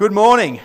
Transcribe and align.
Good 0.00 0.12
morning. 0.12 0.60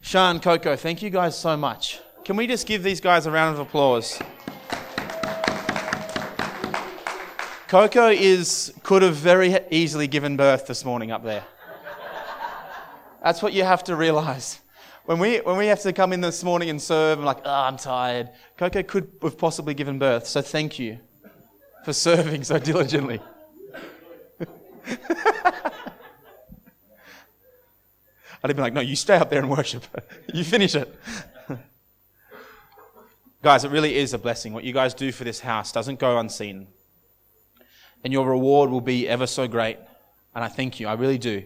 Sean, 0.00 0.40
Coco, 0.40 0.74
thank 0.74 1.00
you 1.00 1.08
guys 1.08 1.38
so 1.38 1.56
much. 1.56 2.00
Can 2.24 2.34
we 2.34 2.48
just 2.48 2.66
give 2.66 2.82
these 2.82 3.00
guys 3.00 3.26
a 3.26 3.30
round 3.30 3.54
of 3.54 3.60
applause? 3.60 4.20
Coco 7.68 8.08
is 8.08 8.74
could 8.82 9.02
have 9.02 9.14
very 9.14 9.56
easily 9.70 10.08
given 10.08 10.36
birth 10.36 10.66
this 10.66 10.84
morning 10.84 11.12
up 11.12 11.22
there. 11.22 11.44
That's 13.22 13.40
what 13.40 13.52
you 13.52 13.62
have 13.62 13.84
to 13.84 13.94
realize. 13.94 14.58
When 15.04 15.20
we, 15.20 15.36
when 15.36 15.56
we 15.56 15.68
have 15.68 15.82
to 15.82 15.92
come 15.92 16.12
in 16.12 16.22
this 16.22 16.42
morning 16.42 16.70
and 16.70 16.82
serve, 16.82 17.20
I'm 17.20 17.24
like, 17.24 17.42
oh, 17.44 17.54
I'm 17.68 17.76
tired. 17.76 18.30
Coco 18.56 18.82
could 18.82 19.12
have 19.22 19.38
possibly 19.38 19.74
given 19.74 20.00
birth, 20.00 20.26
so 20.26 20.42
thank 20.42 20.80
you 20.80 20.98
for 21.84 21.92
serving 21.92 22.42
so 22.42 22.58
diligently. 22.58 23.20
I'd 28.46 28.50
have 28.50 28.56
been 28.56 28.62
like, 28.62 28.74
no, 28.74 28.80
you 28.80 28.94
stay 28.94 29.16
up 29.16 29.28
there 29.28 29.40
and 29.40 29.50
worship. 29.50 29.82
you 30.32 30.44
finish 30.44 30.76
it. 30.76 30.96
guys, 33.42 33.64
it 33.64 33.72
really 33.72 33.96
is 33.96 34.14
a 34.14 34.18
blessing. 34.18 34.52
What 34.52 34.62
you 34.62 34.72
guys 34.72 34.94
do 34.94 35.10
for 35.10 35.24
this 35.24 35.40
house 35.40 35.72
doesn't 35.72 35.98
go 35.98 36.16
unseen. 36.20 36.68
And 38.04 38.12
your 38.12 38.24
reward 38.24 38.70
will 38.70 38.80
be 38.80 39.08
ever 39.08 39.26
so 39.26 39.48
great. 39.48 39.78
And 40.32 40.44
I 40.44 40.48
thank 40.48 40.78
you. 40.78 40.86
I 40.86 40.92
really 40.92 41.18
do. 41.18 41.42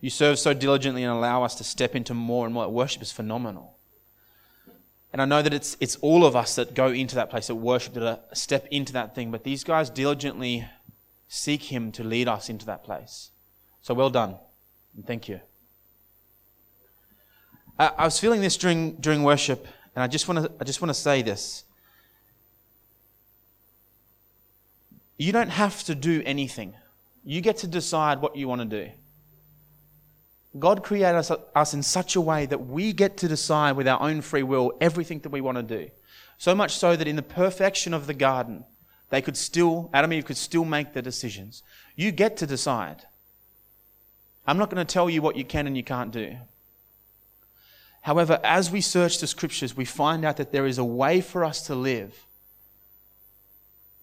You 0.00 0.08
serve 0.08 0.38
so 0.38 0.54
diligently 0.54 1.02
and 1.02 1.12
allow 1.12 1.42
us 1.42 1.56
to 1.56 1.64
step 1.64 1.94
into 1.94 2.14
more 2.14 2.46
and 2.46 2.54
more. 2.54 2.66
Worship 2.70 3.02
is 3.02 3.12
phenomenal. 3.12 3.76
And 5.12 5.20
I 5.20 5.26
know 5.26 5.42
that 5.42 5.52
it's, 5.52 5.76
it's 5.78 5.96
all 5.96 6.24
of 6.24 6.34
us 6.34 6.54
that 6.54 6.72
go 6.72 6.86
into 6.86 7.16
that 7.16 7.28
place, 7.28 7.48
that 7.48 7.56
worship, 7.56 7.92
that 7.92 8.28
step 8.32 8.66
into 8.70 8.94
that 8.94 9.14
thing. 9.14 9.30
But 9.30 9.44
these 9.44 9.62
guys 9.62 9.90
diligently 9.90 10.66
seek 11.28 11.64
Him 11.64 11.92
to 11.92 12.02
lead 12.02 12.28
us 12.28 12.48
into 12.48 12.64
that 12.64 12.82
place. 12.82 13.30
So 13.82 13.92
well 13.92 14.08
done. 14.08 14.36
And 14.96 15.06
thank 15.06 15.28
you. 15.28 15.40
I, 17.80 18.04
was 18.04 18.20
feeling 18.20 18.42
this 18.42 18.58
during, 18.58 18.96
during 18.96 19.22
worship, 19.22 19.66
and 19.96 20.02
I 20.02 20.06
just 20.06 20.28
want 20.28 20.44
to 20.44 20.52
I 20.60 20.64
just 20.64 20.82
want 20.82 20.90
to 20.90 20.94
say 20.94 21.22
this. 21.22 21.64
You 25.16 25.32
don't 25.32 25.48
have 25.48 25.82
to 25.84 25.94
do 25.94 26.22
anything. 26.26 26.74
You 27.24 27.40
get 27.40 27.58
to 27.58 27.66
decide 27.66 28.20
what 28.20 28.36
you 28.36 28.48
want 28.48 28.60
to 28.60 28.84
do. 28.84 28.90
God 30.58 30.82
created 30.82 31.16
us, 31.16 31.30
us, 31.54 31.74
in 31.74 31.82
such 31.82 32.16
a 32.16 32.20
way 32.20 32.44
that 32.46 32.66
we 32.66 32.92
get 32.92 33.16
to 33.18 33.28
decide 33.28 33.76
with 33.76 33.86
our 33.86 34.00
own 34.00 34.20
free 34.20 34.42
will 34.42 34.72
everything 34.80 35.20
that 35.20 35.28
we 35.28 35.40
want 35.40 35.56
to 35.56 35.62
do. 35.62 35.90
So 36.38 36.54
much 36.54 36.76
so 36.76 36.96
that 36.96 37.06
in 37.06 37.16
the 37.16 37.22
perfection 37.22 37.94
of 37.94 38.06
the 38.06 38.14
garden, 38.14 38.64
they 39.10 39.22
could 39.22 39.36
still, 39.36 39.90
Adam 39.92 40.10
and 40.10 40.18
Eve 40.18 40.24
could 40.24 40.36
still 40.36 40.64
make 40.64 40.92
the 40.92 41.02
decisions. 41.02 41.62
You 41.94 42.10
get 42.10 42.36
to 42.38 42.46
decide. 42.46 43.04
I'm 44.46 44.58
not 44.58 44.70
going 44.70 44.84
to 44.84 44.92
tell 44.92 45.08
you 45.08 45.22
what 45.22 45.36
you 45.36 45.44
can 45.44 45.66
and 45.66 45.76
you 45.76 45.84
can't 45.84 46.10
do. 46.10 46.36
However, 48.02 48.40
as 48.42 48.70
we 48.70 48.80
search 48.80 49.18
the 49.18 49.26
scriptures, 49.26 49.76
we 49.76 49.84
find 49.84 50.24
out 50.24 50.38
that 50.38 50.52
there 50.52 50.66
is 50.66 50.78
a 50.78 50.84
way 50.84 51.20
for 51.20 51.44
us 51.44 51.62
to 51.66 51.74
live 51.74 52.26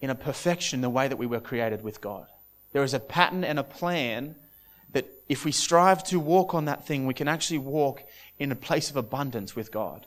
in 0.02 0.10
a 0.10 0.16
perfection 0.16 0.82
the 0.82 0.90
way 0.90 1.08
that 1.08 1.18
we 1.18 1.26
were 1.26 1.40
created 1.40 1.84
with 1.84 2.00
God. 2.00 2.28
There 2.74 2.84
is 2.84 2.94
a 2.94 3.00
pattern 3.00 3.44
and 3.44 3.58
a 3.58 3.64
plan 3.64 4.36
that 4.94 5.08
if 5.28 5.46
we 5.46 5.52
strive 5.52 6.04
to 6.06 6.20
walk 6.20 6.54
on 6.54 6.66
that 6.66 6.86
thing, 6.86 7.08
we 7.08 7.14
can 7.14 7.28
actually 7.28 7.58
walk 7.58 8.04
in 8.38 8.52
a 8.52 8.56
place 8.56 8.90
of 8.92 8.96
abundance 8.96 9.56
with 9.56 9.72
God. 9.72 10.06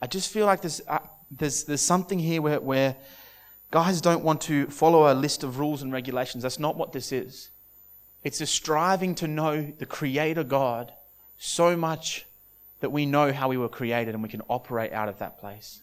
I 0.00 0.06
just 0.06 0.30
feel 0.30 0.46
like 0.46 0.60
there's, 0.60 0.80
uh, 0.86 0.98
there's, 1.30 1.64
there's 1.64 1.80
something 1.80 2.18
here 2.18 2.42
where, 2.42 2.60
where 2.60 2.96
guys 3.70 4.00
don't 4.00 4.22
want 4.22 4.40
to 4.42 4.66
follow 4.66 5.12
a 5.12 5.14
list 5.14 5.42
of 5.42 5.58
rules 5.58 5.82
and 5.82 5.92
regulations. 5.92 6.42
That's 6.42 6.60
not 6.60 6.76
what 6.76 6.92
this 6.92 7.10
is. 7.10 7.50
It's 8.22 8.40
a 8.40 8.46
striving 8.46 9.14
to 9.16 9.26
know 9.26 9.72
the 9.78 9.86
Creator 9.86 10.44
God 10.44 10.92
so 11.38 11.76
much 11.76 12.26
that 12.80 12.90
we 12.90 13.06
know 13.06 13.32
how 13.32 13.48
we 13.48 13.56
were 13.56 13.68
created 13.68 14.14
and 14.14 14.22
we 14.22 14.28
can 14.28 14.42
operate 14.48 14.92
out 14.92 15.08
of 15.08 15.18
that 15.18 15.38
place. 15.38 15.80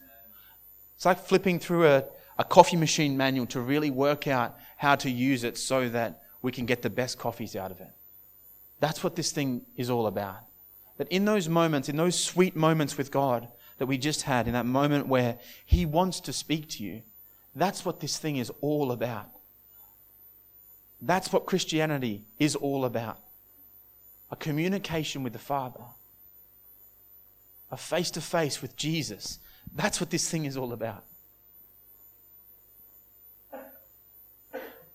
It's 0.96 1.04
like 1.04 1.18
flipping 1.18 1.58
through 1.58 1.86
a, 1.86 2.04
a 2.38 2.44
coffee 2.44 2.76
machine 2.76 3.16
manual 3.16 3.46
to 3.46 3.60
really 3.60 3.90
work 3.90 4.28
out 4.28 4.56
how 4.76 4.94
to 4.96 5.10
use 5.10 5.42
it 5.42 5.58
so 5.58 5.88
that 5.88 6.22
we 6.42 6.52
can 6.52 6.66
get 6.66 6.82
the 6.82 6.90
best 6.90 7.18
coffees 7.18 7.56
out 7.56 7.70
of 7.70 7.80
it. 7.80 7.90
That's 8.78 9.02
what 9.02 9.16
this 9.16 9.32
thing 9.32 9.62
is 9.76 9.90
all 9.90 10.06
about. 10.06 10.40
That 10.98 11.08
in 11.08 11.24
those 11.24 11.48
moments, 11.48 11.88
in 11.88 11.96
those 11.96 12.18
sweet 12.18 12.54
moments 12.54 12.98
with 12.98 13.10
God 13.10 13.48
that 13.78 13.86
we 13.86 13.98
just 13.98 14.22
had, 14.22 14.46
in 14.46 14.52
that 14.52 14.66
moment 14.66 15.08
where 15.08 15.38
He 15.64 15.86
wants 15.86 16.20
to 16.20 16.32
speak 16.32 16.68
to 16.70 16.84
you, 16.84 17.02
that's 17.54 17.84
what 17.84 18.00
this 18.00 18.18
thing 18.18 18.36
is 18.36 18.50
all 18.60 18.92
about. 18.92 19.28
That's 21.00 21.32
what 21.32 21.46
Christianity 21.46 22.26
is 22.38 22.54
all 22.54 22.84
about 22.84 23.18
a 24.32 24.36
communication 24.36 25.22
with 25.22 25.34
the 25.34 25.38
Father, 25.38 25.82
a 27.70 27.76
face 27.76 28.10
to 28.12 28.20
face 28.20 28.62
with 28.62 28.74
Jesus. 28.76 29.38
That's 29.74 30.00
what 30.00 30.08
this 30.08 30.28
thing 30.28 30.46
is 30.46 30.56
all 30.56 30.72
about. 30.72 31.04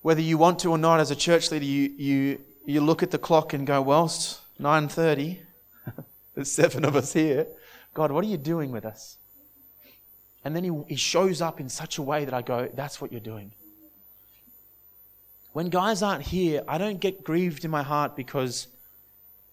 Whether 0.01 0.21
you 0.21 0.39
want 0.39 0.59
to 0.59 0.71
or 0.71 0.77
not, 0.77 0.99
as 0.99 1.11
a 1.11 1.15
church 1.15 1.51
leader, 1.51 1.65
you, 1.65 1.91
you, 1.97 2.41
you 2.65 2.81
look 2.81 3.03
at 3.03 3.11
the 3.11 3.19
clock 3.19 3.53
and 3.53 3.67
go, 3.67 3.79
well, 3.81 4.05
it's 4.05 4.41
9.30. 4.59 5.37
There's 6.33 6.51
seven 6.51 6.83
of 6.83 6.95
us 6.95 7.13
here. 7.13 7.45
God, 7.93 8.11
what 8.11 8.23
are 8.23 8.27
you 8.27 8.37
doing 8.37 8.71
with 8.71 8.85
us? 8.85 9.17
And 10.43 10.55
then 10.55 10.63
he, 10.63 10.71
he 10.87 10.95
shows 10.95 11.41
up 11.41 11.59
in 11.59 11.69
such 11.69 11.99
a 11.99 12.01
way 12.01 12.25
that 12.25 12.33
I 12.33 12.41
go, 12.41 12.69
that's 12.73 12.99
what 13.01 13.11
you're 13.11 13.21
doing. 13.21 13.51
When 15.53 15.69
guys 15.69 16.01
aren't 16.01 16.23
here, 16.23 16.63
I 16.67 16.77
don't 16.77 16.99
get 16.99 17.23
grieved 17.23 17.65
in 17.65 17.71
my 17.71 17.83
heart 17.83 18.15
because 18.15 18.67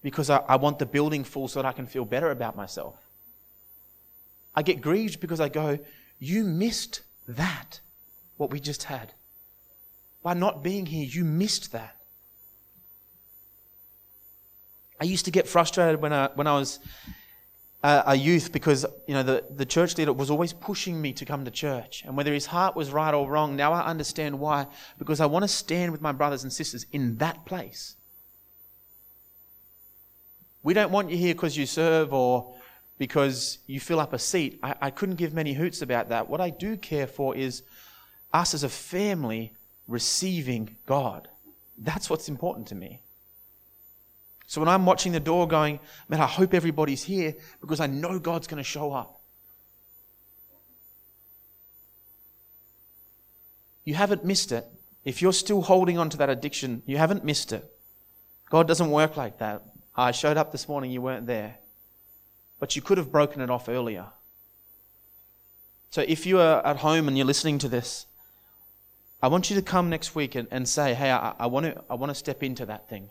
because 0.04 0.28
I, 0.28 0.37
I 0.47 0.56
want 0.56 0.78
the 0.78 0.87
building 0.87 1.25
full 1.25 1.48
so 1.48 1.60
that 1.60 1.66
I 1.66 1.72
can 1.72 1.87
feel 1.87 2.04
better 2.04 2.31
about 2.31 2.54
myself. 2.54 2.94
I 4.54 4.62
get 4.62 4.82
grieved 4.82 5.19
because 5.19 5.41
I 5.41 5.48
go, 5.48 5.78
You 6.20 6.44
missed 6.44 7.00
that, 7.26 7.81
what 8.37 8.50
we 8.50 8.60
just 8.60 8.84
had. 8.84 9.14
By 10.22 10.34
not 10.34 10.62
being 10.62 10.87
here, 10.87 11.06
you 11.10 11.25
missed 11.25 11.72
that. 11.72 11.97
I 15.00 15.04
used 15.04 15.25
to 15.25 15.31
get 15.31 15.48
frustrated 15.48 16.00
when 16.00 16.12
I, 16.12 16.28
when 16.34 16.47
I 16.47 16.53
was 16.53 16.78
a 17.82 18.14
youth 18.14 18.53
because 18.53 18.87
you 19.06 19.14
know 19.14 19.22
the, 19.22 19.44
the 19.50 19.66
church 19.66 19.97
leader 19.98 20.12
was 20.12 20.31
always 20.31 20.53
pushing 20.53 21.00
me 21.00 21.12
to 21.14 21.25
come 21.25 21.44
to 21.44 21.50
church 21.50 22.03
and 22.06 22.16
whether 22.16 22.32
his 22.32 22.47
heart 22.47 22.75
was 22.75 22.91
right 22.91 23.12
or 23.12 23.31
wrong 23.31 23.56
now 23.56 23.75
i 23.75 23.84
understand 23.84 24.38
why 24.38 24.66
because 24.98 25.20
i 25.20 25.26
want 25.26 25.43
to 25.43 25.48
stand 25.48 25.93
with 25.93 26.00
my 26.00 26.10
brothers 26.10 26.44
and 26.44 26.50
sisters 26.50 26.87
in 26.93 27.19
that 27.19 27.44
place 27.44 27.97
we 30.64 30.72
don't 30.75 30.91
want 30.91 31.10
you 31.10 31.16
here 31.16 31.34
because 31.34 31.56
you 31.56 31.66
serve 31.66 32.12
or 32.12 32.54
because 32.98 33.58
you 33.66 33.78
fill 33.78 34.00
up 34.00 34.14
a 34.14 34.19
seat. 34.19 34.58
I, 34.62 34.75
I 34.80 34.91
couldn't 34.91 35.16
give 35.16 35.34
many 35.34 35.52
hoots 35.52 35.82
about 35.82 36.08
that. 36.08 36.28
What 36.28 36.41
I 36.41 36.50
do 36.50 36.76
care 36.76 37.06
for 37.06 37.36
is 37.36 37.62
us 38.32 38.54
as 38.54 38.64
a 38.64 38.69
family 38.69 39.52
receiving 39.86 40.76
God. 40.86 41.28
That's 41.76 42.08
what's 42.08 42.30
important 42.30 42.69
to 42.69 42.75
me. 42.75 43.02
So 44.47 44.60
when 44.60 44.69
I'm 44.69 44.86
watching 44.86 45.12
the 45.12 45.20
door 45.20 45.47
going, 45.47 45.80
man, 46.08 46.20
I 46.20 46.26
hope 46.26 46.54
everybody's 46.54 47.04
here 47.04 47.34
because 47.60 47.81
I 47.81 47.86
know 47.86 48.19
God's 48.19 48.46
going 48.46 48.58
to 48.58 48.64
show 48.64 48.92
up. 48.92 49.20
You 53.84 53.94
haven't 53.94 54.25
missed 54.25 54.50
it. 54.50 54.66
If 55.04 55.20
you're 55.20 55.34
still 55.34 55.60
holding 55.60 55.98
on 55.98 56.08
to 56.10 56.16
that 56.19 56.31
addiction, 56.31 56.82
you 56.86 56.96
haven't 56.96 57.22
missed 57.22 57.52
it. 57.52 57.70
God 58.48 58.66
doesn't 58.66 58.91
work 58.91 59.19
like 59.19 59.38
that. 59.38 59.62
Ah, 59.97 60.06
I 60.06 60.10
showed 60.10 60.37
up 60.37 60.53
this 60.53 60.69
morning, 60.69 60.91
you 60.91 61.00
weren't 61.00 61.27
there. 61.27 61.56
But 62.59 62.77
you 62.77 62.82
could 62.82 62.99
have 62.99 63.12
broken 63.12 63.41
it 63.41 63.50
off 63.50 63.69
earlier. 63.69 64.06
So 65.91 66.05
if 66.06 66.27
you 66.27 66.41
are 66.41 66.65
at 66.66 66.78
home 66.78 67.09
and 67.09 67.16
you're 67.16 67.27
listening 67.27 67.59
to 67.60 67.69
this, 67.69 68.06
I 69.22 69.28
want 69.28 69.49
you 69.49 69.56
to 69.56 69.62
come 69.62 69.91
next 69.91 70.15
week 70.15 70.34
and, 70.34 70.49
and 70.50 70.69
say, 70.69 70.94
hey, 70.94 71.10
I, 71.10 71.34
I, 71.38 71.47
want 71.47 71.66
to, 71.66 71.84
I 71.88 71.94
want 71.94 72.10
to 72.10 72.15
step 72.15 72.43
into 72.43 72.67
that 72.67 72.88
thing. 72.88 73.11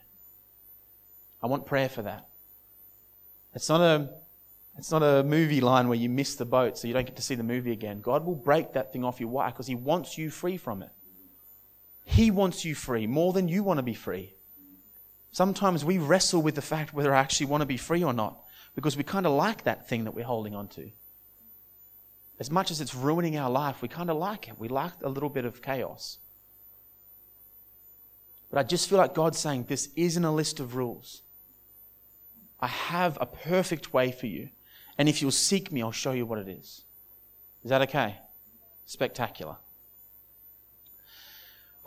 I 1.42 1.48
want 1.48 1.66
prayer 1.66 1.90
for 1.90 2.02
that. 2.02 2.28
It's 3.54 3.70
not 3.70 3.82
a 3.82 4.10
it's 4.78 4.92
not 4.92 5.04
a 5.04 5.24
movie 5.24 5.62
line 5.62 5.88
where 5.88 5.98
you 5.98 6.10
miss 6.10 6.36
the 6.36 6.46
boat 6.46 6.78
so 6.78 6.88
you 6.88 6.96
don't 6.96 7.06
get 7.06 7.16
to 7.18 7.22
see 7.22 7.36
the 7.36 7.44
movie 7.44 7.72
again. 7.72 8.02
God 8.02 8.26
will 8.26 8.36
break 8.36 8.74
that 8.74 8.92
thing 8.92 9.04
off 9.04 9.20
you. 9.20 9.28
Why? 9.28 9.52
Because 9.52 9.68
He 9.68 9.76
wants 9.76 10.18
you 10.18 10.32
free 10.32 10.58
from 10.58 10.82
it. 10.82 10.90
He 12.06 12.32
wants 12.32 12.66
you 12.66 12.76
free 12.76 13.06
more 13.06 13.34
than 13.34 13.48
you 13.48 13.64
want 13.64 13.78
to 13.78 13.84
be 13.84 13.94
free. 13.94 14.34
Sometimes 15.34 15.84
we 15.84 15.98
wrestle 15.98 16.44
with 16.44 16.54
the 16.54 16.62
fact 16.62 16.94
whether 16.94 17.14
I 17.14 17.20
actually 17.20 17.48
want 17.48 17.62
to 17.62 17.66
be 17.66 17.76
free 17.76 18.04
or 18.04 18.14
not 18.14 18.38
because 18.76 18.96
we 18.96 19.04
kind 19.04 19.26
of 19.26 19.34
like 19.34 19.64
that 19.64 19.90
thing 19.90 20.04
that 20.04 20.14
we're 20.14 20.24
holding 20.24 20.54
on 20.54 20.68
to. 20.70 20.92
As 22.40 22.52
much 22.52 22.70
as 22.70 22.80
it's 22.80 22.94
ruining 22.94 23.36
our 23.36 23.50
life, 23.50 23.82
we 23.82 23.88
kind 23.88 24.12
of 24.12 24.18
like 24.18 24.48
it. 24.48 24.60
We 24.60 24.68
like 24.68 24.94
a 25.02 25.10
little 25.10 25.30
bit 25.30 25.44
of 25.44 25.64
chaos. 25.64 26.20
But 28.52 28.60
I 28.60 28.64
just 28.64 28.88
feel 28.88 29.00
like 29.00 29.16
God's 29.16 29.40
saying 29.40 29.66
this 29.68 29.90
isn't 29.96 30.24
a 30.24 30.32
list 30.32 30.60
of 30.60 30.76
rules. 30.76 31.24
I 32.60 32.68
have 32.68 33.18
a 33.20 33.26
perfect 33.26 33.92
way 33.92 34.12
for 34.12 34.28
you. 34.28 34.50
And 35.00 35.10
if 35.10 35.20
you'll 35.20 35.32
seek 35.32 35.72
me, 35.72 35.82
I'll 35.82 35.92
show 35.92 36.12
you 36.12 36.28
what 36.28 36.38
it 36.38 36.48
is. 36.48 36.84
Is 37.64 37.70
that 37.72 37.82
okay? 37.82 38.18
Spectacular. 38.86 39.56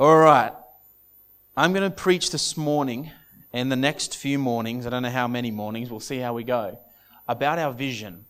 All 0.00 0.18
right. 0.18 0.52
I'm 1.56 1.72
going 1.72 1.88
to 1.88 1.96
preach 1.96 2.32
this 2.32 2.56
morning 2.56 3.12
and 3.56 3.72
the 3.72 3.76
next 3.76 4.18
few 4.18 4.38
mornings, 4.38 4.86
I 4.86 4.90
don't 4.90 5.02
know 5.02 5.08
how 5.08 5.26
many 5.26 5.50
mornings, 5.50 5.90
we'll 5.90 5.98
see 5.98 6.18
how 6.18 6.34
we 6.34 6.44
go, 6.44 6.78
about 7.26 7.58
our 7.58 7.72
vision. 7.72 8.26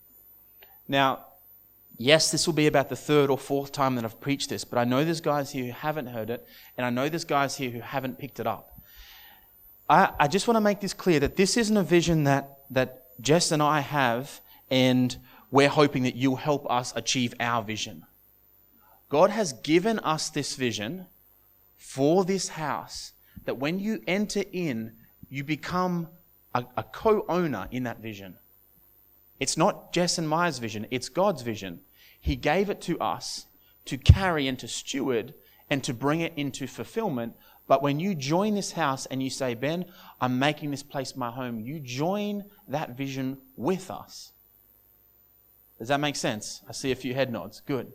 Now, 0.87 1.27
yes, 1.99 2.31
this 2.31 2.47
will 2.47 2.55
be 2.55 2.69
about 2.69 2.91
the 2.91 2.95
third 2.95 3.29
or 3.29 3.37
fourth 3.37 3.73
time 3.73 3.97
that 3.97 4.05
I've 4.05 4.21
preached 4.21 4.51
this, 4.51 4.63
but 4.63 4.79
I 4.79 4.85
know 4.85 5.05
there's 5.05 5.21
guys 5.21 5.51
here 5.51 5.65
who 5.65 5.73
haven't 5.73 6.07
heard 6.07 6.31
it, 6.31 6.47
and 6.77 6.87
I 6.87 6.91
know 6.91 7.09
there's 7.09 7.25
guys 7.25 7.57
here 7.57 7.71
who 7.71 7.81
haven't 7.81 8.21
picked 8.21 8.39
it 8.39 8.47
up. 8.47 8.81
I, 9.91 10.13
I 10.17 10.29
just 10.29 10.47
want 10.47 10.59
to 10.59 10.61
make 10.61 10.79
this 10.79 10.95
clear 10.95 11.19
that 11.19 11.35
this 11.35 11.57
isn't 11.57 11.77
a 11.77 11.83
vision 11.83 12.23
that, 12.23 12.59
that 12.71 13.21
Jess 13.21 13.51
and 13.51 13.61
I 13.61 13.81
have, 13.81 14.41
and 14.71 15.17
we're 15.51 15.69
hoping 15.69 16.05
that 16.05 16.15
you'll 16.15 16.37
help 16.37 16.71
us 16.71 16.93
achieve 16.95 17.35
our 17.41 17.65
vision. 17.65 18.05
God 19.09 19.31
has 19.31 19.53
given 19.55 19.99
us 19.99 20.31
this 20.31 20.55
vision 20.55 21.07
for 21.77 22.25
this 22.25 22.51
house 22.51 23.11
that 23.45 23.57
when 23.57 23.81
you 23.81 24.03
enter 24.07 24.45
in, 24.53 24.93
you 25.29 25.45
become 25.45 26.09
a, 26.55 26.65
a 26.77 26.83
co 26.83 27.25
owner 27.29 27.69
in 27.71 27.85
that 27.85 27.99
vision. 27.99 28.37
It's 29.39 29.57
not 29.57 29.93
Jess 29.93 30.19
and 30.19 30.29
Maya's 30.29 30.59
vision, 30.59 30.87
it's 30.91 31.09
God's 31.09 31.43
vision. 31.43 31.81
He 32.21 32.37
gave 32.37 32.71
it 32.71 32.81
to 32.83 32.99
us 32.99 33.47
to 33.85 33.99
carry 33.99 34.49
and 34.49 34.59
to 34.59 34.67
steward 34.67 35.35
and 35.71 35.83
to 35.85 35.95
bring 35.95 36.21
it 36.21 36.33
into 36.37 36.67
fulfillment. 36.67 37.35
But 37.69 37.83
when 37.83 38.01
you 38.01 38.15
join 38.15 38.55
this 38.55 38.73
house 38.73 39.07
and 39.07 39.23
you 39.23 39.31
say, 39.31 39.55
Ben, 39.55 39.87
I'm 40.21 40.39
making 40.39 40.71
this 40.71 40.83
place 40.83 41.17
my 41.17 41.31
home, 41.31 41.61
you 41.61 41.81
join 41.81 42.45
that 42.69 42.97
vision 42.97 43.39
with 43.57 43.91
us. 43.91 44.33
Does 45.79 45.89
that 45.89 46.01
make 46.01 46.17
sense? 46.17 46.63
I 46.69 46.73
see 46.73 46.91
a 46.91 46.97
few 46.97 47.15
head 47.15 47.31
nods. 47.31 47.61
Good. 47.61 47.93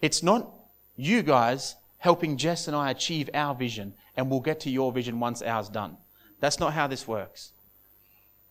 It's 0.00 0.22
not 0.22 0.50
you 0.96 1.22
guys 1.22 1.76
helping 1.98 2.36
Jess 2.36 2.66
and 2.66 2.76
I 2.76 2.90
achieve 2.90 3.30
our 3.32 3.54
vision, 3.54 3.94
and 4.16 4.28
we'll 4.28 4.40
get 4.40 4.60
to 4.60 4.70
your 4.70 4.90
vision 4.90 5.20
once 5.20 5.40
ours 5.40 5.68
done. 5.68 5.96
That's 6.42 6.58
not 6.58 6.72
how 6.72 6.88
this 6.88 7.06
works. 7.06 7.52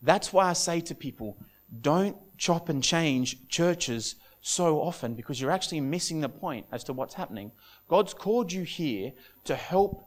That's 0.02 0.32
why 0.32 0.46
I 0.46 0.54
say 0.54 0.80
to 0.80 0.96
people, 0.96 1.36
don't 1.82 2.16
chop 2.38 2.70
and 2.70 2.82
change 2.82 3.50
churches 3.50 4.16
so 4.40 4.80
often 4.82 5.14
because 5.14 5.42
you're 5.42 5.52
actually 5.52 5.82
missing 5.82 6.22
the 6.22 6.30
point 6.30 6.68
as 6.72 6.86
to 6.86 6.94
what's 6.94 7.16
happening. 7.16 7.52
God's 7.90 8.14
called 8.14 8.54
you 8.54 8.64
here 8.64 9.12
to 9.44 9.58
help 9.58 10.06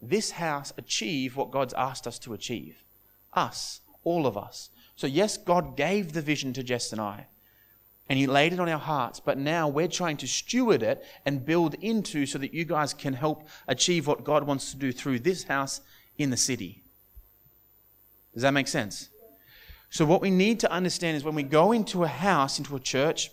this 0.00 0.30
house 0.30 0.72
achieve 0.78 1.36
what 1.36 1.50
God's 1.50 1.74
asked 1.74 2.06
us 2.06 2.20
to 2.20 2.34
achieve. 2.34 2.84
Us, 3.32 3.80
all 4.04 4.28
of 4.28 4.38
us. 4.38 4.70
So, 4.94 5.08
yes, 5.08 5.36
God 5.36 5.76
gave 5.76 6.12
the 6.12 6.22
vision 6.22 6.52
to 6.52 6.62
Jess 6.62 6.92
and 6.92 7.00
I 7.00 7.26
and 8.08 8.16
He 8.16 8.28
laid 8.28 8.52
it 8.52 8.60
on 8.60 8.68
our 8.68 8.78
hearts, 8.78 9.18
but 9.18 9.38
now 9.38 9.66
we're 9.66 9.88
trying 9.88 10.18
to 10.18 10.28
steward 10.28 10.84
it 10.84 11.04
and 11.26 11.44
build 11.44 11.74
into 11.80 12.26
so 12.26 12.38
that 12.38 12.54
you 12.54 12.64
guys 12.64 12.94
can 12.94 13.14
help 13.14 13.48
achieve 13.66 14.06
what 14.06 14.22
God 14.22 14.46
wants 14.46 14.70
to 14.70 14.76
do 14.76 14.92
through 14.92 15.18
this 15.18 15.42
house 15.42 15.80
in 16.16 16.30
the 16.30 16.36
city. 16.36 16.83
Does 18.34 18.42
that 18.42 18.52
make 18.52 18.68
sense? 18.68 19.08
So, 19.90 20.04
what 20.04 20.20
we 20.20 20.30
need 20.30 20.60
to 20.60 20.70
understand 20.70 21.16
is 21.16 21.24
when 21.24 21.34
we 21.34 21.44
go 21.44 21.72
into 21.72 22.04
a 22.04 22.08
house, 22.08 22.58
into 22.58 22.74
a 22.76 22.80
church, 22.80 23.30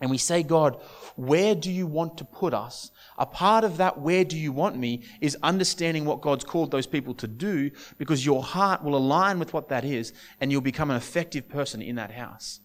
and 0.00 0.10
we 0.10 0.18
say, 0.18 0.44
God, 0.44 0.80
where 1.16 1.56
do 1.56 1.72
you 1.72 1.86
want 1.86 2.18
to 2.18 2.24
put 2.24 2.54
us? 2.54 2.92
A 3.18 3.26
part 3.26 3.64
of 3.64 3.78
that, 3.78 3.98
where 3.98 4.22
do 4.24 4.38
you 4.38 4.52
want 4.52 4.76
me, 4.76 5.02
is 5.20 5.36
understanding 5.42 6.04
what 6.04 6.20
God's 6.20 6.44
called 6.44 6.70
those 6.70 6.86
people 6.86 7.14
to 7.14 7.26
do 7.26 7.72
because 7.98 8.24
your 8.24 8.44
heart 8.44 8.84
will 8.84 8.94
align 8.94 9.40
with 9.40 9.52
what 9.52 9.68
that 9.70 9.84
is 9.84 10.12
and 10.40 10.52
you'll 10.52 10.60
become 10.60 10.90
an 10.90 10.96
effective 10.96 11.48
person 11.48 11.82
in 11.82 11.96
that 11.96 12.12
house. 12.12 12.60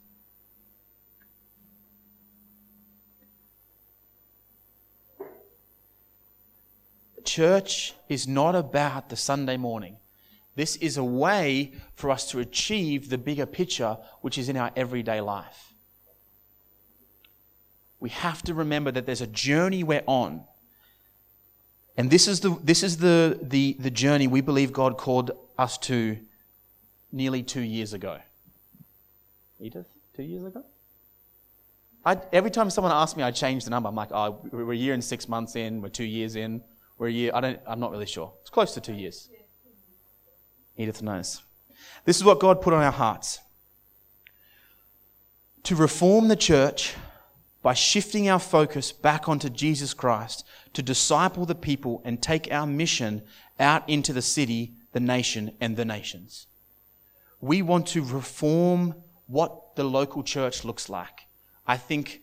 church 7.23 7.95
is 8.09 8.27
not 8.27 8.55
about 8.55 9.09
the 9.09 9.15
Sunday 9.15 9.57
morning. 9.57 9.97
This 10.55 10.75
is 10.77 10.97
a 10.97 11.03
way 11.03 11.73
for 11.95 12.11
us 12.11 12.29
to 12.31 12.39
achieve 12.39 13.09
the 13.09 13.17
bigger 13.17 13.45
picture, 13.45 13.97
which 14.21 14.37
is 14.37 14.49
in 14.49 14.57
our 14.57 14.71
everyday 14.75 15.19
life. 15.21 15.73
We 17.99 18.09
have 18.09 18.43
to 18.43 18.53
remember 18.53 18.91
that 18.91 19.05
there's 19.05 19.21
a 19.21 19.27
journey 19.27 19.83
we're 19.83 20.03
on. 20.05 20.43
And 21.97 22.09
this 22.09 22.27
is 22.27 22.41
the, 22.41 22.57
this 22.63 22.83
is 22.83 22.97
the, 22.97 23.39
the, 23.41 23.77
the 23.79 23.89
journey 23.89 24.27
we 24.27 24.41
believe 24.41 24.73
God 24.73 24.97
called 24.97 25.31
us 25.57 25.77
to 25.79 26.17
nearly 27.11 27.43
two 27.43 27.61
years 27.61 27.93
ago. 27.93 28.19
Edith, 29.59 29.87
two 30.15 30.23
years 30.23 30.43
ago? 30.43 30.63
I, 32.05 32.17
every 32.33 32.51
time 32.51 32.69
someone 32.69 32.91
asks 32.91 33.15
me, 33.15 33.23
I 33.23 33.31
change 33.31 33.63
the 33.63 33.69
number. 33.69 33.87
I'm 33.87 33.95
like, 33.95 34.11
oh, 34.11 34.41
we're 34.51 34.73
a 34.73 34.75
year 34.75 34.93
and 34.93 35.03
six 35.03 35.29
months 35.29 35.55
in, 35.55 35.81
we're 35.81 35.89
two 35.89 36.03
years 36.03 36.35
in. 36.35 36.61
We're 36.97 37.07
a 37.07 37.11
year, 37.11 37.31
I 37.33 37.41
don't, 37.41 37.59
I'm 37.65 37.79
not 37.79 37.91
really 37.91 38.05
sure. 38.05 38.33
It's 38.41 38.49
close 38.49 38.73
to 38.73 38.81
two 38.81 38.93
years. 38.93 39.29
Edith 40.77 41.01
knows. 41.01 41.41
This 42.05 42.17
is 42.17 42.23
what 42.23 42.39
God 42.39 42.61
put 42.61 42.73
on 42.73 42.83
our 42.83 42.91
hearts 42.91 43.39
to 45.63 45.75
reform 45.75 46.27
the 46.27 46.35
church 46.35 46.93
by 47.61 47.73
shifting 47.73 48.27
our 48.29 48.39
focus 48.39 48.91
back 48.91 49.29
onto 49.29 49.49
Jesus 49.49 49.93
Christ, 49.93 50.45
to 50.73 50.83
disciple 50.83 51.45
the 51.45 51.55
people 51.55 52.01
and 52.03 52.21
take 52.21 52.51
our 52.51 52.67
mission 52.67 53.21
out 53.59 53.87
into 53.87 54.11
the 54.11 54.21
city, 54.21 54.73
the 54.91 54.99
nation, 54.99 55.53
and 55.61 55.77
the 55.77 55.85
nations. 55.85 56.47
We 57.39 57.61
want 57.61 57.87
to 57.87 58.03
reform 58.03 58.95
what 59.27 59.75
the 59.75 59.85
local 59.85 60.23
church 60.23 60.65
looks 60.65 60.89
like. 60.89 61.21
I 61.65 61.77
think, 61.77 62.21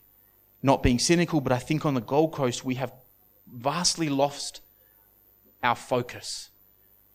not 0.63 0.83
being 0.83 0.99
cynical, 0.99 1.41
but 1.41 1.53
I 1.53 1.59
think 1.59 1.87
on 1.87 1.95
the 1.95 2.01
Gold 2.03 2.33
Coast 2.33 2.65
we 2.65 2.75
have 2.75 2.93
vastly 3.51 4.11
lost 4.11 4.61
our 5.63 5.75
focus. 5.75 6.50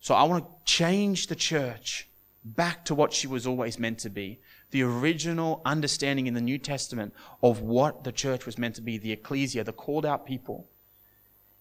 So 0.00 0.14
I 0.14 0.24
want 0.24 0.44
to 0.44 0.50
change 0.64 1.26
the 1.26 1.36
church 1.36 2.08
back 2.44 2.84
to 2.84 2.94
what 2.94 3.12
she 3.12 3.26
was 3.26 3.46
always 3.46 3.78
meant 3.78 3.98
to 4.00 4.10
be. 4.10 4.40
The 4.70 4.82
original 4.82 5.62
understanding 5.64 6.26
in 6.26 6.34
the 6.34 6.40
New 6.40 6.58
Testament 6.58 7.12
of 7.42 7.60
what 7.60 8.04
the 8.04 8.12
church 8.12 8.46
was 8.46 8.58
meant 8.58 8.76
to 8.76 8.82
be, 8.82 8.98
the 8.98 9.12
ecclesia, 9.12 9.64
the 9.64 9.72
called 9.72 10.06
out 10.06 10.26
people. 10.26 10.68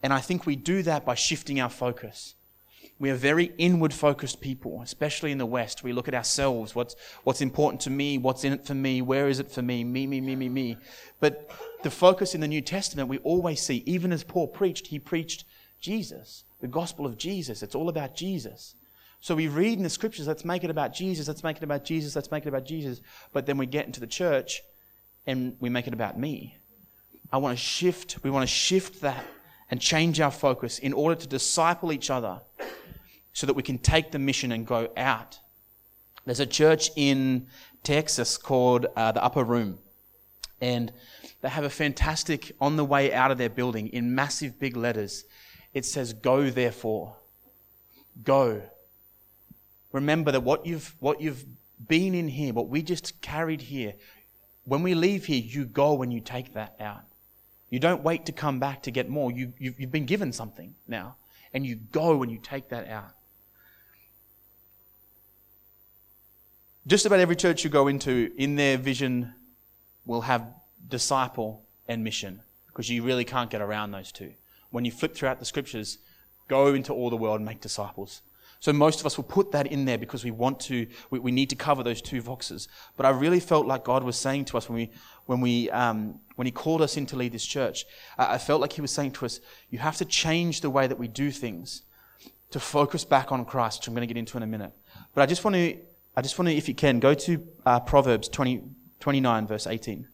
And 0.04 0.14
I 0.14 0.20
think 0.20 0.46
we 0.46 0.56
do 0.56 0.84
that 0.84 1.06
by 1.06 1.16
shifting 1.16 1.60
our 1.60 1.70
focus. 1.70 2.36
We 2.98 3.10
are 3.10 3.16
very 3.16 3.52
inward 3.58 3.94
focused 3.94 4.40
people, 4.40 4.82
especially 4.82 5.32
in 5.32 5.38
the 5.38 5.46
West. 5.46 5.84
We 5.84 5.92
look 5.92 6.08
at 6.08 6.14
ourselves. 6.14 6.74
What's, 6.74 6.96
what's 7.24 7.42
important 7.42 7.82
to 7.82 7.90
me? 7.90 8.18
What's 8.18 8.44
in 8.44 8.54
it 8.54 8.66
for 8.66 8.74
me? 8.74 9.02
Where 9.02 9.28
is 9.28 9.40
it 9.40 9.52
for 9.52 9.62
me? 9.62 9.84
Me, 9.84 10.08
me, 10.08 10.22
me, 10.22 10.36
me, 10.36 10.48
me. 10.48 10.78
But 11.20 11.52
the 11.84 11.92
focus 11.92 12.34
in 12.34 12.42
the 12.42 12.48
New 12.48 12.62
Testament, 12.62 13.10
we 13.10 13.18
always 13.20 13.62
see, 13.62 13.84
even 13.86 14.14
as 14.14 14.24
Paul 14.24 14.48
preached, 14.48 14.88
he 14.88 15.00
preached 15.00 15.44
Jesus, 15.82 16.45
the 16.60 16.68
gospel 16.68 17.06
of 17.06 17.18
Jesus. 17.18 17.64
It's 17.64 17.76
all 17.76 17.90
about 17.90 18.16
Jesus. 18.16 18.76
So 19.20 19.36
we 19.36 19.48
read 19.48 19.78
in 19.78 19.84
the 19.84 19.90
scriptures, 19.90 20.28
let's 20.28 20.46
make 20.46 20.64
it 20.64 20.70
about 20.70 20.94
Jesus, 20.94 21.28
let's 21.28 21.44
make 21.44 21.58
it 21.58 21.64
about 21.64 21.84
Jesus, 21.84 22.16
let's 22.16 22.32
make 22.32 22.46
it 22.46 22.50
about 22.50 22.66
Jesus. 22.66 23.02
But 23.34 23.46
then 23.46 23.58
we 23.58 23.66
get 23.66 23.86
into 23.86 24.00
the 24.00 24.08
church 24.08 24.62
and 25.26 25.56
we 25.60 25.70
make 25.70 25.88
it 25.88 25.94
about 25.94 26.20
me. 26.20 26.58
I 27.32 27.38
want 27.38 27.58
to 27.58 27.64
shift, 27.64 28.18
we 28.24 28.30
want 28.30 28.44
to 28.44 28.54
shift 28.54 29.02
that 29.02 29.26
and 29.72 29.82
change 29.82 30.20
our 30.20 30.32
focus 30.32 30.78
in 30.78 30.94
order 30.94 31.16
to 31.16 31.28
disciple 31.28 31.92
each 31.92 32.10
other 32.10 32.42
so 33.34 33.48
that 33.48 33.56
we 33.56 33.64
can 33.64 33.78
take 33.78 34.12
the 34.12 34.20
mission 34.20 34.52
and 34.52 34.66
go 34.66 34.90
out. 34.96 35.40
There's 36.26 36.40
a 36.40 36.46
church 36.46 36.92
in 36.96 37.48
Texas 37.84 38.38
called 38.38 38.88
uh, 38.96 39.12
the 39.12 39.24
Upper 39.24 39.44
Room. 39.44 39.80
And 40.62 40.92
they 41.42 41.50
have 41.50 41.64
a 41.64 41.70
fantastic, 41.70 42.54
on 42.62 42.78
the 42.78 42.86
way 42.86 43.14
out 43.14 43.32
of 43.32 43.38
their 43.38 43.50
building, 43.50 43.90
in 43.90 44.16
massive 44.16 44.60
big 44.60 44.76
letters, 44.78 45.26
it 45.76 45.86
says, 45.86 46.14
Go 46.14 46.50
therefore. 46.50 47.18
Go. 48.24 48.64
Remember 49.92 50.32
that 50.32 50.42
what 50.42 50.66
you've, 50.66 50.96
what 51.00 51.22
you've 51.22 51.46
been 51.88 52.16
in 52.16 52.28
here, 52.30 52.54
what 52.54 52.70
we 52.70 52.82
just 52.82 53.22
carried 53.22 53.62
here, 53.62 53.94
when 54.64 54.82
we 54.82 54.96
leave 54.96 55.26
here, 55.26 55.44
you 55.44 55.66
go 55.66 56.02
and 56.02 56.12
you 56.12 56.22
take 56.22 56.54
that 56.54 56.76
out. 56.80 57.04
You 57.70 57.80
don't 57.80 58.04
wait 58.04 58.26
to 58.28 58.32
come 58.32 58.60
back 58.60 58.84
to 58.84 58.92
get 58.92 59.10
more. 59.10 59.32
You, 59.32 59.54
you've, 59.60 59.80
you've 59.80 59.92
been 59.92 60.06
given 60.06 60.32
something 60.32 60.74
now, 60.88 61.18
and 61.54 61.66
you 61.66 61.76
go 61.76 62.24
and 62.24 62.32
you 62.32 62.40
take 62.42 62.70
that 62.70 62.88
out. 62.88 63.12
Just 66.88 67.06
about 67.06 67.20
every 67.20 67.36
church 67.36 67.64
you 67.64 67.70
go 67.70 67.88
into, 67.88 68.32
in 68.38 68.56
their 68.56 68.78
vision, 68.78 69.34
will 70.06 70.22
have 70.22 70.48
disciple 70.88 71.64
and 71.88 72.04
mission, 72.04 72.42
because 72.68 72.90
you 72.90 73.04
really 73.04 73.26
can't 73.26 73.50
get 73.50 73.62
around 73.62 73.92
those 73.92 74.12
two 74.12 74.34
when 74.76 74.84
you 74.84 74.92
flip 74.92 75.16
throughout 75.16 75.40
the 75.40 75.46
scriptures, 75.46 76.00
go 76.50 76.74
into 76.74 76.94
all 76.94 77.10
the 77.10 77.16
world 77.16 77.38
and 77.38 77.46
make 77.46 77.62
disciples. 77.62 78.22
So 78.60 78.74
most 78.74 79.00
of 79.00 79.06
us 79.06 79.16
will 79.16 79.24
put 79.24 79.54
that 79.54 79.68
in 79.68 79.86
there 79.86 79.98
because 79.98 80.26
we 80.26 80.32
want 80.32 80.60
to, 80.62 80.86
we, 81.10 81.20
we 81.20 81.32
need 81.32 81.50
to 81.52 81.56
cover 81.56 81.82
those 81.82 82.02
two 82.02 82.22
boxes. 82.22 82.68
But 82.98 83.06
I 83.06 83.12
really 83.12 83.40
felt 83.40 83.68
like 83.68 83.86
God 83.86 84.04
was 84.04 84.18
saying 84.18 84.46
to 84.46 84.58
us 84.58 84.68
when 84.68 84.76
we, 84.76 84.92
when 85.28 85.40
we, 85.40 85.70
um, 85.70 86.20
when 86.36 86.46
He 86.46 86.52
called 86.52 86.82
us 86.82 86.98
in 86.98 87.06
to 87.06 87.16
lead 87.16 87.32
this 87.32 87.46
church, 87.46 87.86
I, 88.18 88.34
I 88.34 88.38
felt 88.38 88.60
like 88.60 88.74
He 88.74 88.82
was 88.82 88.92
saying 88.92 89.12
to 89.12 89.26
us, 89.26 89.40
you 89.70 89.80
have 89.80 89.96
to 89.96 90.06
change 90.06 90.60
the 90.60 90.70
way 90.70 90.88
that 90.88 91.00
we 91.00 91.08
do 91.08 91.32
things 91.32 91.84
to 92.52 92.60
focus 92.60 93.06
back 93.06 93.32
on 93.32 93.46
Christ, 93.46 93.80
which 93.80 93.88
I'm 93.88 93.94
going 93.94 94.06
to 94.06 94.14
get 94.14 94.20
into 94.20 94.36
in 94.36 94.44
a 94.44 94.48
minute. 94.48 94.74
But 95.14 95.22
I 95.22 95.26
just 95.26 95.46
want 95.46 95.56
to, 95.56 95.78
I 96.18 96.22
just 96.22 96.38
want 96.38 96.50
to, 96.50 96.54
if 96.54 96.68
you 96.68 96.76
can, 96.76 97.00
go 97.00 97.14
to 97.14 97.48
uh, 97.66 97.80
Proverbs 97.80 98.28
20, 98.28 98.62
29, 99.00 99.48
verse 99.48 99.68
18. 99.68 100.08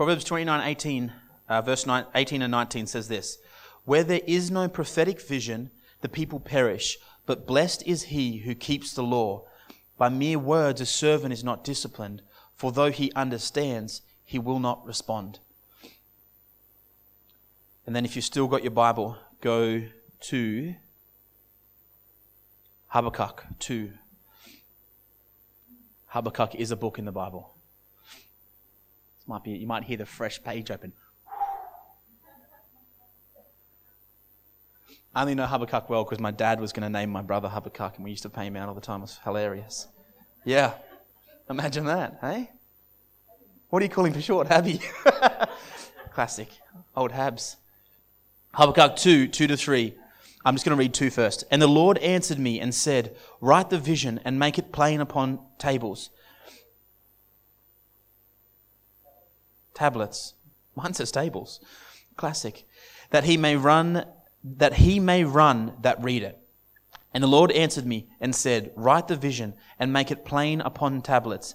Proverbs 0.00 0.24
29 0.24 0.66
18, 0.66 1.12
uh, 1.50 1.60
verse 1.60 1.84
9, 1.84 2.06
18 2.14 2.40
and 2.40 2.50
19 2.50 2.86
says 2.86 3.08
this 3.08 3.36
Where 3.84 4.02
there 4.02 4.22
is 4.26 4.50
no 4.50 4.66
prophetic 4.66 5.20
vision, 5.20 5.70
the 6.00 6.08
people 6.08 6.40
perish, 6.40 6.96
but 7.26 7.46
blessed 7.46 7.82
is 7.84 8.04
he 8.04 8.38
who 8.38 8.54
keeps 8.54 8.94
the 8.94 9.02
law. 9.02 9.44
By 9.98 10.08
mere 10.08 10.38
words, 10.38 10.80
a 10.80 10.86
servant 10.86 11.34
is 11.34 11.44
not 11.44 11.64
disciplined, 11.64 12.22
for 12.54 12.72
though 12.72 12.90
he 12.90 13.12
understands, 13.12 14.00
he 14.24 14.38
will 14.38 14.58
not 14.58 14.86
respond. 14.86 15.38
And 17.84 17.94
then, 17.94 18.06
if 18.06 18.16
you've 18.16 18.24
still 18.24 18.48
got 18.48 18.62
your 18.62 18.70
Bible, 18.70 19.18
go 19.42 19.82
to 20.20 20.74
Habakkuk 22.88 23.44
2. 23.58 23.92
Habakkuk 26.06 26.54
is 26.54 26.70
a 26.70 26.76
book 26.76 26.98
in 26.98 27.04
the 27.04 27.12
Bible. 27.12 27.54
Might 29.30 29.44
be, 29.44 29.52
you 29.52 29.66
might 29.68 29.84
hear 29.84 29.96
the 29.96 30.06
fresh 30.06 30.42
page 30.42 30.72
open. 30.72 30.92
I 35.14 35.20
only 35.20 35.36
know 35.36 35.46
Habakkuk 35.46 35.88
well 35.88 36.02
because 36.02 36.18
my 36.18 36.32
dad 36.32 36.60
was 36.60 36.72
going 36.72 36.82
to 36.82 36.90
name 36.90 37.10
my 37.10 37.22
brother 37.22 37.48
Habakkuk 37.48 37.94
and 37.94 38.04
we 38.04 38.10
used 38.10 38.24
to 38.24 38.28
pay 38.28 38.46
him 38.46 38.56
out 38.56 38.68
all 38.68 38.74
the 38.74 38.80
time. 38.80 38.98
It 38.98 39.02
was 39.02 39.20
hilarious. 39.22 39.86
Yeah. 40.44 40.72
Imagine 41.48 41.84
that, 41.84 42.18
hey? 42.20 42.50
What 43.68 43.82
are 43.82 43.84
you 43.84 43.88
calling 43.88 44.12
for 44.12 44.20
short? 44.20 44.48
Habby. 44.48 44.80
Classic. 46.12 46.48
Old 46.96 47.12
Habs. 47.12 47.54
Habakkuk 48.54 48.96
2, 48.96 49.28
2 49.28 49.46
to 49.46 49.56
3. 49.56 49.94
I'm 50.44 50.56
just 50.56 50.64
going 50.64 50.76
to 50.76 50.80
read 50.80 50.92
two 50.92 51.10
first. 51.10 51.44
And 51.52 51.62
the 51.62 51.68
Lord 51.68 51.98
answered 51.98 52.40
me 52.40 52.58
and 52.58 52.74
said, 52.74 53.14
Write 53.40 53.70
the 53.70 53.78
vision 53.78 54.18
and 54.24 54.40
make 54.40 54.58
it 54.58 54.72
plain 54.72 55.00
upon 55.00 55.38
tables. 55.56 56.10
Tablets. 59.80 60.34
Mine 60.76 60.92
says 60.92 61.10
tables. 61.10 61.58
Classic. 62.14 62.66
That 63.12 63.24
he 63.24 63.38
may 63.38 63.56
run, 63.56 64.04
that 64.44 64.74
he 64.74 65.00
may 65.00 65.24
run 65.24 65.72
that 65.80 66.04
read 66.04 66.22
it. 66.22 66.38
And 67.14 67.24
the 67.24 67.28
Lord 67.28 67.50
answered 67.52 67.86
me 67.86 68.06
and 68.20 68.34
said, 68.34 68.72
Write 68.76 69.08
the 69.08 69.16
vision 69.16 69.54
and 69.78 69.90
make 69.90 70.10
it 70.10 70.26
plain 70.26 70.60
upon 70.60 71.00
tablets, 71.00 71.54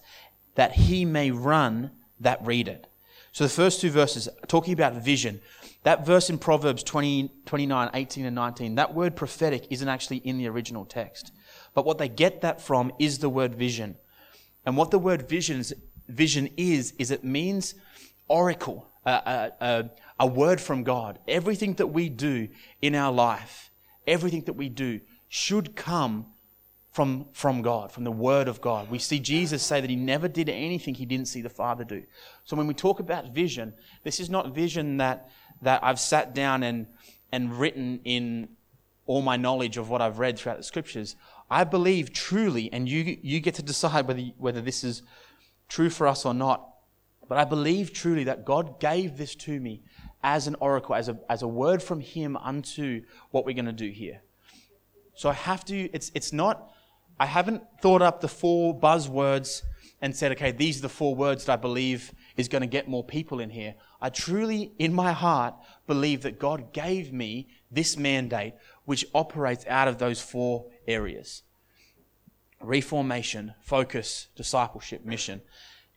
that 0.56 0.72
he 0.72 1.06
may 1.06 1.30
run 1.30 1.92
that 2.20 2.44
read 2.44 2.68
it. 2.68 2.88
So 3.32 3.44
the 3.44 3.50
first 3.52 3.80
two 3.80 3.92
verses 3.92 4.28
talking 4.48 4.74
about 4.74 4.96
vision. 4.96 5.40
That 5.84 6.04
verse 6.04 6.32
in 6.32 6.40
Proverbs 6.40 6.82
20, 6.82 7.30
29, 7.46 7.92
18, 7.94 8.26
and 8.26 8.36
19, 8.36 8.74
that 8.74 8.96
word 8.96 9.16
prophetic 9.16 9.68
isn't 9.70 9.88
actually 9.88 10.18
in 10.18 10.40
the 10.40 10.48
original 10.48 10.84
text. 10.84 11.32
But 11.76 11.86
what 11.86 12.00
they 12.00 12.10
get 12.10 12.42
that 12.42 12.60
from 12.60 12.92
is 12.98 13.20
the 13.20 13.30
word 13.30 13.54
vision. 13.54 13.98
And 14.66 14.76
what 14.76 14.90
the 14.90 14.98
word 14.98 15.30
vision 15.30 15.60
is, 15.60 15.76
vision 16.08 16.50
is, 16.58 16.94
is 16.98 17.12
it 17.12 17.24
means 17.24 17.76
oracle, 18.28 18.88
a, 19.06 19.52
a, 19.60 19.90
a 20.20 20.28
word 20.28 20.60
from 20.60 20.84
God. 20.84 21.20
Everything 21.28 21.74
that 21.76 21.88
we 21.88 22.10
do 22.10 22.50
in 22.82 22.96
our 22.96 23.12
life, 23.12 23.72
everything 24.08 24.44
that 24.44 24.54
we 24.54 24.70
do 24.70 25.02
should 25.28 25.76
come 25.76 26.28
from, 26.92 27.26
from 27.34 27.62
God, 27.62 27.92
from 27.92 28.06
the 28.06 28.12
Word 28.12 28.48
of 28.48 28.62
God. 28.62 28.90
We 28.90 29.00
see 29.00 29.20
Jesus 29.20 29.62
say 29.62 29.82
that 29.82 29.90
he 29.90 29.98
never 29.98 30.30
did 30.30 30.48
anything 30.48 30.96
he 30.96 31.06
didn't 31.06 31.28
see 31.28 31.42
the 31.42 31.50
Father 31.50 31.84
do. 31.84 32.04
So 32.46 32.56
when 32.56 32.68
we 32.68 32.74
talk 32.74 33.02
about 33.02 33.34
vision, 33.34 33.74
this 34.04 34.20
is 34.20 34.30
not 34.30 34.56
vision 34.56 34.98
that 34.98 35.30
that 35.62 35.84
I've 35.84 36.00
sat 36.00 36.34
down 36.34 36.64
and, 36.64 36.88
and 37.32 37.60
written 37.60 38.00
in 38.04 38.50
all 39.06 39.22
my 39.22 39.38
knowledge 39.38 39.78
of 39.78 39.90
what 39.90 40.02
I've 40.02 40.20
read 40.20 40.38
throughout 40.38 40.58
the 40.58 40.64
scriptures. 40.64 41.16
I 41.50 41.64
believe 41.64 42.12
truly, 42.12 42.72
and 42.72 42.90
you, 42.90 43.18
you 43.22 43.40
get 43.40 43.56
to 43.56 43.64
decide 43.64 44.08
whether, 44.08 44.22
whether 44.38 44.62
this 44.62 44.84
is 44.84 45.04
true 45.68 45.90
for 45.90 46.08
us 46.08 46.26
or 46.26 46.34
not, 46.34 46.70
but 47.28 47.38
I 47.38 47.44
believe 47.44 47.94
truly 47.94 48.24
that 48.26 48.46
God 48.46 48.80
gave 48.80 49.18
this 49.18 49.36
to 49.36 49.60
me 49.60 49.82
as 50.24 50.48
an 50.48 50.56
oracle, 50.60 50.96
as 50.96 51.10
a, 51.10 51.18
as 51.30 51.42
a 51.42 51.48
word 51.48 51.82
from 51.82 52.00
Him 52.00 52.38
unto 52.38 53.04
what 53.32 53.46
we're 53.46 53.56
going 53.56 53.66
to 53.66 53.72
do 53.72 53.90
here. 53.90 54.22
So 55.16 55.30
I 55.30 55.34
have 55.34 55.64
to, 55.66 55.90
it's, 55.94 56.12
it's 56.14 56.34
not, 56.34 56.72
I 57.20 57.26
haven't 57.26 57.64
thought 57.82 58.02
up 58.02 58.22
the 58.22 58.28
four 58.28 58.78
buzzwords 58.78 59.62
and 60.02 60.16
said, 60.16 60.32
okay, 60.34 60.52
these 60.52 60.80
are 60.80 60.84
the 60.84 60.90
four 60.90 61.16
words 61.16 61.46
that 61.46 61.54
I 61.54 61.56
believe 61.56 62.14
is 62.38 62.48
going 62.48 62.62
to 62.62 62.68
get 62.68 62.88
more 62.88 63.04
people 63.04 63.40
in 63.40 63.50
here. 63.50 63.76
I 64.02 64.10
truly, 64.10 64.74
in 64.78 64.94
my 64.94 65.14
heart, 65.14 65.56
believe 65.88 66.22
that 66.24 66.38
God 66.38 66.74
gave 66.74 67.14
me 67.14 67.48
this 67.72 67.98
mandate 67.98 68.54
which 68.84 69.06
operates 69.14 69.66
out 69.68 69.88
of 69.88 69.98
those 69.98 70.22
four 70.22 70.66
areas 70.88 71.44
reformation, 72.62 73.54
focus, 73.62 74.28
discipleship, 74.36 75.06
mission. 75.06 75.42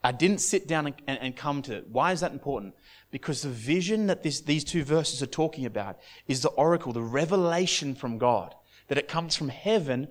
I 0.02 0.12
didn't 0.12 0.38
sit 0.38 0.68
down 0.68 0.86
and, 0.86 0.94
and, 1.06 1.18
and, 1.20 1.36
come 1.36 1.62
to 1.62 1.76
it. 1.76 1.88
Why 1.90 2.12
is 2.12 2.20
that 2.20 2.32
important? 2.32 2.74
Because 3.10 3.42
the 3.42 3.48
vision 3.48 4.06
that 4.06 4.22
this, 4.22 4.40
these 4.40 4.62
two 4.62 4.84
verses 4.84 5.22
are 5.22 5.26
talking 5.26 5.66
about 5.66 5.98
is 6.28 6.42
the 6.42 6.50
oracle, 6.50 6.92
the 6.92 7.02
revelation 7.02 7.94
from 7.94 8.18
God, 8.18 8.54
that 8.86 8.98
it 8.98 9.08
comes 9.08 9.34
from 9.34 9.48
heaven 9.48 10.08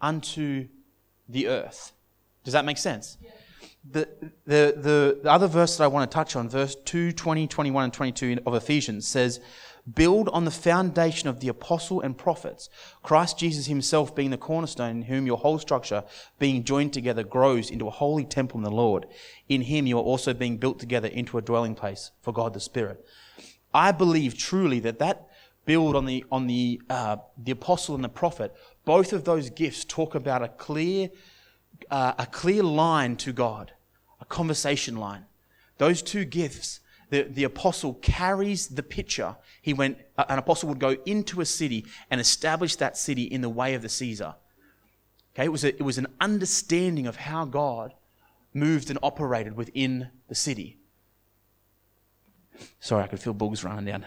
unto 0.00 0.68
the 1.28 1.48
earth. 1.48 1.92
Does 2.44 2.52
that 2.52 2.66
make 2.66 2.78
sense? 2.78 3.16
The, 3.90 4.08
the, 4.46 4.74
the, 4.76 5.20
the, 5.22 5.30
other 5.30 5.46
verse 5.46 5.76
that 5.76 5.84
I 5.84 5.88
want 5.88 6.10
to 6.10 6.14
touch 6.14 6.36
on, 6.36 6.48
verse 6.48 6.74
2, 6.74 7.12
20, 7.12 7.46
21, 7.46 7.84
and 7.84 7.92
22 7.92 8.38
of 8.46 8.54
Ephesians 8.54 9.06
says, 9.06 9.40
Build 9.92 10.28
on 10.30 10.44
the 10.44 10.50
foundation 10.50 11.28
of 11.28 11.40
the 11.40 11.48
apostle 11.48 12.00
and 12.00 12.16
prophets, 12.16 12.70
Christ 13.02 13.38
Jesus 13.38 13.66
himself 13.66 14.14
being 14.14 14.30
the 14.30 14.38
cornerstone, 14.38 14.96
in 14.96 15.02
whom 15.02 15.26
your 15.26 15.36
whole 15.36 15.58
structure, 15.58 16.04
being 16.38 16.64
joined 16.64 16.92
together, 16.92 17.22
grows 17.22 17.70
into 17.70 17.86
a 17.86 17.90
holy 17.90 18.24
temple 18.24 18.58
in 18.58 18.64
the 18.64 18.70
Lord. 18.70 19.06
In 19.48 19.62
him 19.62 19.86
you 19.86 19.98
are 19.98 20.02
also 20.02 20.32
being 20.32 20.56
built 20.56 20.78
together 20.78 21.08
into 21.08 21.36
a 21.36 21.42
dwelling 21.42 21.74
place 21.74 22.12
for 22.22 22.32
God 22.32 22.54
the 22.54 22.60
Spirit. 22.60 23.04
I 23.74 23.92
believe 23.92 24.38
truly 24.38 24.80
that 24.80 25.00
that 25.00 25.28
build 25.66 25.96
on 25.96 26.06
the, 26.06 26.24
on 26.32 26.46
the, 26.46 26.80
uh, 26.88 27.16
the 27.36 27.52
apostle 27.52 27.94
and 27.94 28.04
the 28.04 28.08
prophet, 28.08 28.54
both 28.84 29.12
of 29.12 29.24
those 29.24 29.50
gifts 29.50 29.84
talk 29.84 30.14
about 30.14 30.42
a 30.42 30.48
clear 30.48 31.10
uh, 31.90 32.12
a 32.18 32.26
clear 32.26 32.62
line 32.62 33.16
to 33.16 33.32
God, 33.32 33.72
a 34.20 34.24
conversation 34.24 34.96
line. 34.96 35.26
Those 35.78 36.02
two 36.02 36.24
gifts, 36.24 36.80
the, 37.14 37.22
the 37.22 37.44
apostle 37.44 37.94
carries 37.94 38.66
the 38.66 38.82
picture. 38.82 39.36
He 39.62 39.72
went, 39.72 39.98
an 40.18 40.36
apostle 40.38 40.68
would 40.68 40.80
go 40.80 40.96
into 41.06 41.40
a 41.40 41.46
city 41.46 41.86
and 42.10 42.20
establish 42.20 42.74
that 42.76 42.96
city 42.96 43.22
in 43.22 43.40
the 43.40 43.48
way 43.48 43.74
of 43.74 43.82
the 43.82 43.88
Caesar. 43.88 44.34
Okay, 45.32 45.44
it 45.44 45.52
was, 45.52 45.62
a, 45.62 45.68
it 45.68 45.82
was 45.82 45.96
an 45.96 46.08
understanding 46.20 47.06
of 47.06 47.14
how 47.14 47.44
God 47.44 47.94
moved 48.52 48.90
and 48.90 48.98
operated 49.00 49.56
within 49.56 50.10
the 50.28 50.34
city. 50.34 50.78
Sorry, 52.80 53.04
I 53.04 53.06
could 53.06 53.20
feel 53.20 53.32
bugs 53.32 53.62
running 53.62 53.84
down. 53.84 54.04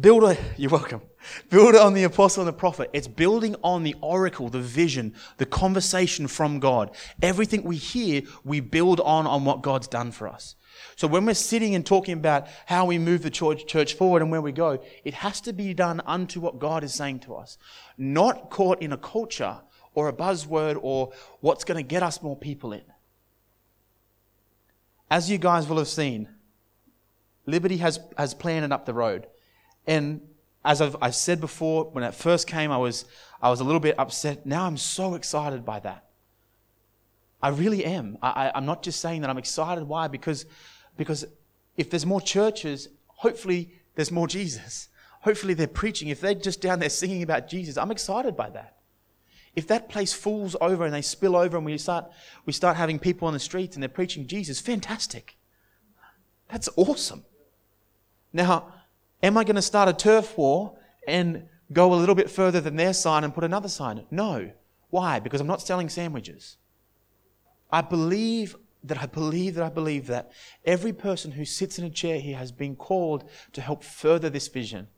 Build 0.00 0.24
a, 0.24 0.38
you're 0.56 0.70
welcome. 0.70 1.02
Build 1.50 1.74
on 1.74 1.94
the 1.94 2.04
apostle 2.04 2.42
and 2.42 2.48
the 2.48 2.52
prophet. 2.52 2.90
It's 2.92 3.08
building 3.08 3.56
on 3.62 3.82
the 3.82 3.94
oracle, 4.00 4.48
the 4.48 4.60
vision, 4.60 5.14
the 5.38 5.46
conversation 5.46 6.26
from 6.26 6.60
God. 6.60 6.90
Everything 7.20 7.62
we 7.62 7.76
hear, 7.76 8.22
we 8.44 8.60
build 8.60 9.00
on 9.00 9.26
on 9.26 9.44
what 9.44 9.62
God's 9.62 9.88
done 9.88 10.12
for 10.12 10.28
us. 10.28 10.56
So 10.96 11.06
when 11.06 11.24
we're 11.24 11.34
sitting 11.34 11.74
and 11.74 11.84
talking 11.84 12.14
about 12.14 12.48
how 12.66 12.84
we 12.86 12.98
move 12.98 13.22
the 13.22 13.30
church, 13.30 13.94
forward 13.94 14.22
and 14.22 14.30
where 14.30 14.42
we 14.42 14.52
go, 14.52 14.82
it 15.04 15.14
has 15.14 15.40
to 15.42 15.52
be 15.52 15.74
done 15.74 16.00
unto 16.06 16.40
what 16.40 16.58
God 16.58 16.84
is 16.84 16.94
saying 16.94 17.20
to 17.20 17.34
us. 17.34 17.58
Not 17.96 18.50
caught 18.50 18.82
in 18.82 18.92
a 18.92 18.96
culture 18.96 19.60
or 19.94 20.08
a 20.08 20.12
buzzword 20.12 20.78
or 20.80 21.12
what's 21.40 21.64
going 21.64 21.76
to 21.76 21.82
get 21.82 22.02
us 22.02 22.22
more 22.22 22.36
people 22.36 22.72
in. 22.72 22.84
As 25.10 25.30
you 25.30 25.38
guys 25.38 25.68
will 25.68 25.78
have 25.78 25.88
seen, 25.88 26.28
Liberty 27.46 27.78
has, 27.78 28.00
has 28.16 28.34
planned 28.34 28.72
up 28.72 28.86
the 28.86 28.94
road. 28.94 29.26
And 29.86 30.22
as 30.64 30.80
I've, 30.80 30.96
I've 31.02 31.14
said 31.14 31.40
before, 31.40 31.84
when 31.90 32.04
it 32.04 32.14
first 32.14 32.46
came, 32.46 32.70
I 32.70 32.76
was, 32.76 33.04
I 33.40 33.50
was 33.50 33.60
a 33.60 33.64
little 33.64 33.80
bit 33.80 33.98
upset. 33.98 34.46
Now 34.46 34.66
I'm 34.66 34.76
so 34.76 35.14
excited 35.14 35.64
by 35.64 35.80
that. 35.80 36.04
I 37.42 37.48
really 37.48 37.84
am. 37.84 38.18
I, 38.22 38.52
am 38.54 38.66
not 38.66 38.84
just 38.84 39.00
saying 39.00 39.22
that 39.22 39.30
I'm 39.30 39.38
excited. 39.38 39.84
Why? 39.84 40.06
Because, 40.06 40.46
because 40.96 41.24
if 41.76 41.90
there's 41.90 42.06
more 42.06 42.20
churches, 42.20 42.88
hopefully 43.08 43.72
there's 43.96 44.12
more 44.12 44.28
Jesus. 44.28 44.88
Hopefully 45.22 45.54
they're 45.54 45.66
preaching. 45.66 46.08
If 46.08 46.20
they're 46.20 46.34
just 46.34 46.60
down 46.60 46.78
there 46.78 46.88
singing 46.88 47.22
about 47.22 47.48
Jesus, 47.48 47.76
I'm 47.76 47.90
excited 47.90 48.36
by 48.36 48.50
that. 48.50 48.76
If 49.56 49.66
that 49.66 49.88
place 49.88 50.12
falls 50.12 50.56
over 50.60 50.84
and 50.84 50.94
they 50.94 51.02
spill 51.02 51.36
over 51.36 51.56
and 51.56 51.66
we 51.66 51.76
start, 51.78 52.10
we 52.46 52.52
start 52.52 52.76
having 52.76 52.98
people 52.98 53.26
on 53.28 53.34
the 53.34 53.40
streets 53.40 53.76
and 53.76 53.82
they're 53.82 53.88
preaching 53.88 54.26
Jesus, 54.26 54.60
fantastic. 54.60 55.36
That's 56.48 56.68
awesome. 56.76 57.24
Now, 58.32 58.72
Am 59.22 59.36
I 59.36 59.44
going 59.44 59.56
to 59.56 59.62
start 59.62 59.88
a 59.88 59.92
turf 59.92 60.36
war 60.36 60.76
and 61.06 61.44
go 61.72 61.94
a 61.94 61.96
little 61.96 62.14
bit 62.14 62.30
further 62.30 62.60
than 62.60 62.76
their 62.76 62.92
sign 62.92 63.24
and 63.24 63.34
put 63.34 63.44
another 63.44 63.68
sign? 63.68 64.04
No. 64.10 64.50
Why? 64.90 65.20
Because 65.20 65.40
I'm 65.40 65.46
not 65.46 65.62
selling 65.62 65.88
sandwiches. 65.88 66.56
I 67.70 67.80
believe 67.80 68.56
that 68.84 69.00
I 69.00 69.06
believe 69.06 69.54
that 69.54 69.64
I 69.64 69.68
believe 69.68 70.08
that 70.08 70.32
every 70.64 70.92
person 70.92 71.30
who 71.30 71.44
sits 71.44 71.78
in 71.78 71.84
a 71.84 71.90
chair 71.90 72.18
here 72.18 72.36
has 72.36 72.50
been 72.50 72.74
called 72.74 73.28
to 73.52 73.60
help 73.60 73.84
further 73.84 74.28
this 74.28 74.48
vision. 74.48 74.88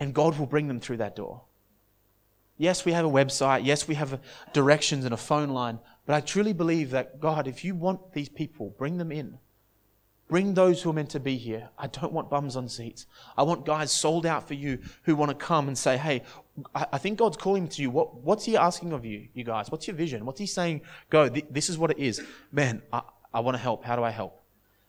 And 0.00 0.14
God 0.14 0.38
will 0.38 0.46
bring 0.46 0.66
them 0.66 0.80
through 0.80 0.96
that 0.98 1.14
door. 1.14 1.42
Yes, 2.58 2.84
we 2.84 2.92
have 2.92 3.06
a 3.06 3.10
website. 3.10 3.64
Yes, 3.64 3.88
we 3.88 3.94
have 3.94 4.20
directions 4.52 5.04
and 5.04 5.14
a 5.14 5.16
phone 5.16 5.50
line. 5.50 5.78
But 6.04 6.16
I 6.16 6.20
truly 6.20 6.52
believe 6.52 6.90
that, 6.90 7.20
God, 7.20 7.46
if 7.46 7.64
you 7.64 7.74
want 7.74 8.12
these 8.12 8.28
people, 8.28 8.74
bring 8.76 8.98
them 8.98 9.12
in. 9.12 9.38
Bring 10.30 10.54
those 10.54 10.80
who 10.80 10.90
are 10.90 10.92
meant 10.92 11.10
to 11.10 11.18
be 11.18 11.36
here. 11.36 11.70
I 11.76 11.88
don't 11.88 12.12
want 12.12 12.30
bums 12.30 12.54
on 12.54 12.68
seats. 12.68 13.06
I 13.36 13.42
want 13.42 13.66
guys 13.66 13.90
sold 13.90 14.24
out 14.24 14.46
for 14.46 14.54
you 14.54 14.78
who 15.02 15.16
want 15.16 15.30
to 15.30 15.34
come 15.34 15.66
and 15.66 15.76
say, 15.76 15.96
hey, 15.96 16.22
I 16.72 16.98
think 16.98 17.18
God's 17.18 17.36
calling 17.36 17.66
to 17.66 17.82
you. 17.82 17.90
What, 17.90 18.22
what's 18.22 18.44
He 18.44 18.56
asking 18.56 18.92
of 18.92 19.04
you, 19.04 19.26
you 19.34 19.42
guys? 19.42 19.72
What's 19.72 19.88
your 19.88 19.96
vision? 19.96 20.24
What's 20.24 20.38
He 20.38 20.46
saying? 20.46 20.82
Go, 21.10 21.28
this 21.28 21.68
is 21.68 21.76
what 21.76 21.90
it 21.90 21.98
is. 21.98 22.22
Man, 22.52 22.80
I, 22.92 23.02
I 23.34 23.40
want 23.40 23.56
to 23.56 23.58
help. 23.60 23.84
How 23.84 23.96
do 23.96 24.04
I 24.04 24.10
help? 24.10 24.40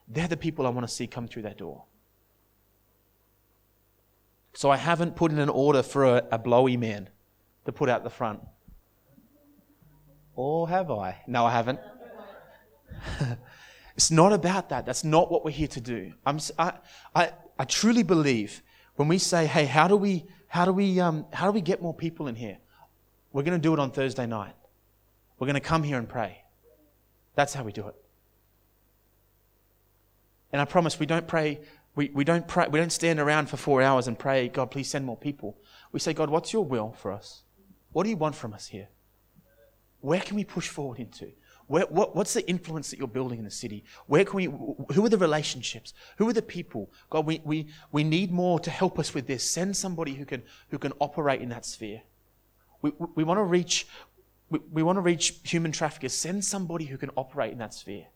They're 0.07 0.27
the 0.27 0.37
people 0.37 0.67
I 0.67 0.69
want 0.69 0.87
to 0.87 0.93
see 0.93 1.07
come 1.07 1.27
through 1.27 1.41
that 1.41 1.57
door. 1.57 1.85
So 4.53 4.69
I 4.69 4.77
haven't 4.77 5.15
put 5.15 5.31
in 5.31 5.39
an 5.39 5.49
order 5.49 5.81
for 5.81 6.05
a, 6.05 6.23
a 6.31 6.37
blowy 6.37 6.77
man 6.77 7.09
to 7.65 7.71
put 7.71 7.89
out 7.89 8.03
the 8.03 8.11
front. 8.11 8.41
Or 10.35 10.69
have 10.69 10.91
I? 10.91 11.17
No, 11.25 11.47
I 11.47 11.51
haven't. 11.51 11.79
it's 14.01 14.09
not 14.09 14.33
about 14.33 14.69
that. 14.69 14.83
That's 14.87 15.03
not 15.03 15.31
what 15.31 15.45
we're 15.45 15.51
here 15.51 15.67
to 15.67 15.79
do. 15.79 16.13
I'm, 16.25 16.39
I, 16.57 16.73
I, 17.13 17.33
I 17.59 17.65
truly 17.65 18.01
believe 18.01 18.63
when 18.95 19.07
we 19.07 19.19
say, 19.19 19.45
hey, 19.45 19.65
how 19.65 19.87
do 19.87 19.95
we, 19.95 20.25
how 20.47 20.65
do 20.65 20.73
we, 20.73 20.99
um, 20.99 21.27
how 21.31 21.45
do 21.45 21.51
we 21.51 21.61
get 21.61 21.83
more 21.83 21.93
people 21.93 22.27
in 22.27 22.33
here? 22.33 22.57
We're 23.31 23.43
going 23.43 23.53
to 23.53 23.61
do 23.61 23.73
it 23.73 23.79
on 23.79 23.91
Thursday 23.91 24.25
night. 24.25 24.55
We're 25.37 25.45
going 25.45 25.53
to 25.53 25.59
come 25.59 25.83
here 25.83 25.99
and 25.99 26.09
pray. 26.09 26.41
That's 27.35 27.53
how 27.53 27.63
we 27.63 27.71
do 27.71 27.89
it. 27.89 27.95
And 30.51 30.59
I 30.59 30.65
promise 30.65 30.99
we 30.99 31.05
don't 31.05 31.27
pray, 31.27 31.59
we, 31.93 32.09
we 32.11 32.23
don't 32.23 32.47
pray, 32.47 32.67
we 32.71 32.79
don't 32.79 32.91
stand 32.91 33.19
around 33.19 33.51
for 33.51 33.57
four 33.57 33.83
hours 33.83 34.07
and 34.07 34.17
pray, 34.17 34.47
God, 34.47 34.71
please 34.71 34.89
send 34.89 35.05
more 35.05 35.15
people. 35.15 35.59
We 35.91 35.99
say, 35.99 36.13
God, 36.13 36.31
what's 36.31 36.51
your 36.51 36.65
will 36.65 36.95
for 36.97 37.11
us? 37.11 37.43
What 37.91 38.05
do 38.05 38.09
you 38.09 38.17
want 38.17 38.33
from 38.33 38.51
us 38.53 38.65
here? 38.65 38.87
Where 39.99 40.21
can 40.21 40.37
we 40.37 40.43
push 40.43 40.69
forward 40.69 40.97
into? 40.97 41.33
Where, 41.71 41.85
what, 41.85 42.17
what's 42.17 42.33
the 42.33 42.45
influence 42.49 42.89
that 42.89 42.99
you're 42.99 43.07
building 43.07 43.39
in 43.39 43.45
the 43.45 43.49
city? 43.49 43.85
Where 44.07 44.25
can 44.25 44.35
we, 44.35 44.43
who 44.93 45.05
are 45.05 45.07
the 45.07 45.17
relationships? 45.17 45.93
Who 46.17 46.27
are 46.27 46.33
the 46.33 46.41
people? 46.41 46.91
God, 47.09 47.25
we, 47.25 47.39
we, 47.45 47.67
we 47.93 48.03
need 48.03 48.29
more 48.29 48.59
to 48.59 48.69
help 48.69 48.99
us 48.99 49.13
with 49.13 49.25
this. 49.25 49.41
Send 49.49 49.77
somebody 49.77 50.15
who 50.15 50.25
can, 50.25 50.43
who 50.67 50.77
can 50.77 50.91
operate 50.99 51.39
in 51.39 51.47
that 51.47 51.65
sphere. 51.65 52.01
We, 52.81 52.91
we, 52.99 53.07
we 53.15 53.23
want 53.23 53.37
to 53.37 53.45
reach, 53.45 53.87
we, 54.49 54.59
we 54.69 54.83
want 54.83 54.97
to 54.97 55.01
reach 55.01 55.39
human 55.45 55.71
traffickers. 55.71 56.11
Send 56.11 56.43
somebody 56.43 56.83
who 56.83 56.97
can 56.97 57.09
operate 57.15 57.53
in 57.53 57.59
that 57.59 57.73
sphere. 57.73 58.07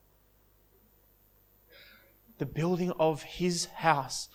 The 2.40 2.46
building 2.46 2.92
of 3.00 3.24
his 3.24 3.68
house, 3.68 4.28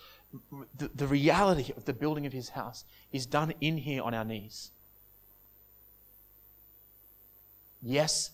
the, 0.75 0.89
the 0.95 1.05
reality 1.05 1.73
of 1.77 1.85
the 1.85 1.93
building 1.93 2.25
of 2.25 2.33
his 2.33 2.49
house 2.49 2.85
is 3.11 3.27
done 3.27 3.53
in 3.61 3.77
here 3.77 4.01
on 4.01 4.15
our 4.15 4.25
knees. 4.25 4.71
Yes, 7.83 8.31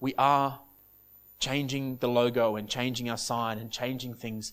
we 0.00 0.14
are 0.16 0.60
changing 1.38 1.96
the 1.96 2.08
logo 2.08 2.56
and 2.56 2.68
changing 2.68 3.08
our 3.08 3.16
sign 3.16 3.58
and 3.58 3.70
changing 3.70 4.14
things, 4.14 4.52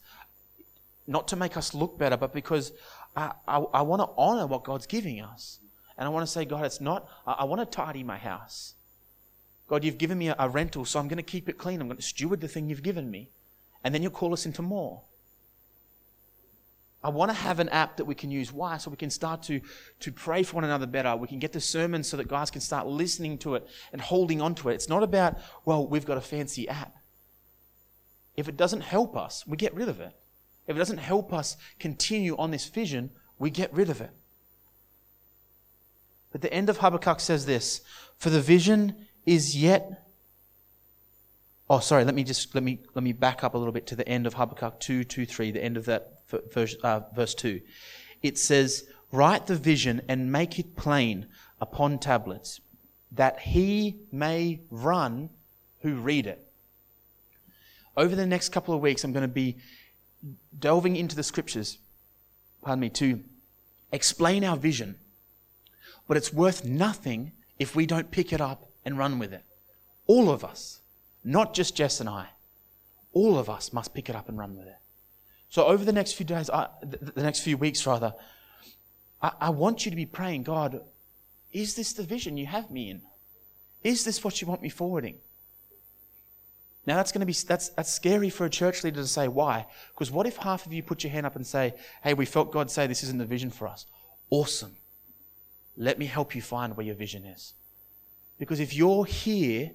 not 1.06 1.28
to 1.30 1.36
make 1.36 1.58
us 1.58 1.74
look 1.74 1.98
better, 1.98 2.18
but 2.18 2.34
because 2.34 2.72
I, 3.16 3.32
I, 3.48 3.58
I 3.58 3.82
want 3.82 4.02
to 4.02 4.10
honor 4.18 4.46
what 4.46 4.64
God's 4.64 4.86
giving 4.86 5.22
us. 5.22 5.60
And 5.98 6.06
I 6.06 6.10
want 6.10 6.26
to 6.26 6.32
say, 6.32 6.46
God, 6.46 6.66
it's 6.66 6.80
not, 6.80 7.10
I, 7.26 7.34
I 7.40 7.44
want 7.46 7.60
to 7.60 7.66
tidy 7.66 8.04
my 8.04 8.18
house. 8.18 8.76
God, 9.68 9.84
you've 9.84 9.98
given 9.98 10.18
me 10.18 10.30
a, 10.30 10.36
a 10.38 10.48
rental, 10.48 10.86
so 10.86 11.00
I'm 11.00 11.08
going 11.08 11.18
to 11.18 11.24
keep 11.24 11.50
it 11.50 11.58
clean. 11.58 11.82
I'm 11.82 11.88
going 11.88 11.98
to 11.98 12.04
steward 12.04 12.40
the 12.40 12.48
thing 12.48 12.70
you've 12.70 12.84
given 12.84 13.10
me. 13.10 13.30
And 13.84 13.94
then 13.94 14.02
you'll 14.02 14.12
call 14.12 14.34
us 14.34 14.46
into 14.46 14.62
more. 14.62 15.02
I 17.08 17.10
want 17.10 17.32
to 17.32 17.38
have 17.38 17.62
an 17.62 17.70
app 17.70 17.96
that 17.98 18.06
we 18.06 18.16
can 18.16 18.32
use. 18.32 18.52
Why? 18.52 18.76
So 18.76 18.92
we 18.92 18.98
can 18.98 19.10
start 19.10 19.42
to, 19.44 19.62
to 20.02 20.12
pray 20.12 20.44
for 20.44 20.56
one 20.56 20.66
another 20.66 20.86
better. 20.86 21.16
We 21.16 21.30
can 21.30 21.40
get 21.40 21.54
the 21.54 21.62
sermon 21.62 22.04
so 22.04 22.18
that 22.18 22.28
guys 22.28 22.52
can 22.52 22.60
start 22.60 22.86
listening 22.86 23.38
to 23.40 23.56
it 23.56 23.66
and 23.94 24.02
holding 24.02 24.42
on 24.42 24.56
to 24.56 24.68
it. 24.68 24.74
It's 24.74 24.90
not 24.90 25.04
about, 25.04 25.38
well, 25.64 25.88
we've 25.88 26.06
got 26.06 26.18
a 26.18 26.22
fancy 26.22 26.68
app. 26.68 26.98
If 28.36 28.50
it 28.50 28.58
doesn't 28.58 28.82
help 28.82 29.16
us, 29.16 29.48
we 29.48 29.56
get 29.56 29.74
rid 29.74 29.88
of 29.88 30.02
it. 30.02 30.12
If 30.68 30.76
it 30.76 30.80
doesn't 30.80 30.98
help 30.98 31.32
us 31.32 31.56
continue 31.80 32.36
on 32.36 32.52
this 32.52 32.68
vision, 32.68 33.12
we 33.40 33.52
get 33.52 33.74
rid 33.74 33.90
of 33.90 34.02
it. 34.02 34.12
But 36.34 36.42
the 36.42 36.52
end 36.52 36.70
of 36.70 36.80
Habakkuk 36.80 37.22
says 37.22 37.46
this 37.46 37.80
For 38.18 38.30
the 38.30 38.42
vision 38.42 39.08
is 39.26 39.56
yet 39.56 40.04
Oh, 41.70 41.80
sorry. 41.80 42.04
Let 42.04 42.16
me 42.16 42.26
just 42.26 42.54
let 42.54 42.66
me 42.66 42.80
let 42.96 43.04
me 43.04 43.14
back 43.14 43.46
up 43.46 43.54
a 43.54 43.58
little 43.58 43.74
bit 43.74 43.88
to 43.88 43.96
the 43.96 44.08
end 44.08 44.28
of 44.28 44.34
Habakkuk 44.34 44.82
two 44.82 45.06
two 45.06 45.26
three, 45.26 45.52
the 45.52 45.64
end 45.64 45.78
of 45.78 45.86
that 45.86 46.17
verse, 46.30 46.76
uh, 46.84 47.02
verse 47.16 47.34
two. 47.34 47.62
It 48.22 48.38
says, 48.38 48.88
"Write 49.12 49.48
the 49.48 49.56
vision 49.56 50.02
and 50.08 50.32
make 50.32 50.60
it 50.60 50.76
plain 50.76 51.28
upon 51.60 52.00
tablets, 52.00 52.60
that 53.12 53.40
he 53.40 53.96
may 54.12 54.60
run 54.70 55.30
who 55.82 55.96
read 55.96 56.28
it." 56.28 56.52
Over 57.96 58.16
the 58.16 58.26
next 58.26 58.50
couple 58.50 58.74
of 58.74 58.82
weeks, 58.82 59.04
I'm 59.04 59.14
going 59.14 59.22
to 59.22 59.28
be 59.28 59.58
delving 60.60 60.96
into 60.96 61.16
the 61.16 61.24
scriptures. 61.24 61.78
Pardon 62.62 62.82
me 62.82 62.90
to 62.90 63.24
explain 63.92 64.44
our 64.44 64.58
vision, 64.58 65.00
but 66.08 66.18
it's 66.18 66.34
worth 66.34 66.66
nothing 66.66 67.32
if 67.60 67.76
we 67.76 67.86
don't 67.86 68.12
pick 68.12 68.34
it 68.34 68.42
up 68.42 68.70
and 68.86 68.98
run 68.98 69.20
with 69.20 69.34
it. 69.34 69.44
All 70.06 70.30
of 70.30 70.44
us. 70.44 70.82
Not 71.24 71.54
just 71.54 71.76
Jess 71.76 72.00
and 72.00 72.08
I. 72.08 72.30
All 73.12 73.38
of 73.38 73.50
us 73.50 73.74
must 73.74 73.94
pick 73.94 74.10
it 74.10 74.16
up 74.16 74.30
and 74.30 74.38
run 74.38 74.56
with 74.56 74.68
it. 74.68 74.77
So 75.50 75.66
over 75.66 75.86
the 75.86 75.94
next 75.94 76.14
few 76.14 76.26
days, 76.26 76.50
I, 76.50 76.68
the 76.82 77.24
next 77.24 77.42
few 77.42 77.58
weeks 77.58 77.86
rather, 77.88 78.14
I, 79.22 79.32
I 79.42 79.50
want 79.50 79.86
you 79.86 79.92
to 79.92 79.96
be 79.96 80.06
praying, 80.06 80.44
God, 80.44 80.82
is 81.52 81.76
this 81.76 81.94
the 81.94 82.04
vision 82.04 82.38
you 82.38 82.46
have 82.46 82.70
me 82.70 82.90
in? 82.90 83.02
Is 83.84 84.04
this 84.04 84.24
what 84.24 84.42
you 84.42 84.48
want 84.48 84.62
me 84.62 84.70
forwarding? 84.70 85.20
Now 86.86 86.96
that's 86.96 87.12
going 87.12 87.20
to 87.20 87.26
be 87.26 87.34
that's 87.34 87.70
that's 87.70 87.94
scary 87.94 88.30
for 88.30 88.46
a 88.46 88.50
church 88.50 88.84
leader 88.84 89.02
to 89.02 89.08
say. 89.08 89.28
Why? 89.28 89.66
Because 89.94 90.10
what 90.10 90.26
if 90.26 90.38
half 90.38 90.66
of 90.66 90.72
you 90.72 90.82
put 90.82 91.04
your 91.04 91.12
hand 91.12 91.26
up 91.26 91.36
and 91.36 91.46
say, 91.46 91.74
"Hey, 92.02 92.14
we 92.14 92.26
felt 92.26 92.52
God 92.52 92.72
say 92.72 92.88
this 92.88 93.04
isn't 93.04 93.18
the 93.18 93.26
vision 93.26 93.50
for 93.50 93.68
us." 93.68 93.86
Awesome. 94.30 94.78
Let 95.76 96.00
me 96.00 96.06
help 96.06 96.34
you 96.34 96.42
find 96.42 96.76
where 96.76 96.86
your 96.86 96.96
vision 96.96 97.26
is. 97.26 97.54
Because 98.40 98.62
if 98.62 98.74
you're 98.74 99.06
here 99.06 99.72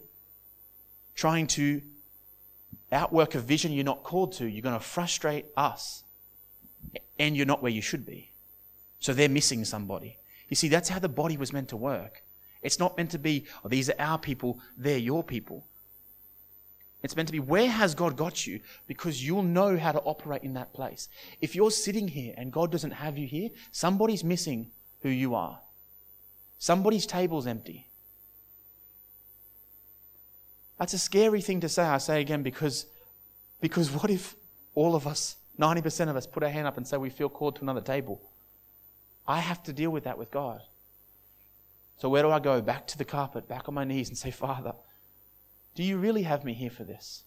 trying 1.14 1.46
to 1.48 1.82
outwork 2.92 3.34
a 3.34 3.40
vision 3.40 3.72
you're 3.72 3.84
not 3.84 4.02
called 4.02 4.32
to, 4.34 4.46
you're 4.46 4.62
going 4.62 4.78
to 4.78 4.84
frustrate 4.84 5.46
us. 5.56 6.04
And 7.18 7.36
you're 7.36 7.46
not 7.46 7.62
where 7.62 7.72
you 7.72 7.82
should 7.82 8.04
be. 8.04 8.32
So 8.98 9.12
they're 9.12 9.28
missing 9.28 9.64
somebody. 9.64 10.18
You 10.48 10.56
see, 10.56 10.68
that's 10.68 10.88
how 10.88 10.98
the 10.98 11.08
body 11.08 11.36
was 11.36 11.52
meant 11.52 11.68
to 11.70 11.76
work. 11.76 12.22
It's 12.62 12.78
not 12.78 12.96
meant 12.96 13.10
to 13.12 13.18
be, 13.18 13.46
oh, 13.64 13.68
these 13.68 13.90
are 13.90 13.94
our 13.98 14.18
people, 14.18 14.60
they're 14.76 14.98
your 14.98 15.24
people. 15.24 15.66
It's 17.02 17.16
meant 17.16 17.28
to 17.28 17.32
be, 17.32 17.40
where 17.40 17.68
has 17.68 17.94
God 17.94 18.16
got 18.16 18.46
you? 18.46 18.60
Because 18.86 19.26
you'll 19.26 19.42
know 19.42 19.76
how 19.76 19.92
to 19.92 20.00
operate 20.00 20.42
in 20.42 20.54
that 20.54 20.72
place. 20.72 21.08
If 21.40 21.56
you're 21.56 21.72
sitting 21.72 22.06
here 22.06 22.34
and 22.36 22.52
God 22.52 22.70
doesn't 22.70 22.92
have 22.92 23.18
you 23.18 23.26
here, 23.26 23.50
somebody's 23.72 24.22
missing 24.22 24.70
who 25.00 25.08
you 25.08 25.34
are. 25.34 25.58
Somebody's 26.58 27.06
table's 27.06 27.48
empty. 27.48 27.88
That's 30.82 30.94
a 30.94 30.98
scary 30.98 31.40
thing 31.40 31.60
to 31.60 31.68
say, 31.68 31.84
I 31.84 31.98
say 31.98 32.20
again, 32.20 32.42
because, 32.42 32.86
because 33.60 33.92
what 33.92 34.10
if 34.10 34.34
all 34.74 34.96
of 34.96 35.06
us, 35.06 35.36
90% 35.56 36.08
of 36.08 36.16
us, 36.16 36.26
put 36.26 36.42
our 36.42 36.48
hand 36.48 36.66
up 36.66 36.76
and 36.76 36.84
say 36.84 36.96
we 36.96 37.08
feel 37.08 37.28
called 37.28 37.54
to 37.54 37.62
another 37.62 37.80
table? 37.80 38.20
I 39.28 39.38
have 39.38 39.62
to 39.62 39.72
deal 39.72 39.90
with 39.90 40.02
that 40.02 40.18
with 40.18 40.32
God. 40.32 40.60
So 41.98 42.08
where 42.08 42.24
do 42.24 42.30
I 42.30 42.40
go? 42.40 42.60
Back 42.60 42.88
to 42.88 42.98
the 42.98 43.04
carpet, 43.04 43.46
back 43.46 43.68
on 43.68 43.76
my 43.76 43.84
knees, 43.84 44.08
and 44.08 44.18
say, 44.18 44.32
Father, 44.32 44.72
do 45.76 45.84
you 45.84 45.98
really 45.98 46.24
have 46.24 46.42
me 46.42 46.52
here 46.52 46.68
for 46.68 46.82
this? 46.82 47.22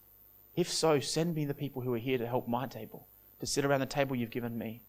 If 0.58 0.70
so, 0.70 1.00
send 1.00 1.34
me 1.34 1.46
the 1.46 1.54
people 1.54 1.82
who 1.82 1.94
are 1.94 1.98
here 1.98 2.18
to 2.18 2.28
help 2.28 2.50
my 2.50 2.68
table, 2.68 3.08
to 3.40 3.46
sit 3.46 3.64
around 3.64 3.80
the 3.80 3.86
table 3.86 4.18
you've 4.18 4.32
given 4.32 4.58
me. 4.58 4.82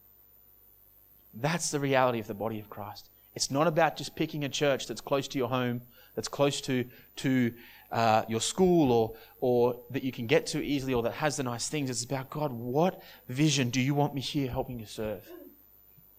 That's 1.32 1.70
the 1.70 1.78
reality 1.78 2.18
of 2.18 2.26
the 2.26 2.34
body 2.34 2.58
of 2.58 2.68
Christ. 2.68 3.10
It's 3.36 3.48
not 3.48 3.68
about 3.68 3.96
just 3.96 4.16
picking 4.16 4.42
a 4.42 4.48
church 4.48 4.88
that's 4.88 5.00
close 5.00 5.28
to 5.28 5.38
your 5.38 5.50
home, 5.50 5.82
that's 6.16 6.26
close 6.26 6.60
to, 6.62 6.84
to 7.16 7.52
uh, 7.92 8.24
your 8.28 8.40
school 8.40 8.92
or, 8.92 9.14
or 9.40 9.80
that 9.90 10.02
you 10.02 10.12
can 10.12 10.26
get 10.26 10.46
to 10.48 10.62
easily 10.62 10.94
or 10.94 11.02
that 11.02 11.14
has 11.14 11.36
the 11.36 11.42
nice 11.42 11.68
things. 11.68 11.90
It's 11.90 12.04
about 12.04 12.30
God, 12.30 12.52
what 12.52 13.02
vision 13.28 13.70
do 13.70 13.80
you 13.80 13.94
want 13.94 14.14
me 14.14 14.20
here 14.20 14.50
helping 14.50 14.78
you 14.78 14.86
serve? 14.86 15.28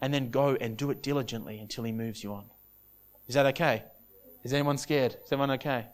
And 0.01 0.13
then 0.13 0.29
go 0.29 0.55
and 0.55 0.77
do 0.77 0.91
it 0.91 1.01
diligently 1.01 1.59
until 1.59 1.83
He 1.83 1.91
moves 1.91 2.23
you 2.23 2.33
on. 2.33 2.45
Is 3.27 3.35
that 3.35 3.45
okay? 3.47 3.83
Is 4.43 4.53
anyone 4.53 4.77
scared? 4.77 5.17
Is 5.25 5.31
everyone 5.31 5.51
okay? 5.51 5.87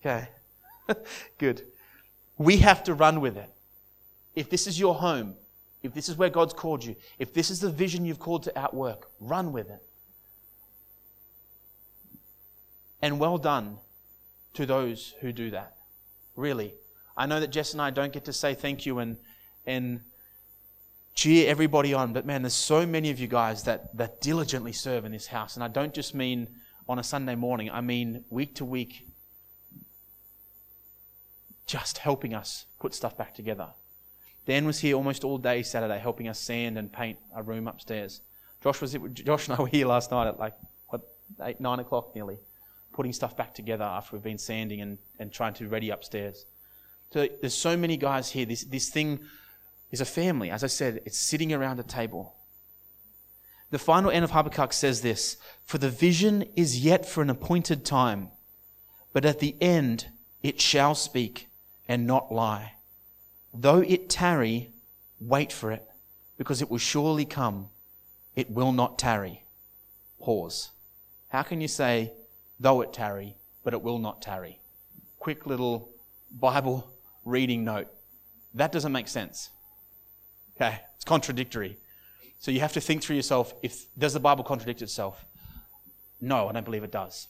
Okay. 0.00 0.28
Good. 1.38 1.62
We 2.38 2.58
have 2.58 2.84
to 2.84 2.94
run 2.94 3.20
with 3.20 3.36
it. 3.36 3.50
If 4.34 4.50
this 4.50 4.66
is 4.66 4.78
your 4.78 4.94
home, 4.94 5.34
if 5.82 5.92
this 5.92 6.08
is 6.08 6.16
where 6.16 6.30
God's 6.30 6.54
called 6.54 6.84
you, 6.84 6.96
if 7.18 7.34
this 7.34 7.50
is 7.50 7.60
the 7.60 7.70
vision 7.70 8.04
you've 8.04 8.18
called 8.18 8.44
to 8.44 8.58
outwork, 8.58 9.10
run 9.20 9.52
with 9.52 9.68
it. 9.68 9.82
And 13.00 13.18
well 13.18 13.36
done 13.36 13.78
to 14.54 14.66
those 14.66 15.14
who 15.20 15.32
do 15.32 15.50
that. 15.50 15.76
Really. 16.36 16.74
I 17.16 17.26
know 17.26 17.40
that 17.40 17.48
Jess 17.48 17.72
and 17.72 17.82
I 17.82 17.90
don't 17.90 18.12
get 18.12 18.24
to 18.26 18.32
say 18.32 18.54
thank 18.54 18.86
you 18.86 18.98
and, 18.98 19.16
and 19.66 20.00
cheer 21.14 21.50
everybody 21.50 21.92
on, 21.92 22.12
but 22.12 22.24
man, 22.24 22.42
there's 22.42 22.54
so 22.54 22.86
many 22.86 23.10
of 23.10 23.20
you 23.20 23.28
guys 23.28 23.64
that, 23.64 23.96
that 23.96 24.20
diligently 24.20 24.72
serve 24.72 25.04
in 25.04 25.12
this 25.12 25.26
house. 25.26 25.56
And 25.56 25.64
I 25.64 25.68
don't 25.68 25.92
just 25.92 26.14
mean 26.14 26.48
on 26.88 26.98
a 26.98 27.02
Sunday 27.02 27.34
morning, 27.34 27.70
I 27.70 27.80
mean 27.80 28.24
week 28.30 28.54
to 28.56 28.64
week, 28.64 29.06
just 31.66 31.98
helping 31.98 32.34
us 32.34 32.66
put 32.80 32.94
stuff 32.94 33.16
back 33.16 33.34
together. 33.34 33.68
Dan 34.46 34.66
was 34.66 34.80
here 34.80 34.96
almost 34.96 35.22
all 35.22 35.38
day 35.38 35.62
Saturday 35.62 35.98
helping 35.98 36.28
us 36.28 36.38
sand 36.38 36.76
and 36.76 36.92
paint 36.92 37.18
a 37.34 37.42
room 37.42 37.68
upstairs. 37.68 38.20
Josh 38.62 38.80
was 38.80 38.96
Josh 39.12 39.48
and 39.48 39.56
I 39.56 39.62
were 39.62 39.68
here 39.68 39.86
last 39.86 40.10
night 40.10 40.28
at 40.28 40.38
like 40.38 40.54
what 40.88 41.02
eight 41.42 41.60
nine 41.60 41.78
o'clock 41.78 42.14
nearly, 42.14 42.38
putting 42.92 43.12
stuff 43.12 43.36
back 43.36 43.54
together 43.54 43.84
after 43.84 44.16
we've 44.16 44.22
been 44.22 44.38
sanding 44.38 44.80
and, 44.80 44.98
and 45.18 45.32
trying 45.32 45.54
to 45.54 45.68
ready 45.68 45.90
upstairs. 45.90 46.46
So 47.12 47.28
there's 47.40 47.54
so 47.54 47.76
many 47.76 47.96
guys 47.96 48.30
here. 48.30 48.46
This 48.46 48.64
this 48.64 48.88
thing 48.88 49.20
is 49.90 50.00
a 50.00 50.06
family. 50.06 50.50
As 50.50 50.64
I 50.64 50.68
said, 50.68 51.00
it's 51.04 51.18
sitting 51.18 51.52
around 51.52 51.78
a 51.78 51.82
table. 51.82 52.34
The 53.70 53.78
final 53.78 54.10
end 54.10 54.24
of 54.24 54.30
Habakkuk 54.30 54.72
says 54.72 55.00
this 55.00 55.36
For 55.64 55.78
the 55.78 55.90
vision 55.90 56.44
is 56.56 56.84
yet 56.84 57.06
for 57.06 57.22
an 57.22 57.30
appointed 57.30 57.84
time, 57.84 58.30
but 59.12 59.24
at 59.24 59.40
the 59.40 59.56
end 59.60 60.08
it 60.42 60.60
shall 60.60 60.94
speak 60.94 61.48
and 61.88 62.06
not 62.06 62.32
lie. 62.32 62.74
Though 63.54 63.80
it 63.80 64.08
tarry, 64.08 64.72
wait 65.20 65.52
for 65.52 65.70
it, 65.70 65.86
because 66.38 66.62
it 66.62 66.70
will 66.70 66.78
surely 66.78 67.24
come 67.24 67.68
it 68.34 68.50
will 68.50 68.72
not 68.72 68.98
tarry. 68.98 69.44
Pause. 70.20 70.70
How 71.28 71.42
can 71.42 71.60
you 71.60 71.68
say, 71.68 72.12
though 72.62 72.80
it 72.80 72.92
tarry, 72.92 73.36
but 73.64 73.74
it 73.74 73.82
will 73.82 73.98
not 73.98 74.22
tarry? 74.22 74.60
Quick 75.18 75.46
little 75.46 75.90
Bible 76.30 76.90
reading 77.24 77.64
note. 77.64 77.88
That 78.54 78.72
doesn't 78.72 78.92
make 78.92 79.08
sense. 79.08 79.50
Okay, 80.56 80.80
it's 80.96 81.04
contradictory. 81.04 81.78
So 82.38 82.50
you 82.50 82.60
have 82.60 82.72
to 82.72 82.80
think 82.80 83.02
through 83.02 83.16
yourself 83.16 83.54
if 83.62 83.86
does 83.98 84.14
the 84.14 84.20
Bible 84.20 84.44
contradict 84.44 84.82
itself? 84.82 85.24
No, 86.20 86.48
I 86.48 86.52
don't 86.52 86.64
believe 86.64 86.84
it 86.84 86.92
does. 86.92 87.28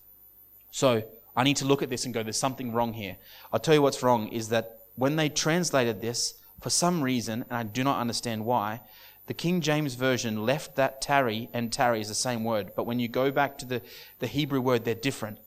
So 0.71 1.03
I 1.35 1.45
need 1.45 1.57
to 1.57 1.65
look 1.65 1.83
at 1.83 1.91
this 1.91 2.05
and 2.05 2.13
go, 2.13 2.23
there's 2.23 2.39
something 2.39 2.73
wrong 2.73 2.93
here. 2.93 3.17
I'll 3.53 3.61
tell 3.61 3.75
you 3.75 3.83
what's 3.83 4.03
wrong 4.03 4.29
is 4.29 4.51
that 4.51 4.79
when 4.97 5.17
they 5.17 5.29
translated 5.29 6.01
this, 6.01 6.35
for 6.61 6.71
some 6.71 7.03
reason, 7.03 7.45
and 7.49 7.57
I 7.59 7.63
do 7.63 7.83
not 7.83 7.99
understand 7.99 8.45
why, 8.45 8.81
the 9.27 9.35
King 9.35 9.61
James 9.61 9.95
Version 9.95 10.45
left 10.45 10.77
that 10.77 11.01
tarry 11.01 11.49
and 11.53 11.73
tarry 11.73 12.01
is 12.01 12.09
the 12.09 12.15
same 12.15 12.45
word, 12.45 12.73
but 12.75 12.87
when 12.87 12.99
you 12.99 13.09
go 13.09 13.31
back 13.31 13.57
to 13.59 13.67
the, 13.67 13.83
the 14.19 14.27
Hebrew 14.27 14.61
word, 14.61 14.85
they're 14.85 14.95
different. 14.95 15.39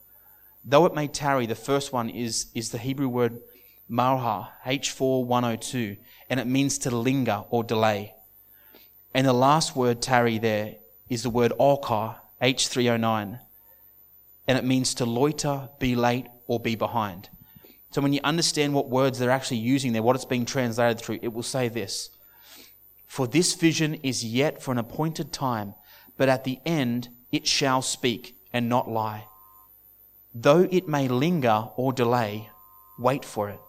Though 0.64 0.86
it 0.86 0.96
may 0.96 1.08
tarry, 1.08 1.46
the 1.46 1.56
first 1.56 1.92
one 1.94 2.10
is, 2.10 2.48
is 2.56 2.72
the 2.72 2.78
Hebrew 2.78 3.10
word 3.10 3.40
marha, 3.88 4.50
H4102, 4.66 5.98
and 6.30 6.40
it 6.40 6.48
means 6.48 6.78
to 6.80 6.96
linger 6.96 7.44
or 7.50 7.64
delay. 7.64 8.16
And 9.14 9.28
the 9.28 9.34
last 9.34 9.76
word 9.76 10.02
tarry 10.02 10.38
there 10.40 10.76
is 11.10 11.24
the 11.24 11.30
word 11.30 11.54
orka, 11.60 12.16
H309, 12.42 13.40
and 14.48 14.58
it 14.58 14.64
means 14.64 14.94
to 14.96 15.06
loiter, 15.06 15.70
be 15.80 15.96
late, 15.96 16.28
or 16.48 16.60
be 16.60 16.76
behind. 16.76 17.30
So 17.92 18.02
when 18.02 18.14
you 18.14 18.20
understand 18.24 18.74
what 18.74 18.90
words 18.90 19.20
they're 19.20 19.30
actually 19.30 19.58
using 19.58 19.94
there, 19.94 20.04
what 20.04 20.16
it's 20.16 20.26
being 20.26 20.46
translated 20.46 21.00
through, 21.00 21.20
it 21.22 21.34
will 21.34 21.44
say 21.44 21.70
this 21.70 22.10
for 23.08 23.28
this 23.28 23.54
vision 23.54 23.96
is 23.96 24.26
yet 24.26 24.62
for 24.62 24.72
an 24.72 24.78
appointed 24.78 25.32
time, 25.32 25.76
but 26.18 26.30
at 26.30 26.44
the 26.44 26.60
end 26.66 27.10
it 27.32 27.48
shall 27.48 27.82
speak 27.82 28.38
and 28.54 28.70
not 28.70 28.90
lie. 28.90 29.28
Though 30.34 30.68
it 30.70 30.88
may 30.88 31.08
linger 31.08 31.70
or 31.76 31.94
delay, 31.94 32.50
wait 33.00 33.24
for 33.24 33.50
it, 33.50 33.60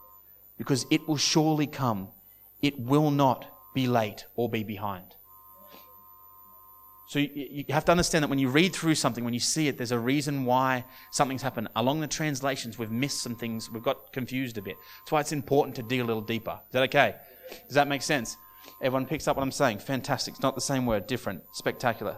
because 0.57 0.85
it 0.91 1.07
will 1.07 1.17
surely 1.17 1.67
come. 1.67 2.09
It 2.61 2.79
will 2.79 3.11
not 3.11 3.45
be 3.73 3.87
late 3.87 4.25
or 4.35 4.49
be 4.49 4.63
behind. 4.63 5.15
So 7.07 7.19
you, 7.19 7.63
have 7.69 7.85
to 7.85 7.91
understand 7.91 8.23
that 8.23 8.27
when 8.27 8.39
you 8.39 8.49
read 8.49 8.75
through 8.75 8.95
something, 8.95 9.23
when 9.23 9.33
you 9.33 9.39
see 9.39 9.69
it, 9.69 9.77
there's 9.77 9.93
a 9.93 9.99
reason 9.99 10.43
why 10.43 10.83
something's 11.11 11.41
happened. 11.41 11.69
Along 11.77 12.01
the 12.01 12.07
translations, 12.07 12.77
we've 12.77 12.91
missed 12.91 13.21
some 13.21 13.35
things, 13.35 13.71
we've 13.71 13.83
got 13.83 14.11
confused 14.11 14.57
a 14.57 14.61
bit. 14.61 14.75
That's 15.01 15.11
why 15.13 15.21
it's 15.21 15.31
important 15.31 15.77
to 15.77 15.83
dig 15.83 16.01
a 16.01 16.03
little 16.03 16.21
deeper. 16.21 16.59
Is 16.65 16.73
that 16.73 16.83
okay? 16.83 17.15
Does 17.67 17.75
that 17.75 17.87
make 17.87 18.01
sense? 18.01 18.35
Everyone 18.81 19.05
picks 19.05 19.27
up 19.27 19.37
what 19.37 19.43
I'm 19.43 19.51
saying. 19.51 19.79
Fantastic. 19.79 20.35
It's 20.35 20.43
not 20.43 20.55
the 20.55 20.61
same 20.61 20.85
word, 20.85 21.07
different, 21.07 21.43
spectacular. 21.53 22.17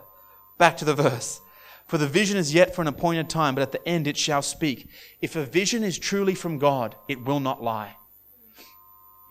Back 0.58 0.78
to 0.78 0.86
the 0.86 0.96
verse. 0.96 1.42
For 1.88 1.98
the 1.98 2.08
vision 2.08 2.38
is 2.38 2.54
yet 2.54 2.76
for 2.76 2.82
an 2.84 2.88
appointed 2.88 3.30
time, 3.30 3.56
but 3.56 3.62
at 3.62 3.72
the 3.72 3.88
end 3.88 4.08
it 4.08 4.18
shall 4.18 4.42
speak. 4.42 4.90
If 5.22 5.36
a 5.36 5.46
vision 5.46 5.84
is 5.84 5.98
truly 5.98 6.36
from 6.36 6.60
God, 6.60 6.96
it 7.08 7.26
will 7.26 7.40
not 7.40 7.64
lie. 7.64 7.96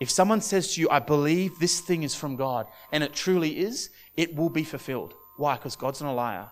If 0.00 0.10
someone 0.10 0.40
says 0.40 0.74
to 0.74 0.80
you, 0.80 0.88
I 0.90 1.00
believe 1.00 1.58
this 1.58 1.80
thing 1.80 2.02
is 2.02 2.14
from 2.14 2.36
God, 2.36 2.66
and 2.92 3.04
it 3.04 3.12
truly 3.12 3.58
is, 3.60 3.90
it 4.16 4.34
will 4.34 4.50
be 4.50 4.64
fulfilled. 4.64 5.14
Why? 5.36 5.54
Because 5.54 5.76
God's 5.76 6.02
not 6.02 6.10
a 6.10 6.12
liar. 6.12 6.48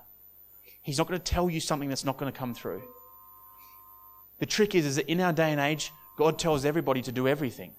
He's 0.83 0.99
not 0.99 1.09
going 1.09 1.19
to 1.21 1.33
tell 1.33 1.51
you 1.51 1.61
something 1.61 1.89
that's 1.89 2.05
not 2.05 2.19
going 2.19 2.33
to 2.33 2.39
come 2.39 2.55
through. 2.55 2.83
The 4.39 4.47
trick 4.47 4.75
is, 4.75 4.87
is 4.87 4.97
that 4.97 5.11
in 5.11 5.21
our 5.21 5.33
day 5.33 5.51
and 5.51 5.61
age, 5.61 5.91
God 6.17 6.39
tells 6.39 6.65
everybody 6.65 7.03
to 7.03 7.13
do 7.13 7.27
everything. 7.27 7.75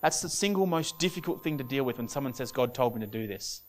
That's 0.00 0.20
the 0.20 0.28
single 0.28 0.66
most 0.66 0.98
difficult 0.98 1.42
thing 1.42 1.58
to 1.58 1.64
deal 1.64 1.84
with 1.84 1.98
when 1.98 2.08
someone 2.08 2.34
says, 2.34 2.52
God 2.52 2.74
told 2.74 2.94
me 2.94 3.00
to 3.00 3.06
do 3.06 3.26
this. 3.26 3.62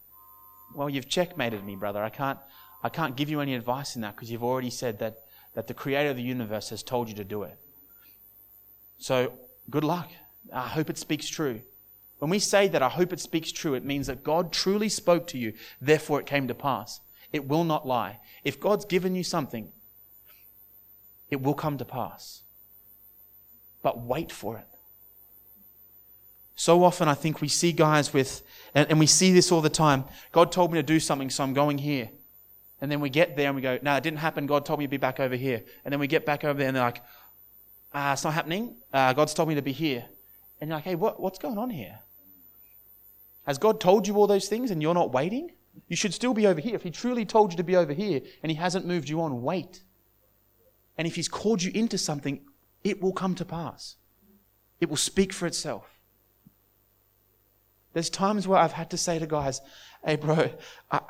Well, 0.76 0.90
you've 0.90 1.10
checkmated 1.10 1.64
me, 1.64 1.76
brother. 1.76 2.04
I 2.04 2.10
can't, 2.10 2.38
I 2.84 2.90
can't 2.90 3.16
give 3.16 3.30
you 3.30 3.42
any 3.42 3.56
advice 3.56 3.96
in 3.96 4.02
that 4.04 4.16
because 4.16 4.32
you've 4.32 4.44
already 4.44 4.70
said 4.70 5.00
that, 5.00 5.24
that 5.56 5.68
the 5.68 5.74
creator 5.74 6.12
of 6.12 6.18
the 6.18 6.24
universe 6.24 6.70
has 6.70 6.84
told 6.84 7.10
you 7.10 7.16
to 7.16 7.24
do 7.24 7.44
it. 7.44 7.58
So, 9.00 9.34
good 9.70 9.84
luck. 9.84 10.10
I 10.54 10.68
hope 10.68 10.90
it 10.90 10.98
speaks 10.98 11.28
true. 11.28 11.62
When 12.20 12.30
we 12.30 12.40
say 12.40 12.68
that, 12.68 12.84
I 12.84 12.90
hope 12.90 13.14
it 13.14 13.20
speaks 13.20 13.52
true, 13.52 13.74
it 13.74 13.86
means 13.86 14.08
that 14.08 14.24
God 14.24 14.52
truly 14.52 14.90
spoke 14.90 15.26
to 15.28 15.38
you, 15.38 15.54
therefore 15.82 16.20
it 16.20 16.26
came 16.26 16.48
to 16.50 16.54
pass. 16.54 17.00
It 17.32 17.48
will 17.48 17.64
not 17.64 17.88
lie. 17.88 18.20
If 18.44 18.60
God's 18.60 18.86
given 18.86 19.16
you 19.16 19.24
something, 19.24 19.72
it 21.32 21.42
will 21.42 21.54
come 21.54 21.78
to 21.78 21.86
pass. 21.86 22.44
But 23.82 24.02
wait 24.02 24.32
for 24.32 24.58
it. 24.58 24.68
So 26.60 26.84
often, 26.84 27.08
I 27.08 27.14
think 27.14 27.40
we 27.40 27.48
see 27.48 27.72
guys 27.72 28.12
with, 28.12 28.44
and, 28.76 28.90
and, 28.90 29.00
we 29.00 29.06
see 29.06 29.32
this 29.32 29.50
all 29.50 29.62
the 29.62 29.70
time 29.70 30.04
God 30.34 30.52
told 30.52 30.74
me 30.74 30.78
to 30.78 30.84
do 30.84 31.00
something, 31.00 31.30
so 31.30 31.42
I'm 31.42 31.54
going 31.54 31.78
here. 31.78 32.10
And 32.82 32.92
then 32.92 33.00
we 33.00 33.10
get 33.10 33.38
there 33.38 33.48
and 33.48 33.56
we 33.56 33.62
go, 33.62 33.80
no, 33.82 33.96
it 33.96 34.04
didn't 34.04 34.20
happen. 34.20 34.46
God 34.46 34.66
told 34.66 34.80
me 34.80 34.86
to 34.86 34.90
be 34.90 34.98
back 34.98 35.22
over 35.22 35.38
here. 35.38 35.64
And 35.86 35.94
then 35.94 36.02
we 36.02 36.08
get 36.08 36.26
back 36.26 36.44
over 36.44 36.60
there 36.60 36.68
and 36.68 36.76
they're 36.76 36.84
like, 36.84 37.02
ah, 37.94 38.12
it's 38.12 38.26
not 38.26 38.34
happening. 38.34 38.76
Uh, 38.92 39.14
God's 39.14 39.34
told 39.34 39.48
me 39.48 39.56
to 39.56 39.62
be 39.62 39.72
here. 39.72 40.04
And 40.60 40.68
you're 40.68 40.76
like, 40.76 40.84
hey, 40.84 40.96
what, 40.96 41.22
what's 41.22 41.40
going 41.40 41.58
on 41.58 41.70
here? 41.70 42.00
Has 43.46 43.58
God 43.58 43.80
told 43.80 44.06
you 44.06 44.18
all 44.18 44.28
those 44.28 44.50
things 44.50 44.70
and 44.70 44.82
you're 44.82 44.94
not 44.94 45.14
waiting? 45.14 45.52
You 45.88 45.96
should 45.96 46.14
still 46.14 46.34
be 46.34 46.46
over 46.46 46.60
here. 46.60 46.76
If 46.76 46.84
He 46.84 46.92
truly 46.92 47.24
told 47.24 47.54
you 47.54 47.58
to 47.58 47.64
be 47.64 47.78
over 47.78 47.94
here 47.94 48.20
and 48.44 48.52
He 48.52 48.58
hasn't 48.58 48.86
moved 48.86 49.08
you 49.08 49.22
on, 49.22 49.44
wait. 49.44 49.84
And 50.98 51.08
if 51.08 51.16
He's 51.16 51.30
called 51.30 51.64
you 51.64 51.72
into 51.74 51.98
something, 51.98 52.42
it 52.84 53.02
will 53.02 53.14
come 53.14 53.34
to 53.36 53.46
pass. 53.46 53.96
It 54.82 54.90
will 54.90 54.98
speak 54.98 55.32
for 55.32 55.48
itself. 55.48 55.99
There's 57.94 58.10
times 58.10 58.48
where 58.48 58.60
I've 58.60 58.74
had 58.74 58.90
to 58.92 58.98
say 58.98 59.20
to 59.20 59.26
guys, 59.26 59.62
hey, 60.06 60.16
bro, 60.16 60.52
I, 60.92 61.02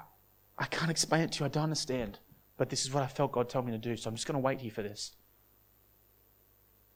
I 0.57 0.65
can't 0.65 0.91
explain 0.91 1.21
it 1.21 1.31
to 1.33 1.39
you. 1.41 1.45
I 1.45 1.49
don't 1.49 1.63
understand. 1.63 2.19
But 2.57 2.69
this 2.69 2.83
is 2.85 2.93
what 2.93 3.03
I 3.03 3.07
felt 3.07 3.31
God 3.31 3.49
told 3.49 3.65
me 3.65 3.71
to 3.71 3.77
do. 3.77 3.95
So 3.95 4.09
I'm 4.09 4.15
just 4.15 4.27
going 4.27 4.35
to 4.35 4.39
wait 4.39 4.59
here 4.61 4.71
for 4.71 4.83
this. 4.83 5.13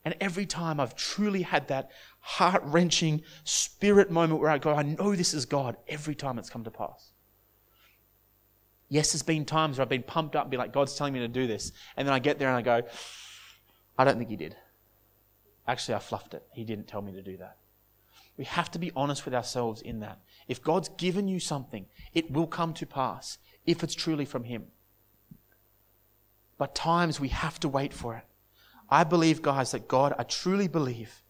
And 0.06 0.16
every 0.20 0.46
time 0.46 0.80
I've 0.80 0.96
truly 0.96 1.44
had 1.44 1.70
that 1.70 1.92
heart 2.20 2.62
wrenching 2.66 3.24
spirit 3.46 4.12
moment 4.12 4.42
where 4.42 4.50
I 4.50 4.58
go, 4.58 4.74
I 4.74 4.84
know 4.84 5.16
this 5.16 5.34
is 5.34 5.46
God, 5.46 5.78
every 5.88 6.16
time 6.16 6.38
it's 6.38 6.50
come 6.50 6.66
to 6.66 6.72
pass. 6.72 7.12
Yes, 8.90 9.14
there's 9.14 9.24
been 9.24 9.46
times 9.46 9.78
where 9.78 9.84
I've 9.84 9.90
been 9.90 10.04
pumped 10.04 10.36
up 10.36 10.44
and 10.44 10.52
be 10.52 10.58
like, 10.58 10.74
God's 10.74 10.96
telling 10.96 11.14
me 11.14 11.20
to 11.20 11.28
do 11.30 11.48
this. 11.48 11.72
And 11.96 12.06
then 12.06 12.14
I 12.14 12.20
get 12.20 12.38
there 12.38 12.50
and 12.50 12.58
I 12.58 12.62
go, 12.62 12.86
I 13.98 14.04
don't 14.04 14.18
think 14.18 14.30
He 14.30 14.36
did. 14.36 14.56
Actually, 15.68 15.96
I 15.96 16.00
fluffed 16.00 16.34
it. 16.34 16.44
He 16.54 16.66
didn't 16.66 16.88
tell 16.88 17.02
me 17.02 17.14
to 17.14 17.22
do 17.22 17.38
that. 17.38 17.58
We 18.38 18.46
have 18.46 18.72
to 18.72 18.80
be 18.80 18.92
honest 18.96 19.26
with 19.26 19.34
ourselves 19.34 19.82
in 19.82 20.00
that. 20.00 20.20
If 20.48 20.62
God's 20.62 20.90
given 20.90 21.28
you 21.28 21.40
something, 21.40 21.86
it 22.14 22.32
will 22.32 22.48
come 22.48 22.74
to 22.74 22.86
pass 22.86 23.38
if 23.66 23.84
it's 23.84 23.94
truly 23.94 24.26
from 24.26 24.44
Him. 24.46 24.66
But 26.58 26.76
times 26.76 27.20
we 27.20 27.30
have 27.30 27.60
to 27.62 27.70
wait 27.70 27.94
for 27.94 28.16
it. 28.16 28.24
I 28.90 29.04
believe, 29.04 29.42
guys, 29.42 29.72
that 29.72 29.88
God, 29.88 30.14
I 30.18 30.24
truly 30.24 30.68
believe 30.68 31.24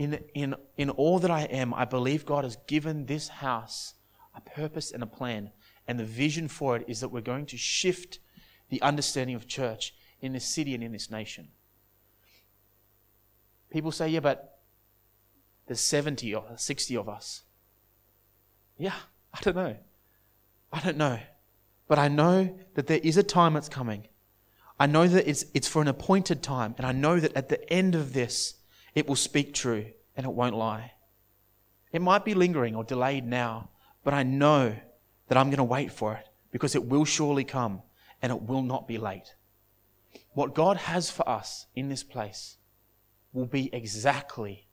in, 0.00 0.18
in, 0.34 0.54
in 0.78 0.88
all 0.88 1.18
that 1.18 1.30
I 1.30 1.42
am, 1.42 1.74
I 1.74 1.84
believe 1.84 2.24
God 2.24 2.44
has 2.44 2.56
given 2.66 3.04
this 3.04 3.28
house 3.28 3.92
a 4.34 4.40
purpose 4.40 4.92
and 4.92 5.02
a 5.02 5.06
plan. 5.06 5.50
And 5.86 5.98
the 5.98 6.04
vision 6.04 6.48
for 6.48 6.76
it 6.76 6.84
is 6.88 7.00
that 7.00 7.10
we're 7.10 7.20
going 7.20 7.44
to 7.46 7.58
shift 7.58 8.18
the 8.70 8.80
understanding 8.80 9.36
of 9.36 9.46
church 9.46 9.94
in 10.22 10.32
this 10.32 10.46
city 10.46 10.74
and 10.74 10.82
in 10.82 10.92
this 10.92 11.10
nation. 11.10 11.48
People 13.70 13.92
say, 13.92 14.08
yeah, 14.08 14.20
but 14.20 14.49
there's 15.70 15.78
70 15.78 16.34
or 16.34 16.44
60 16.56 16.96
of 16.96 17.08
us. 17.08 17.42
Yeah, 18.76 18.96
I 19.32 19.38
don't 19.40 19.54
know. 19.54 19.76
I 20.72 20.80
don't 20.80 20.96
know. 20.96 21.20
But 21.86 22.00
I 22.00 22.08
know 22.08 22.58
that 22.74 22.88
there 22.88 22.98
is 23.04 23.16
a 23.16 23.22
time 23.22 23.54
that's 23.54 23.68
coming. 23.68 24.08
I 24.80 24.86
know 24.86 25.06
that 25.06 25.30
it's, 25.30 25.44
it's 25.54 25.68
for 25.68 25.80
an 25.80 25.86
appointed 25.86 26.42
time. 26.42 26.74
And 26.76 26.84
I 26.84 26.90
know 26.90 27.20
that 27.20 27.36
at 27.36 27.50
the 27.50 27.72
end 27.72 27.94
of 27.94 28.14
this, 28.14 28.54
it 28.96 29.06
will 29.06 29.14
speak 29.14 29.54
true 29.54 29.86
and 30.16 30.26
it 30.26 30.32
won't 30.32 30.56
lie. 30.56 30.94
It 31.92 32.02
might 32.02 32.24
be 32.24 32.34
lingering 32.34 32.74
or 32.74 32.82
delayed 32.82 33.24
now, 33.24 33.70
but 34.02 34.12
I 34.12 34.24
know 34.24 34.74
that 35.28 35.38
I'm 35.38 35.50
going 35.50 35.58
to 35.58 35.62
wait 35.62 35.92
for 35.92 36.14
it 36.14 36.28
because 36.50 36.74
it 36.74 36.84
will 36.84 37.04
surely 37.04 37.44
come 37.44 37.82
and 38.20 38.32
it 38.32 38.42
will 38.42 38.62
not 38.62 38.88
be 38.88 38.98
late. 38.98 39.36
What 40.32 40.52
God 40.52 40.78
has 40.78 41.12
for 41.12 41.28
us 41.28 41.66
in 41.76 41.88
this 41.90 42.02
place 42.02 42.56
will 43.32 43.46
be 43.46 43.72
exactly 43.72 44.66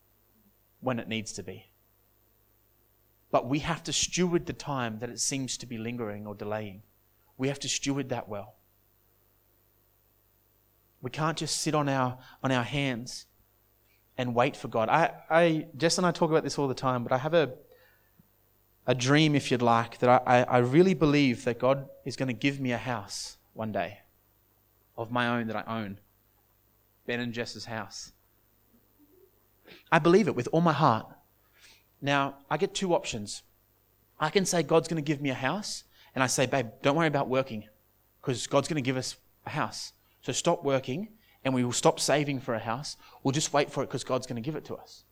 when 0.81 0.99
it 0.99 1.07
needs 1.07 1.33
to 1.33 1.43
be. 1.43 1.65
But 3.31 3.47
we 3.47 3.59
have 3.59 3.83
to 3.83 3.93
steward 3.93 4.45
the 4.45 4.53
time 4.53 4.99
that 4.99 5.09
it 5.09 5.19
seems 5.19 5.57
to 5.57 5.65
be 5.65 5.77
lingering 5.77 6.25
or 6.25 6.35
delaying. 6.35 6.83
We 7.37 7.49
have 7.49 7.59
to 7.59 7.69
steward 7.69 8.09
that 8.09 8.29
well. 8.29 8.55
We 11.01 11.11
can't 11.11 11.37
just 11.37 11.61
sit 11.61 11.75
on 11.75 11.89
our, 11.89 12.17
on 12.43 12.51
our 12.51 12.63
hands 12.63 13.25
and 14.17 14.33
wait 14.33 14.55
for 14.55 14.67
God. 14.67 14.89
I, 14.89 15.11
I, 15.29 15.67
Jess 15.77 15.97
and 15.97 16.07
I 16.07 16.11
talk 16.11 16.31
about 16.31 16.43
this 16.43 16.57
all 16.57 16.67
the 16.67 16.73
time, 16.73 17.03
but 17.03 17.11
I 17.11 17.17
have 17.17 17.33
a, 17.33 17.53
a 18.87 18.95
dream, 18.95 19.35
if 19.35 19.51
you'd 19.51 19.61
like, 19.61 19.99
that 19.99 20.23
I, 20.25 20.43
I 20.43 20.57
really 20.59 20.93
believe 20.93 21.43
that 21.45 21.59
God 21.59 21.87
is 22.05 22.15
going 22.15 22.27
to 22.27 22.33
give 22.33 22.59
me 22.59 22.71
a 22.71 22.77
house 22.77 23.37
one 23.53 23.71
day 23.71 23.99
of 24.97 25.11
my 25.11 25.27
own 25.27 25.47
that 25.47 25.67
I 25.67 25.81
own. 25.81 25.99
Ben 27.05 27.19
and 27.19 27.33
Jess's 27.33 27.65
house. 27.65 28.11
I 29.91 29.99
believe 29.99 30.27
it 30.27 30.35
with 30.35 30.49
all 30.51 30.61
my 30.61 30.73
heart. 30.73 31.07
Now, 32.01 32.35
I 32.49 32.57
get 32.57 32.73
two 32.73 32.93
options. 32.93 33.43
I 34.19 34.29
can 34.29 34.45
say 34.45 34.63
God's 34.63 34.87
going 34.87 35.01
to 35.01 35.07
give 35.07 35.21
me 35.21 35.29
a 35.29 35.35
house, 35.35 35.83
and 36.13 36.23
I 36.23 36.27
say, 36.27 36.45
babe, 36.45 36.67
don't 36.81 36.95
worry 36.95 37.07
about 37.07 37.29
working 37.29 37.65
because 38.21 38.47
God's 38.47 38.67
going 38.67 38.81
to 38.83 38.85
give 38.85 38.97
us 38.97 39.15
a 39.45 39.51
house. 39.51 39.93
So 40.21 40.33
stop 40.33 40.63
working 40.63 41.09
and 41.45 41.53
we 41.53 41.63
will 41.63 41.71
stop 41.71 41.99
saving 41.99 42.41
for 42.41 42.53
a 42.53 42.59
house. 42.59 42.97
We'll 43.23 43.31
just 43.31 43.53
wait 43.53 43.71
for 43.71 43.83
it 43.83 43.87
because 43.87 44.03
God's 44.03 44.27
going 44.27 44.35
to 44.35 44.45
give 44.45 44.55
it 44.55 44.65
to 44.65 44.75
us. 44.75 45.03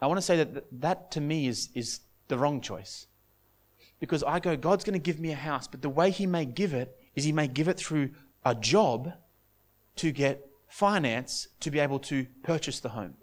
I 0.00 0.06
want 0.06 0.18
to 0.18 0.22
say 0.22 0.36
that 0.36 0.64
that 0.80 1.10
to 1.12 1.20
me 1.20 1.46
is, 1.46 1.70
is 1.74 2.00
the 2.28 2.36
wrong 2.36 2.60
choice. 2.60 3.06
Because 4.00 4.22
I 4.22 4.40
go, 4.40 4.56
God's 4.56 4.84
going 4.84 4.92
to 4.92 5.02
give 5.02 5.18
me 5.18 5.30
a 5.30 5.36
house, 5.36 5.66
but 5.66 5.80
the 5.80 5.88
way 5.88 6.10
He 6.10 6.26
may 6.26 6.44
give 6.44 6.74
it 6.74 6.94
is 7.14 7.24
He 7.24 7.32
may 7.32 7.48
give 7.48 7.68
it 7.68 7.78
through 7.78 8.10
a 8.44 8.54
job 8.54 9.14
to 9.96 10.10
get 10.10 10.46
finance 10.74 11.46
to 11.60 11.70
be 11.70 11.78
able 11.78 12.00
to 12.00 12.26
purchase 12.42 12.80
the 12.80 12.88
home. 12.88 13.14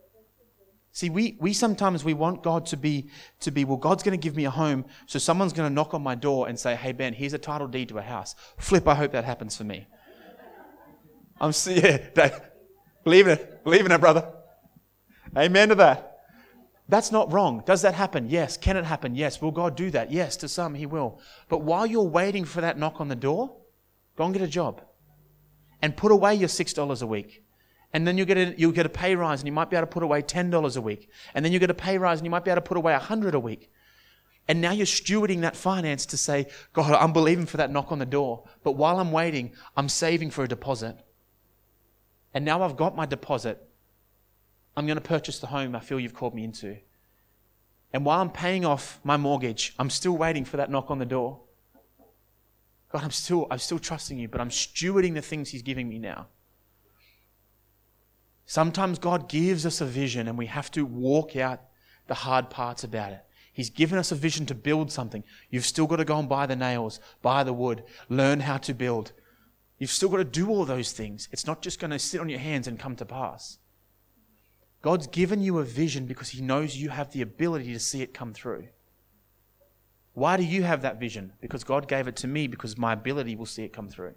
See, 0.94 1.10
we, 1.10 1.36
we 1.42 1.52
sometimes 1.52 2.02
we 2.02 2.14
want 2.14 2.44
God 2.44 2.66
to 2.68 2.78
be 2.78 3.10
to 3.42 3.52
be, 3.52 3.66
well, 3.66 3.76
God's 3.76 4.04
going 4.04 4.18
to 4.18 4.24
give 4.24 4.38
me 4.38 4.46
a 4.46 4.50
home, 4.50 4.86
so 5.06 5.20
someone's 5.20 5.52
going 5.52 5.70
to 5.70 5.74
knock 5.74 5.94
on 5.94 6.02
my 6.02 6.16
door 6.16 6.48
and 6.48 6.58
say, 6.58 6.76
hey 6.78 6.94
Ben, 6.94 7.12
here's 7.14 7.34
a 7.34 7.38
title 7.38 7.68
deed 7.68 7.90
to 7.90 7.98
a 7.98 8.02
house. 8.02 8.36
Flip, 8.58 8.88
I 8.88 8.96
hope 8.96 9.12
that 9.12 9.26
happens 9.26 9.58
for 9.58 9.66
me. 9.66 9.86
I'm 11.42 11.52
yeah, 11.68 11.98
believe 13.04 13.28
in 13.28 13.34
it. 13.34 13.64
Believe 13.66 13.86
in 13.86 13.92
it, 13.92 14.00
brother. 14.00 14.32
Amen 15.36 15.70
to 15.70 15.76
that. 15.76 16.20
That's 16.88 17.12
not 17.12 17.34
wrong. 17.34 17.64
Does 17.66 17.82
that 17.82 17.96
happen? 17.96 18.30
Yes. 18.30 18.56
Can 18.56 18.78
it 18.78 18.86
happen? 18.86 19.14
Yes. 19.14 19.42
Will 19.42 19.52
God 19.52 19.76
do 19.76 19.92
that? 19.92 20.10
Yes. 20.10 20.38
To 20.38 20.48
some, 20.48 20.74
He 20.74 20.86
will. 20.86 21.20
But 21.50 21.64
while 21.64 21.86
you're 21.86 22.04
waiting 22.04 22.46
for 22.46 22.62
that 22.62 22.78
knock 22.78 23.02
on 23.02 23.10
the 23.10 23.16
door, 23.16 23.58
go 24.16 24.24
and 24.24 24.34
get 24.34 24.42
a 24.42 24.48
job 24.48 24.82
and 25.82 25.96
put 25.96 26.12
away 26.12 26.36
your 26.36 26.50
$6 26.50 27.02
a 27.02 27.08
week. 27.08 27.44
And 27.94 28.08
then 28.08 28.18
you 28.18 28.26
get 28.26 28.38
a, 28.38 28.56
you'll 28.58 28.72
get 28.72 28.86
a 28.86 28.90
pay 28.90 29.16
rise 29.16 29.42
and 29.42 29.48
you 29.48 29.54
might 29.54 29.70
be 29.70 29.76
able 29.76 29.88
to 29.88 29.92
put 29.92 30.04
away 30.04 30.22
$10 30.22 30.78
a 30.78 30.82
week. 30.82 31.10
And 31.34 31.44
then 31.44 31.52
you 31.52 31.60
get 31.60 31.70
a 31.70 31.74
pay 31.74 31.98
rise 31.98 32.20
and 32.20 32.26
you 32.26 32.32
might 32.32 32.46
be 32.46 32.52
able 32.52 32.62
to 32.62 32.68
put 32.68 32.78
away 32.78 32.94
100 32.94 33.36
a 33.36 33.40
week. 33.40 33.70
And 34.48 34.62
now 34.62 34.72
you're 34.72 34.86
stewarding 34.86 35.42
that 35.42 35.56
finance 35.56 36.06
to 36.08 36.18
say, 36.18 36.48
God, 36.74 36.94
I'm 36.94 37.14
believing 37.14 37.46
for 37.46 37.58
that 37.58 37.72
knock 37.72 37.92
on 37.92 38.00
the 38.00 38.06
door. 38.06 38.44
But 38.64 38.74
while 38.74 39.00
I'm 39.00 39.12
waiting, 39.12 39.54
I'm 39.78 39.90
saving 39.90 40.32
for 40.32 40.44
a 40.44 40.48
deposit. 40.48 40.98
And 42.34 42.46
now 42.46 42.64
I've 42.64 42.78
got 42.78 42.96
my 42.96 43.06
deposit. 43.06 43.62
I'm 44.76 44.86
going 44.86 44.98
to 44.98 45.02
purchase 45.02 45.40
the 45.40 45.48
home 45.48 45.76
I 45.76 45.80
feel 45.80 46.00
you've 46.00 46.14
called 46.14 46.34
me 46.34 46.44
into. 46.44 46.78
And 47.94 48.06
while 48.06 48.22
I'm 48.22 48.32
paying 48.32 48.66
off 48.66 49.00
my 49.04 49.18
mortgage, 49.18 49.76
I'm 49.78 49.90
still 49.90 50.18
waiting 50.18 50.46
for 50.46 50.58
that 50.58 50.72
knock 50.72 50.90
on 50.90 51.00
the 51.00 51.06
door. 51.06 51.42
God, 52.92 53.04
I'm 53.04 53.12
still, 53.12 53.48
I'm 53.50 53.60
still 53.60 53.80
trusting 53.80 54.18
you, 54.18 54.28
but 54.28 54.42
I'm 54.42 54.50
stewarding 54.50 55.14
the 55.14 55.22
things 55.22 55.50
He's 55.50 55.62
giving 55.62 55.88
me 55.88 56.00
now. 56.00 56.28
Sometimes 58.46 59.00
God 59.00 59.30
gives 59.30 59.66
us 59.66 59.80
a 59.80 59.86
vision 59.86 60.28
and 60.28 60.38
we 60.38 60.48
have 60.48 60.70
to 60.72 60.86
walk 60.86 61.38
out 61.38 61.62
the 62.08 62.14
hard 62.14 62.50
parts 62.50 62.84
about 62.84 63.14
it. 63.14 63.24
He's 63.54 63.70
given 63.70 63.98
us 63.98 64.12
a 64.12 64.16
vision 64.16 64.46
to 64.48 64.56
build 64.56 64.92
something. 64.92 65.24
You've 65.50 65.66
still 65.66 65.88
got 65.88 65.98
to 65.98 66.06
go 66.06 66.20
and 66.20 66.28
buy 66.28 66.46
the 66.46 66.56
nails, 66.56 67.00
buy 67.22 67.44
the 67.44 67.54
wood, 67.54 67.84
learn 68.10 68.42
how 68.42 68.58
to 68.58 68.74
build. 68.74 69.14
You've 69.78 69.90
still 69.90 70.10
got 70.10 70.18
to 70.18 70.24
do 70.24 70.50
all 70.50 70.66
those 70.66 70.92
things. 70.92 71.30
It's 71.32 71.48
not 71.48 71.62
just 71.62 71.80
going 71.80 71.92
to 71.92 72.00
sit 72.00 72.22
on 72.22 72.30
your 72.30 72.40
hands 72.40 72.68
and 72.68 72.78
come 72.78 72.96
to 72.98 73.06
pass. 73.06 73.58
God's 74.82 75.08
given 75.08 75.42
you 75.42 75.60
a 75.60 75.64
vision 75.64 76.06
because 76.06 76.30
He 76.30 76.42
knows 76.42 76.76
you 76.76 76.90
have 76.90 77.12
the 77.12 77.22
ability 77.22 77.72
to 77.74 77.80
see 77.80 78.02
it 78.02 78.14
come 78.14 78.34
through. 78.34 78.68
Why 80.14 80.38
do 80.38 80.44
you 80.44 80.64
have 80.64 80.82
that 80.82 81.00
vision? 81.00 81.34
Because 81.40 81.64
God 81.64 81.88
gave 81.88 82.08
it 82.08 82.16
to 82.18 82.28
me 82.28 82.48
because 82.48 82.78
my 82.78 82.94
ability 82.94 83.36
will 83.36 83.46
see 83.46 83.64
it 83.64 83.74
come 83.74 83.88
through. 83.88 84.14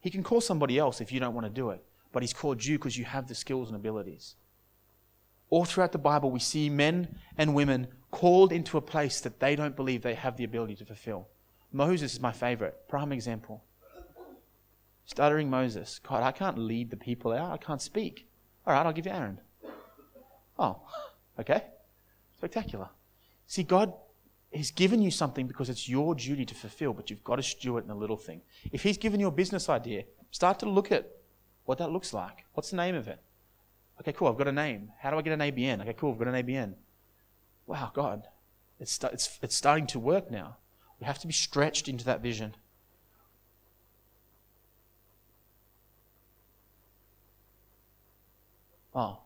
He 0.00 0.10
can 0.10 0.22
call 0.22 0.40
somebody 0.40 0.78
else 0.78 1.00
if 1.00 1.12
you 1.12 1.20
don't 1.20 1.34
want 1.34 1.46
to 1.46 1.50
do 1.50 1.70
it, 1.70 1.82
but 2.12 2.22
He's 2.22 2.32
called 2.32 2.64
you 2.64 2.78
because 2.78 2.98
you 2.98 3.04
have 3.04 3.28
the 3.28 3.34
skills 3.34 3.68
and 3.68 3.76
abilities. 3.76 4.34
All 5.50 5.64
throughout 5.64 5.92
the 5.92 5.98
Bible, 5.98 6.30
we 6.30 6.40
see 6.40 6.68
men 6.68 7.16
and 7.38 7.54
women 7.54 7.86
called 8.10 8.52
into 8.52 8.76
a 8.76 8.82
place 8.82 9.20
that 9.20 9.40
they 9.40 9.54
don't 9.54 9.76
believe 9.76 10.02
they 10.02 10.14
have 10.14 10.36
the 10.36 10.44
ability 10.44 10.74
to 10.76 10.84
fulfill. 10.84 11.28
Moses 11.72 12.14
is 12.14 12.20
my 12.20 12.32
favorite, 12.32 12.88
prime 12.88 13.12
example. 13.12 13.62
Stuttering 15.06 15.50
Moses. 15.50 16.00
God, 16.06 16.22
I 16.22 16.32
can't 16.32 16.58
lead 16.58 16.90
the 16.90 16.96
people 16.96 17.32
out. 17.32 17.52
I 17.52 17.56
can't 17.56 17.82
speak. 17.82 18.26
All 18.66 18.72
right, 18.72 18.86
I'll 18.86 18.92
give 18.92 19.06
you 19.06 19.12
Aaron. 19.12 19.40
Oh, 20.58 20.80
okay. 21.38 21.64
Spectacular. 22.36 22.88
See, 23.46 23.62
God 23.62 23.92
He's 24.54 24.70
given 24.70 25.02
you 25.02 25.10
something 25.10 25.48
because 25.48 25.68
it's 25.68 25.88
your 25.88 26.14
duty 26.14 26.44
to 26.44 26.54
fulfill, 26.54 26.92
but 26.92 27.10
you've 27.10 27.24
got 27.24 27.36
to 27.36 27.42
steward 27.42 27.82
in 27.82 27.88
the 27.88 27.94
little 27.94 28.16
thing. 28.16 28.40
If 28.70 28.84
He's 28.84 28.96
given 28.96 29.18
you 29.18 29.26
a 29.26 29.32
business 29.32 29.68
idea, 29.68 30.04
start 30.30 30.60
to 30.60 30.66
look 30.66 30.92
at 30.92 31.10
what 31.64 31.78
that 31.78 31.90
looks 31.90 32.14
like. 32.14 32.44
What's 32.54 32.70
the 32.70 32.76
name 32.76 32.94
of 32.94 33.08
it? 33.08 33.18
Okay, 34.00 34.12
cool. 34.12 34.28
I've 34.28 34.38
got 34.38 34.46
a 34.46 34.52
name. 34.52 34.92
How 35.00 35.10
do 35.10 35.18
I 35.18 35.22
get 35.22 35.32
an 35.32 35.40
ABN? 35.40 35.80
Okay, 35.80 35.94
cool. 35.94 36.12
I've 36.12 36.18
got 36.18 36.28
an 36.28 36.46
ABN. 36.46 36.74
Wow, 37.66 37.90
God, 37.92 38.28
it's, 38.78 39.02
it's, 39.02 39.38
it's 39.42 39.56
starting 39.56 39.88
to 39.88 39.98
work 39.98 40.30
now. 40.30 40.58
We 41.00 41.06
have 41.06 41.18
to 41.20 41.26
be 41.26 41.32
stretched 41.32 41.88
into 41.88 42.04
that 42.04 42.22
vision. 42.22 42.54
Oh, 48.94 49.18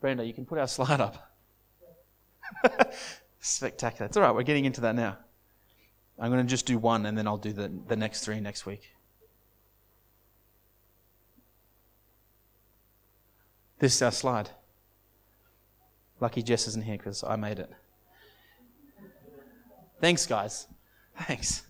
Brenda, 0.00 0.26
you 0.26 0.34
can 0.34 0.44
put 0.44 0.58
our 0.58 0.68
slide 0.68 1.00
up. 1.00 1.32
Spectacular. 3.44 4.06
It's 4.06 4.16
all 4.16 4.22
right, 4.22 4.34
we're 4.34 4.44
getting 4.44 4.64
into 4.64 4.80
that 4.82 4.94
now. 4.94 5.18
I'm 6.16 6.30
going 6.30 6.46
to 6.46 6.48
just 6.48 6.64
do 6.64 6.78
one 6.78 7.06
and 7.06 7.18
then 7.18 7.26
I'll 7.26 7.36
do 7.36 7.52
the, 7.52 7.72
the 7.88 7.96
next 7.96 8.24
three 8.24 8.38
next 8.38 8.66
week. 8.66 8.92
This 13.80 13.96
is 13.96 14.02
our 14.02 14.12
slide. 14.12 14.50
Lucky 16.20 16.40
Jess 16.40 16.68
isn't 16.68 16.84
here 16.84 16.96
because 16.96 17.24
I 17.24 17.34
made 17.34 17.58
it. 17.58 17.68
Thanks, 20.00 20.24
guys. 20.24 20.68
Thanks. 21.26 21.62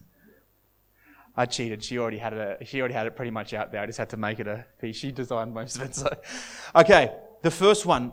I 1.35 1.47
cheated. 1.47 1.83
She 1.83 1.97
already 1.99 2.19
had 2.19 2.35
it. 2.35 2.69
She 2.69 2.81
already 2.81 2.93
had 2.93 3.07
it 3.07 3.17
pretty 3.17 3.31
much 3.31 3.55
out 3.55 3.73
there. 3.73 3.81
I 3.81 3.87
just 3.87 3.97
had 3.97 4.11
to 4.11 4.19
make 4.19 4.41
it 4.41 4.47
a 4.47 4.67
piece. 4.79 4.97
She 4.97 5.11
designed 5.11 5.55
most 5.55 5.77
of 5.77 5.83
it. 5.85 5.95
So, 5.95 6.15
okay. 6.77 7.15
The 7.41 7.51
first 7.51 7.87
one, 7.87 8.13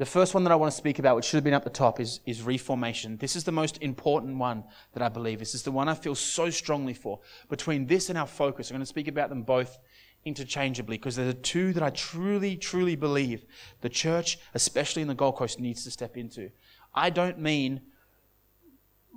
the 0.00 0.06
first 0.06 0.32
one 0.32 0.44
that 0.44 0.50
I 0.50 0.56
want 0.56 0.72
to 0.72 0.76
speak 0.78 0.98
about, 0.98 1.14
which 1.14 1.26
should 1.26 1.36
have 1.36 1.44
been 1.44 1.52
up 1.52 1.62
the 1.62 1.68
top, 1.68 2.00
is, 2.00 2.20
is 2.24 2.40
reformation. 2.40 3.18
This 3.18 3.36
is 3.36 3.44
the 3.44 3.52
most 3.52 3.76
important 3.82 4.38
one 4.38 4.64
that 4.94 5.02
I 5.02 5.10
believe. 5.10 5.38
This 5.38 5.54
is 5.54 5.62
the 5.62 5.70
one 5.70 5.90
I 5.90 5.94
feel 5.94 6.14
so 6.14 6.48
strongly 6.48 6.94
for. 6.94 7.20
Between 7.50 7.84
this 7.84 8.08
and 8.08 8.16
our 8.16 8.26
focus, 8.26 8.70
I'm 8.70 8.76
going 8.76 8.80
to 8.80 8.86
speak 8.86 9.08
about 9.08 9.28
them 9.28 9.42
both 9.42 9.76
interchangeably 10.24 10.96
because 10.96 11.16
they're 11.16 11.26
the 11.26 11.34
two 11.34 11.74
that 11.74 11.82
I 11.82 11.90
truly, 11.90 12.56
truly 12.56 12.96
believe 12.96 13.44
the 13.82 13.90
church, 13.90 14.38
especially 14.54 15.02
in 15.02 15.08
the 15.08 15.14
Gold 15.14 15.36
Coast, 15.36 15.60
needs 15.60 15.84
to 15.84 15.90
step 15.90 16.16
into. 16.16 16.50
I 16.94 17.10
don't 17.10 17.38
mean 17.38 17.82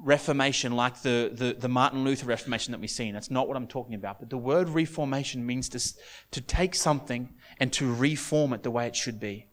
reformation 0.04 0.74
like 0.74 1.02
the, 1.02 1.32
the, 1.34 1.54
the, 1.54 1.70
Martin 1.70 2.04
Luther 2.04 2.26
reformation 2.26 2.74
that 2.74 2.82
we've 2.82 2.90
seen. 2.90 3.14
That's 3.14 3.32
not 3.32 3.48
what 3.48 3.56
I'm 3.56 3.68
talking 3.68 3.96
about. 3.96 4.20
But 4.20 4.30
the 4.30 4.38
word 4.38 4.68
reformation 4.68 5.46
means 5.46 5.70
to, 5.70 5.80
to 6.32 6.42
take 6.42 6.76
something 6.76 7.30
and 7.58 7.72
to 7.72 7.94
reform 7.94 8.52
it 8.52 8.64
the 8.64 8.72
way 8.72 8.86
it 8.86 8.98
should 8.98 9.22
be. 9.22 9.48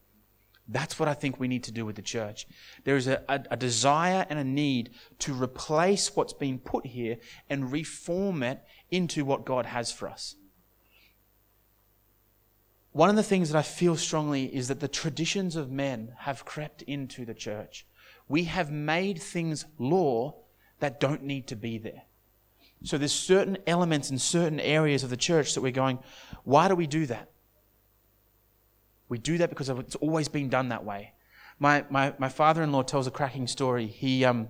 That's 0.71 1.01
what 1.01 1.09
I 1.09 1.15
think 1.15 1.41
we 1.41 1.49
need 1.49 1.65
to 1.65 1.73
do 1.73 1.85
with 1.85 1.97
the 1.97 2.03
church. 2.03 2.47
There 2.85 2.97
is 2.97 3.09
a, 3.09 3.23
a, 3.29 3.41
a 3.51 3.57
desire 3.57 4.25
and 4.31 4.39
a 4.39 4.45
need 4.45 4.91
to 5.21 5.35
replace 5.35 6.15
what's 6.15 6.33
been 6.33 6.61
put 6.61 6.87
here 6.87 7.17
and 7.49 7.73
reform 7.73 8.45
it 8.45 8.63
into 8.91 9.25
what 9.25 9.45
God 9.45 9.67
has 9.67 9.91
for 9.91 10.09
us. 10.09 10.37
One 12.93 13.11
of 13.11 13.17
the 13.17 13.23
things 13.23 13.51
that 13.51 13.59
I 13.59 13.63
feel 13.63 13.97
strongly 13.97 14.45
is 14.55 14.69
that 14.69 14.81
the 14.81 14.89
traditions 14.89 15.57
of 15.57 15.71
men 15.71 16.13
have 16.19 16.45
crept 16.45 16.83
into 16.83 17.25
the 17.25 17.35
church. 17.35 17.87
We 18.29 18.45
have 18.45 18.71
made 18.71 19.21
things 19.21 19.65
law 19.79 20.37
that 20.79 21.01
don't 21.01 21.25
need 21.25 21.49
to 21.49 21.57
be 21.57 21.79
there. 21.79 22.03
So 22.85 22.97
there's 22.97 23.13
certain 23.13 23.59
elements 23.67 24.11
in 24.11 24.19
certain 24.19 24.61
areas 24.61 25.03
of 25.03 25.11
the 25.11 25.17
church 25.17 25.55
that 25.55 25.61
we're 25.61 25.73
going, 25.73 25.99
why 26.45 26.69
do 26.69 26.75
we 26.75 26.87
do 26.87 27.07
that? 27.07 27.31
We 29.11 29.19
do 29.19 29.37
that 29.39 29.51
because 29.51 29.69
it's 29.69 29.97
always 29.97 30.29
been 30.29 30.49
done 30.49 30.69
that 30.71 30.85
way. 30.85 31.13
My, 31.59 31.85
my, 31.91 32.15
my 32.19 32.31
father 32.31 32.63
in 32.63 32.73
law 32.73 32.83
tells 32.83 33.07
a 33.07 33.11
cracking 33.11 33.49
story. 33.49 33.87
He, 33.87 34.25
um, 34.25 34.49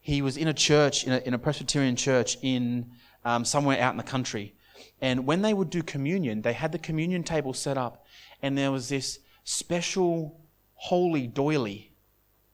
he 0.00 0.22
was 0.22 0.36
in 0.36 0.46
a 0.46 0.54
church, 0.54 1.04
in 1.04 1.14
a, 1.14 1.18
in 1.18 1.34
a 1.34 1.38
Presbyterian 1.38 1.96
church 1.96 2.36
in 2.42 2.92
um, 3.24 3.44
somewhere 3.44 3.80
out 3.80 3.92
in 3.92 3.96
the 3.96 4.04
country. 4.04 4.54
And 5.00 5.26
when 5.26 5.42
they 5.42 5.54
would 5.54 5.70
do 5.70 5.82
communion, 5.82 6.42
they 6.42 6.52
had 6.52 6.72
the 6.72 6.78
communion 6.78 7.24
table 7.24 7.54
set 7.54 7.76
up, 7.76 8.04
and 8.42 8.56
there 8.56 8.70
was 8.70 8.88
this 8.88 9.18
special 9.44 10.40
holy 10.74 11.26
doily. 11.26 11.92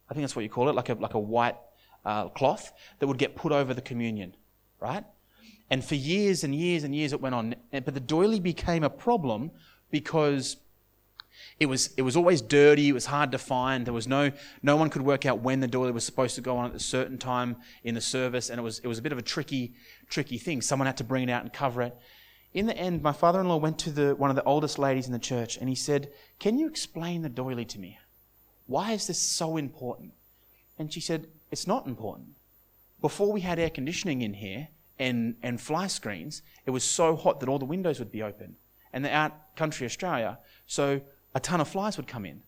I 0.09 0.15
think 0.15 0.23
that's 0.23 0.37
what 0.37 0.43
you 0.43 0.49
call 0.49 0.69
it, 0.69 0.75
like 0.75 0.89
a, 0.89 0.95
like 0.95 1.15
a 1.15 1.21
white 1.21 1.57
uh, 2.05 2.29
cloth 2.29 2.73
that 3.01 3.07
would 3.07 3.19
get 3.19 3.35
put 3.37 3.53
over 3.53 3.75
the 3.75 3.83
communion, 3.83 4.35
right? 4.81 5.05
And 5.71 5.85
for 5.85 5.95
years 5.95 6.45
and 6.45 6.55
years 6.55 6.85
and 6.85 6.95
years 6.95 7.13
it 7.13 7.21
went 7.21 7.35
on. 7.35 7.55
But 7.71 7.95
the 7.95 8.01
doily 8.01 8.41
became 8.41 8.85
a 8.85 8.91
problem 8.91 9.51
because 9.91 10.57
it 11.63 11.69
was, 11.69 11.95
it 11.97 12.03
was 12.03 12.17
always 12.17 12.43
dirty, 12.43 12.89
it 12.89 12.93
was 12.93 13.07
hard 13.07 13.31
to 13.33 13.39
find. 13.39 13.87
There 13.87 13.95
was 13.95 14.09
no, 14.09 14.33
no 14.65 14.77
one 14.77 14.91
could 14.91 15.03
work 15.03 15.25
out 15.25 15.41
when 15.41 15.61
the 15.61 15.69
doily 15.69 15.93
was 15.93 16.05
supposed 16.05 16.35
to 16.35 16.41
go 16.41 16.57
on 16.57 16.71
at 16.71 16.75
a 16.75 16.81
certain 16.81 17.19
time 17.19 17.57
in 17.85 17.95
the 17.95 18.01
service, 18.01 18.51
and 18.51 18.59
it 18.59 18.63
was, 18.63 18.81
it 18.81 18.89
was 18.89 18.99
a 18.99 19.03
bit 19.03 19.13
of 19.13 19.19
a 19.19 19.23
tricky, 19.23 19.75
tricky 20.09 20.39
thing. 20.39 20.61
Someone 20.61 20.87
had 20.87 20.97
to 20.97 21.05
bring 21.05 21.23
it 21.23 21.31
out 21.31 21.43
and 21.43 21.53
cover 21.53 21.83
it. 21.83 21.97
In 22.53 22.67
the 22.67 22.77
end, 22.77 23.01
my 23.01 23.13
father 23.13 23.41
in 23.41 23.49
law 23.49 23.59
went 23.59 23.79
to 23.79 23.91
the, 23.91 24.17
one 24.17 24.29
of 24.29 24.37
the 24.37 24.43
oldest 24.43 24.77
ladies 24.77 25.07
in 25.07 25.13
the 25.13 25.19
church 25.21 25.57
and 25.57 25.69
he 25.69 25.75
said, 25.75 26.11
Can 26.41 26.59
you 26.59 26.67
explain 26.67 27.23
the 27.23 27.29
doily 27.29 27.65
to 27.67 27.79
me? 27.79 27.99
Why 28.67 28.93
is 28.93 29.07
this 29.07 29.19
so 29.19 29.57
important? 29.57 30.13
And 30.79 30.93
she 30.93 31.01
said, 31.01 31.29
It's 31.51 31.67
not 31.67 31.87
important. 31.87 32.31
Before 33.01 33.33
we 33.33 33.41
had 33.41 33.59
air 33.59 33.71
conditioning 33.71 34.21
in 34.21 34.35
here 34.35 34.69
and, 34.99 35.37
and 35.43 35.61
fly 35.61 35.87
screens, 35.87 36.43
it 36.67 36.71
was 36.71 36.85
so 36.85 37.17
hot 37.17 37.41
that 37.41 37.49
all 37.49 37.59
the 37.59 37.65
windows 37.65 38.01
would 38.01 38.13
be 38.13 38.23
open. 38.23 38.57
And 38.93 39.05
they're 39.05 39.15
out 39.15 39.57
country 39.57 39.87
Australia, 39.87 40.39
so 40.67 41.01
a 41.35 41.41
ton 41.41 41.61
of 41.61 41.69
flies 41.69 41.97
would 41.97 42.07
come 42.07 42.25
in. 42.25 42.43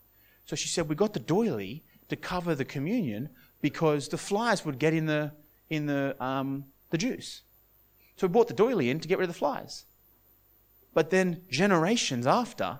So 0.46 0.56
she 0.56 0.68
said, 0.68 0.88
We 0.88 0.94
got 0.94 1.12
the 1.12 1.20
doily 1.20 1.84
to 2.08 2.16
cover 2.16 2.54
the 2.54 2.64
communion 2.64 3.30
because 3.60 4.08
the 4.08 4.18
flies 4.18 4.64
would 4.64 4.78
get 4.78 4.92
in 4.92 5.06
the, 5.06 5.32
in 5.70 5.86
the, 5.86 6.16
um, 6.22 6.64
the 6.90 6.98
juice. 6.98 7.42
So 8.16 8.26
we 8.26 8.32
brought 8.32 8.48
the 8.48 8.54
doily 8.54 8.90
in 8.90 9.00
to 9.00 9.08
get 9.08 9.18
rid 9.18 9.24
of 9.24 9.34
the 9.34 9.38
flies. 9.38 9.84
But 10.92 11.10
then, 11.10 11.42
generations 11.50 12.26
after, 12.26 12.78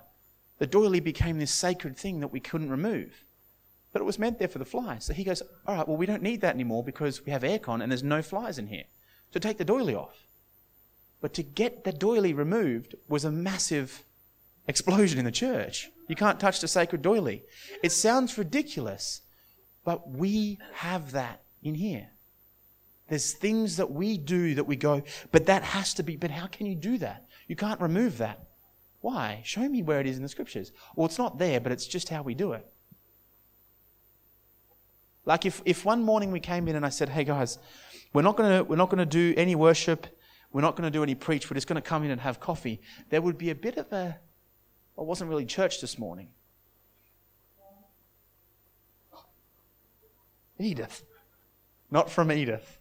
the 0.59 0.67
doily 0.67 1.01
became 1.01 1.37
this 1.37 1.51
sacred 1.51 1.97
thing 1.97 2.21
that 2.21 2.29
we 2.29 2.39
couldn't 2.39 2.69
remove. 2.69 3.25
But 3.91 4.01
it 4.01 4.05
was 4.05 4.19
meant 4.19 4.39
there 4.39 4.47
for 4.47 4.59
the 4.59 4.65
flies. 4.65 5.05
So 5.05 5.13
he 5.13 5.23
goes, 5.23 5.41
All 5.67 5.75
right, 5.75 5.87
well, 5.87 5.97
we 5.97 6.05
don't 6.05 6.23
need 6.23 6.41
that 6.41 6.53
anymore 6.53 6.83
because 6.83 7.25
we 7.25 7.31
have 7.31 7.43
aircon 7.43 7.81
and 7.81 7.91
there's 7.91 8.03
no 8.03 8.21
flies 8.21 8.57
in 8.57 8.67
here. 8.67 8.85
So 9.33 9.39
take 9.39 9.57
the 9.57 9.65
doily 9.65 9.95
off. 9.95 10.27
But 11.19 11.33
to 11.33 11.43
get 11.43 11.83
the 11.83 11.91
doily 11.91 12.33
removed 12.33 12.95
was 13.07 13.25
a 13.25 13.31
massive 13.31 14.03
explosion 14.67 15.19
in 15.19 15.25
the 15.25 15.31
church. 15.31 15.89
You 16.07 16.15
can't 16.15 16.39
touch 16.39 16.61
the 16.61 16.67
sacred 16.67 17.01
doily. 17.01 17.43
It 17.83 17.91
sounds 17.91 18.37
ridiculous, 18.37 19.21
but 19.83 20.09
we 20.09 20.59
have 20.73 21.11
that 21.11 21.41
in 21.63 21.75
here. 21.75 22.09
There's 23.07 23.33
things 23.33 23.77
that 23.77 23.91
we 23.91 24.17
do 24.17 24.55
that 24.55 24.63
we 24.63 24.75
go, 24.75 25.03
but 25.31 25.45
that 25.45 25.63
has 25.63 25.93
to 25.95 26.03
be, 26.03 26.15
but 26.15 26.31
how 26.31 26.47
can 26.47 26.65
you 26.65 26.75
do 26.75 26.97
that? 26.99 27.25
You 27.47 27.55
can't 27.55 27.79
remove 27.79 28.17
that. 28.17 28.47
Why? 29.01 29.41
Show 29.43 29.69
me 29.69 29.83
where 29.83 29.99
it 29.99 30.07
is 30.07 30.17
in 30.17 30.23
the 30.23 30.29
scriptures. 30.29 30.71
Well, 30.95 31.05
it's 31.05 31.19
not 31.19 31.37
there, 31.37 31.59
but 31.59 31.71
it's 31.71 31.85
just 31.85 32.09
how 32.09 32.23
we 32.23 32.33
do 32.33 32.53
it. 32.53 32.65
Like 35.25 35.45
if, 35.45 35.61
if 35.65 35.85
one 35.85 36.03
morning 36.03 36.31
we 36.31 36.39
came 36.39 36.67
in 36.67 36.75
and 36.75 36.85
I 36.85 36.89
said, 36.89 37.09
hey 37.09 37.23
guys, 37.23 37.59
we're 38.13 38.21
not 38.21 38.37
gonna 38.37 38.63
we're 38.63 38.75
not 38.75 38.89
gonna 38.89 39.05
do 39.05 39.33
any 39.37 39.55
worship, 39.55 40.07
we're 40.51 40.61
not 40.61 40.75
gonna 40.75 40.91
do 40.91 41.03
any 41.03 41.15
preach, 41.15 41.49
we're 41.49 41.55
just 41.55 41.67
gonna 41.67 41.81
come 41.81 42.03
in 42.03 42.11
and 42.11 42.21
have 42.21 42.39
coffee, 42.39 42.81
there 43.09 43.21
would 43.21 43.37
be 43.37 43.49
a 43.49 43.55
bit 43.55 43.77
of 43.77 43.91
a 43.91 44.19
well, 44.95 45.05
it 45.05 45.07
wasn't 45.07 45.29
really 45.29 45.45
church 45.45 45.81
this 45.81 45.97
morning. 45.99 46.29
Edith. 50.57 51.03
Not 51.91 52.09
from 52.09 52.31
Edith. 52.31 52.79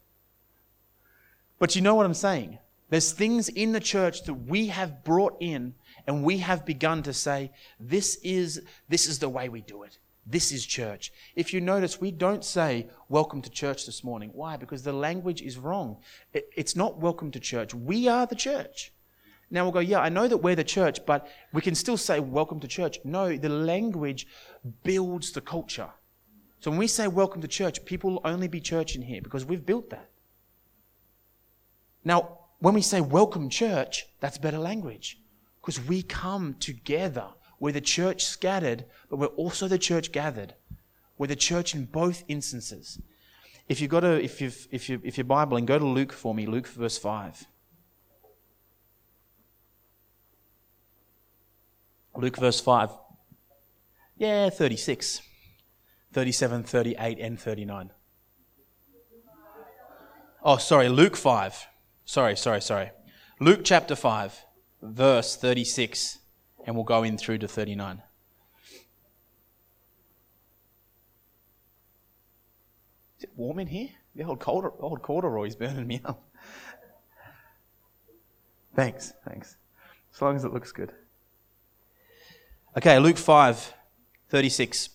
But 1.59 1.75
you 1.75 1.83
know 1.83 1.95
what 1.95 2.07
I'm 2.07 2.15
saying? 2.15 2.59
There's 2.91 3.13
things 3.13 3.49
in 3.49 3.73
the 3.73 3.81
church 3.81 4.25
that 4.25 4.35
we 4.35 4.69
have 4.69 5.03
brought 5.03 5.37
in 5.41 5.75
and 6.07 6.23
we 6.23 6.39
have 6.39 6.67
begun 6.67 7.03
to 7.05 7.13
say, 7.13 7.51
this 7.81 8.19
is, 8.23 8.63
this 8.89 9.07
is 9.07 9.19
the 9.19 9.29
way 9.29 9.49
we 9.49 9.63
do 9.63 9.83
it. 9.83 9.99
This 10.27 10.53
is 10.53 10.65
church. 10.65 11.13
If 11.35 11.53
you 11.53 11.61
notice, 11.61 12.01
we 12.01 12.11
don't 12.11 12.45
say, 12.45 12.89
Welcome 13.11 13.43
to 13.43 13.51
church 13.51 13.85
this 13.85 14.03
morning. 14.03 14.31
Why? 14.33 14.57
Because 14.57 14.83
the 14.83 14.93
language 14.93 15.43
is 15.43 15.59
wrong. 15.59 15.99
It, 16.33 16.49
it's 16.57 16.75
not 16.75 16.99
welcome 16.99 17.31
to 17.33 17.41
church. 17.41 17.75
We 17.75 18.09
are 18.09 18.27
the 18.27 18.35
church. 18.35 18.93
Now 19.55 19.63
we'll 19.63 19.73
go, 19.73 19.79
Yeah, 19.79 20.01
I 20.01 20.09
know 20.09 20.27
that 20.27 20.39
we're 20.39 20.57
the 20.57 20.65
church, 20.65 21.07
but 21.07 21.29
we 21.53 21.63
can 21.63 21.77
still 21.77 21.97
say, 21.97 22.19
Welcome 22.19 22.59
to 22.59 22.69
church. 22.69 22.99
No, 23.05 23.37
the 23.37 23.49
language 23.49 24.27
builds 24.83 25.31
the 25.31 25.41
culture. 25.41 25.91
So 26.59 26.71
when 26.71 26.79
we 26.79 26.89
say 26.89 27.07
welcome 27.09 27.43
to 27.43 27.49
church, 27.49 27.85
people 27.85 28.11
will 28.11 28.23
only 28.25 28.49
be 28.49 28.59
church 28.59 28.97
in 28.97 29.03
here 29.03 29.21
because 29.23 29.45
we've 29.45 29.67
built 29.67 29.91
that. 29.91 30.09
Now, 32.05 32.39
when 32.59 32.73
we 32.73 32.81
say 32.81 33.03
welcome 33.03 33.51
church, 33.51 34.07
that's 34.21 34.39
better 34.39 34.59
language 34.59 35.21
because 35.61 35.79
we 35.79 36.03
come 36.03 36.55
together. 36.55 37.29
We're 37.61 37.73
the 37.73 37.83
church 37.83 38.25
scattered, 38.25 38.87
but 39.11 39.19
we're 39.19 39.27
also 39.27 39.69
the 39.69 39.79
church 39.79 40.11
gathered. 40.11 40.55
We're 41.19 41.27
the 41.27 41.37
church 41.37 41.75
in 41.75 41.85
both 41.85 42.25
instances. 42.29 42.99
If 43.69 43.83
you've 43.83 43.91
got 43.91 44.03
a, 44.05 44.25
if 44.25 44.41
you've, 44.41 44.67
if 44.71 44.89
you 44.89 45.01
if 45.05 45.19
you're 45.19 45.25
Bibling, 45.27 45.67
go 45.67 45.79
to 45.79 45.87
Luke 45.87 46.15
for 46.15 46.35
me, 46.35 46.47
Luke 46.47 46.67
verse 46.67 46.97
five. 46.97 47.47
Luke 52.17 52.37
verse 52.37 52.61
5. 52.61 52.91
Yeah, 54.17 54.51
36. 54.51 55.21
37, 56.13 56.63
38, 56.63 57.19
and 57.19 57.41
39. 57.41 57.91
Oh, 60.45 60.59
sorry, 60.59 60.89
Luke 60.89 61.17
5. 61.17 61.67
Sorry, 62.05 62.37
sorry, 62.37 62.61
sorry. 62.61 62.93
Luke 63.41 63.63
chapter 63.65 63.97
5, 63.97 64.45
verse 64.81 65.37
36, 65.37 66.19
and 66.65 66.77
we'll 66.77 66.85
go 66.85 67.03
in 67.03 67.19
through 67.19 67.39
to 67.39 67.49
39. 67.49 68.01
Is 73.19 73.25
it 73.25 73.31
warm 73.35 73.59
in 73.59 73.67
here? 73.67 73.89
The 74.15 74.23
old, 74.23 74.39
corduroy, 74.39 74.77
old 74.79 75.03
corduroy's 75.03 75.57
burning 75.57 75.89
me 75.89 76.01
up. 76.05 76.23
Thanks, 78.77 79.13
thanks. 79.27 79.57
As 80.15 80.23
long 80.23 80.37
as 80.37 80.45
it 80.45 80.53
looks 80.53 80.73
good. 80.73 80.93
Okay, 82.77 82.99
Luke 82.99 83.19
5, 83.19 83.73
36. 84.31 84.89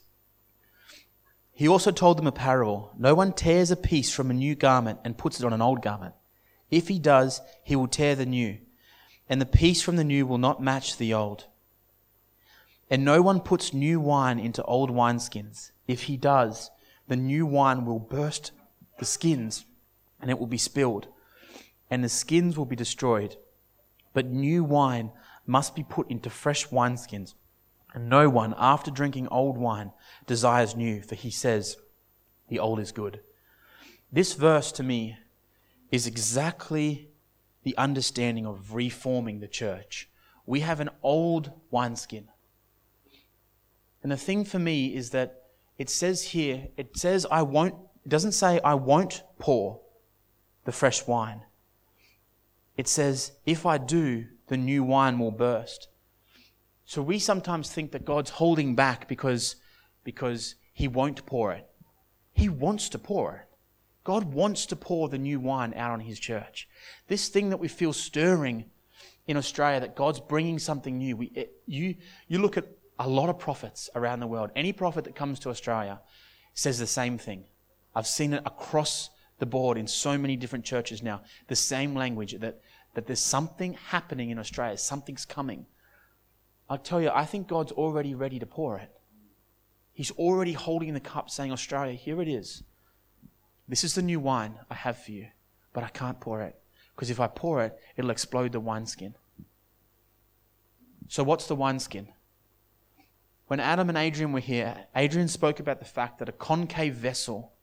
He 1.54 1.65
also 1.65 1.92
told 1.92 2.18
them 2.18 2.28
a 2.28 2.32
parable. 2.34 2.92
No 2.98 3.15
one 3.15 3.32
tears 3.32 3.72
a 3.72 3.78
piece 3.78 4.13
from 4.13 4.30
a 4.30 4.34
new 4.34 4.54
garment 4.54 5.00
and 5.06 5.18
puts 5.18 5.39
it 5.39 5.46
on 5.46 5.54
an 5.54 5.62
old 5.62 5.82
garment. 5.82 6.13
If 6.70 6.89
he 6.89 7.00
does, 7.00 7.39
he 7.63 7.78
will 7.78 7.88
tear 7.88 8.15
the 8.15 8.26
new, 8.26 8.58
and 9.30 9.39
the 9.39 9.46
piece 9.46 9.82
from 9.82 9.96
the 9.96 10.04
new 10.04 10.28
will 10.28 10.38
not 10.38 10.62
match 10.62 10.98
the 10.98 11.13
old. 11.13 11.46
And 12.89 13.06
no 13.06 13.22
one 13.22 13.39
puts 13.39 13.74
new 13.74 14.02
wine 14.02 14.39
into 14.39 14.62
old 14.63 14.92
wineskins. 14.92 15.72
If 15.88 16.04
he 16.04 16.18
does, 16.18 16.72
the 17.08 17.15
new 17.15 17.46
wine 17.46 17.86
will 17.86 18.00
burst 18.00 18.52
the 18.98 19.06
skins, 19.06 19.63
and 20.20 20.30
it 20.30 20.38
will 20.38 20.48
be 20.48 20.58
spilled, 20.58 21.08
and 21.89 22.04
the 22.04 22.10
skins 22.10 22.58
will 22.58 22.65
be 22.65 22.76
destroyed. 22.76 23.38
But 24.13 24.26
new 24.26 24.65
wine 24.65 25.12
must 25.48 25.78
be 25.78 25.84
put 25.84 26.12
into 26.12 26.30
fresh 26.30 26.68
wineskins. 26.68 27.36
And 27.93 28.10
no 28.10 28.30
one, 28.30 28.54
after 28.58 28.91
drinking 28.91 29.28
old 29.30 29.58
wine, 29.58 29.91
desires 30.28 30.75
new, 30.75 31.02
for 31.02 31.15
he 31.15 31.32
says, 31.32 31.78
the 32.47 32.60
old 32.60 32.80
is 32.80 32.91
good. 32.91 33.21
This 34.12 34.34
verse 34.34 34.71
to 34.73 34.84
me 34.84 35.17
is 35.91 36.08
exactly 36.08 37.10
the 37.63 37.78
understanding 37.78 38.45
of 38.45 38.73
reforming 38.73 39.39
the 39.39 39.47
church. 39.47 40.09
We 40.45 40.61
have 40.61 40.80
an 40.80 40.89
old 41.03 41.51
wineskin. 41.72 42.30
And 44.01 44.11
the 44.11 44.18
thing 44.18 44.45
for 44.45 44.59
me 44.59 44.95
is 44.95 45.09
that 45.11 45.43
it 45.78 45.89
says 45.89 46.24
here, 46.24 46.68
it 46.78 46.97
says, 46.97 47.26
I 47.30 47.41
won't, 47.41 47.76
it 48.05 48.09
doesn't 48.09 48.32
say, 48.32 48.59
I 48.64 48.76
won't 48.76 49.24
pour 49.39 49.82
the 50.66 50.72
fresh 50.72 51.05
wine. 51.05 51.41
It 52.78 52.88
says, 52.88 53.34
if 53.45 53.66
I 53.66 53.78
do, 53.78 54.26
the 54.47 54.57
new 54.57 54.84
wine 54.84 55.20
will 55.20 55.32
burst. 55.32 55.89
So 56.90 57.04
we 57.04 57.20
sometimes 57.20 57.72
think 57.72 57.92
that 57.92 58.04
God's 58.04 58.32
holding 58.32 58.74
back 58.74 59.08
because, 59.08 59.58
because 60.04 60.56
He 60.74 60.88
won't 60.88 61.24
pour 61.28 61.54
it. 61.54 61.70
He 62.34 62.50
wants 62.50 62.90
to 62.90 62.98
pour 62.98 63.36
it. 63.36 63.56
God 64.04 64.34
wants 64.34 64.66
to 64.66 64.76
pour 64.76 65.08
the 65.08 65.20
new 65.20 65.40
wine 65.40 65.76
out 65.76 65.92
on 65.92 66.00
His 66.00 66.20
church. 66.20 66.68
This 67.08 67.30
thing 67.30 67.52
that 67.52 67.58
we 67.58 67.68
feel 67.68 67.94
stirring 67.94 68.66
in 69.28 69.38
Australia, 69.38 69.82
that 69.82 69.96
God's 69.96 70.20
bringing 70.20 70.58
something 70.58 70.98
new. 70.98 71.16
We, 71.16 71.28
it, 71.36 71.52
you, 71.68 71.94
you 72.28 72.40
look 72.40 72.58
at 72.58 72.66
a 72.98 73.08
lot 73.08 73.30
of 73.30 73.38
prophets 73.38 73.92
around 73.94 74.20
the 74.20 74.26
world. 74.26 74.50
Any 74.56 74.74
prophet 74.74 75.04
that 75.04 75.16
comes 75.16 75.38
to 75.42 75.52
Australia 75.52 76.02
says 76.56 76.80
the 76.80 76.88
same 76.88 77.20
thing. 77.20 77.44
I've 77.94 78.08
seen 78.08 78.34
it 78.34 78.42
across 78.48 79.12
the 79.38 79.46
board 79.46 79.78
in 79.78 79.86
so 79.86 80.18
many 80.18 80.36
different 80.36 80.66
churches 80.66 81.04
now. 81.04 81.22
The 81.50 81.56
same 81.56 81.94
language 81.94 82.40
that, 82.40 82.62
that 82.96 83.06
there's 83.06 83.20
something 83.20 83.76
happening 83.76 84.32
in 84.32 84.40
Australia, 84.40 84.76
something's 84.76 85.24
coming. 85.24 85.68
I'll 86.70 86.78
tell 86.78 87.01
you, 87.01 87.09
I 87.09 87.26
think 87.26 87.47
God's 87.47 87.72
already 87.72 88.13
ready 88.13 88.39
to 88.39 88.45
pour 88.45 88.78
it. 88.78 88.91
He's 89.93 90.11
already 90.11 90.53
holding 90.53 90.93
the 90.93 90.99
cup, 90.99 91.30
saying, 91.30 91.51
Australia, 91.51 91.93
here 91.93 92.22
it 92.22 92.28
is. 92.28 92.63
This 93.67 93.84
is 93.84 93.95
the 93.95 94.01
new 94.01 94.20
wine 94.20 94.55
I 94.70 94.76
have 94.76 94.97
for 95.03 95.11
you, 95.11 95.28
but 95.74 95.84
I 95.84 95.89
can't 95.89 96.20
pour 96.20 96.41
it. 96.41 96.55
Because 96.95 97.09
if 97.09 97.20
I 97.20 97.28
pour 97.28 97.63
it, 97.63 97.78
it'll 97.97 98.11
explode 98.11 98.51
the 98.51 98.59
wineskin. 98.59 99.15
So, 101.07 101.24
what's 101.24 101.47
the 101.47 101.55
wineskin? 101.55 102.09
When 103.47 103.59
Adam 103.59 103.89
and 103.89 103.97
Adrian 103.97 104.32
were 104.32 104.39
here, 104.39 104.86
Adrian 104.95 105.28
spoke 105.28 105.59
about 105.59 105.80
the 105.80 105.86
fact 105.86 106.20
that 106.20 106.30
a 106.30 106.34
concave 106.34 106.93
vessel, 106.93 107.53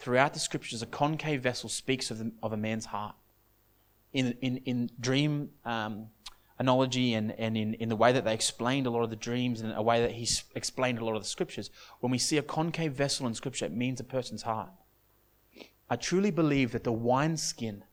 throughout 0.00 0.34
the 0.34 0.40
scriptures, 0.40 0.82
a 0.82 0.86
concave 0.86 1.40
vessel 1.42 1.68
speaks 1.68 2.10
of, 2.10 2.18
the, 2.18 2.32
of 2.42 2.52
a 2.52 2.56
man's 2.56 2.86
heart. 2.86 3.14
In, 4.12 4.36
in, 4.40 4.56
in 4.58 4.90
dream 4.98 5.50
um, 5.64 6.08
analogy 6.58 7.14
and, 7.14 7.32
and 7.32 7.56
in, 7.56 7.74
in 7.74 7.88
the 7.88 7.96
way 7.96 8.12
that 8.12 8.24
they 8.24 8.34
explained 8.34 8.86
a 8.86 8.90
lot 8.90 9.02
of 9.02 9.10
the 9.10 9.16
dreams 9.16 9.60
and 9.60 9.72
a 9.72 9.82
way 9.82 10.00
that 10.00 10.12
he 10.12 10.28
explained 10.54 10.98
a 10.98 11.04
lot 11.04 11.14
of 11.14 11.22
the 11.22 11.28
scriptures, 11.28 11.70
when 12.00 12.10
we 12.10 12.18
see 12.18 12.36
a 12.36 12.42
concave 12.42 12.92
vessel 12.92 13.26
in 13.26 13.34
scripture, 13.34 13.66
it 13.66 13.72
means 13.72 14.00
a 14.00 14.04
person's 14.04 14.42
heart. 14.42 14.70
I 15.90 15.96
truly 15.96 16.30
believe 16.30 16.72
that 16.72 16.84
the 16.84 16.92
wineskin 16.92 17.84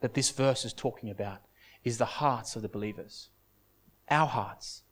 that 0.00 0.14
this 0.14 0.30
verse 0.30 0.64
is 0.64 0.72
talking 0.72 1.10
about 1.10 1.38
is 1.84 1.98
the 1.98 2.04
hearts 2.04 2.56
of 2.56 2.62
the 2.62 2.68
believers, 2.68 3.28
our 4.10 4.26
hearts. 4.26 4.82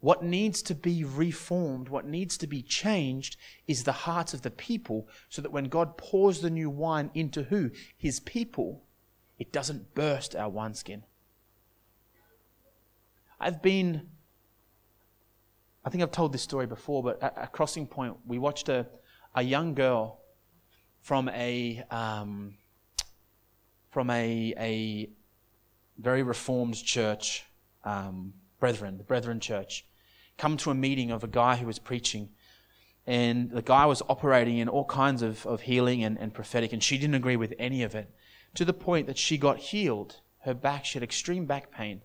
What 0.00 0.24
needs 0.24 0.62
to 0.62 0.74
be 0.74 1.04
reformed, 1.04 1.88
what 1.88 2.06
needs 2.06 2.38
to 2.38 2.46
be 2.46 2.62
changed, 2.62 3.36
is 3.66 3.84
the 3.84 3.92
hearts 3.92 4.32
of 4.32 4.42
the 4.42 4.50
people, 4.50 5.08
so 5.28 5.42
that 5.42 5.52
when 5.52 5.64
God 5.64 5.98
pours 5.98 6.40
the 6.40 6.50
new 6.50 6.70
wine 6.70 7.10
into 7.12 7.44
who? 7.44 7.70
His 7.96 8.18
people, 8.18 8.82
it 9.38 9.52
doesn't 9.52 9.94
burst 9.94 10.34
our 10.34 10.48
wineskin. 10.48 11.04
I've 13.40 13.62
been, 13.62 14.08
I 15.82 15.88
think 15.88 16.02
I've 16.02 16.12
told 16.12 16.32
this 16.32 16.42
story 16.42 16.66
before, 16.66 17.02
but 17.02 17.22
at, 17.22 17.38
at 17.38 17.52
Crossing 17.52 17.86
Point, 17.86 18.18
we 18.26 18.38
watched 18.38 18.68
a, 18.68 18.86
a 19.34 19.42
young 19.42 19.74
girl 19.74 20.20
from 21.00 21.30
a, 21.30 21.82
um, 21.90 22.56
from 23.90 24.10
a, 24.10 24.54
a 24.58 25.10
very 25.98 26.22
reformed 26.22 26.76
church, 26.84 27.46
um, 27.84 28.34
Brethren, 28.58 28.98
the 28.98 29.04
Brethren 29.04 29.40
Church, 29.40 29.86
come 30.36 30.58
to 30.58 30.70
a 30.70 30.74
meeting 30.74 31.10
of 31.10 31.24
a 31.24 31.28
guy 31.28 31.56
who 31.56 31.66
was 31.66 31.78
preaching. 31.78 32.28
And 33.06 33.50
the 33.50 33.62
guy 33.62 33.86
was 33.86 34.02
operating 34.10 34.58
in 34.58 34.68
all 34.68 34.84
kinds 34.84 35.22
of, 35.22 35.46
of 35.46 35.62
healing 35.62 36.04
and, 36.04 36.18
and 36.18 36.34
prophetic, 36.34 36.74
and 36.74 36.82
she 36.82 36.98
didn't 36.98 37.14
agree 37.14 37.36
with 37.36 37.54
any 37.58 37.82
of 37.82 37.94
it 37.94 38.14
to 38.54 38.66
the 38.66 38.74
point 38.74 39.06
that 39.06 39.16
she 39.16 39.38
got 39.38 39.56
healed. 39.56 40.20
Her 40.40 40.52
back, 40.52 40.84
she 40.84 40.94
had 40.98 41.02
extreme 41.02 41.46
back 41.46 41.70
pain. 41.70 42.02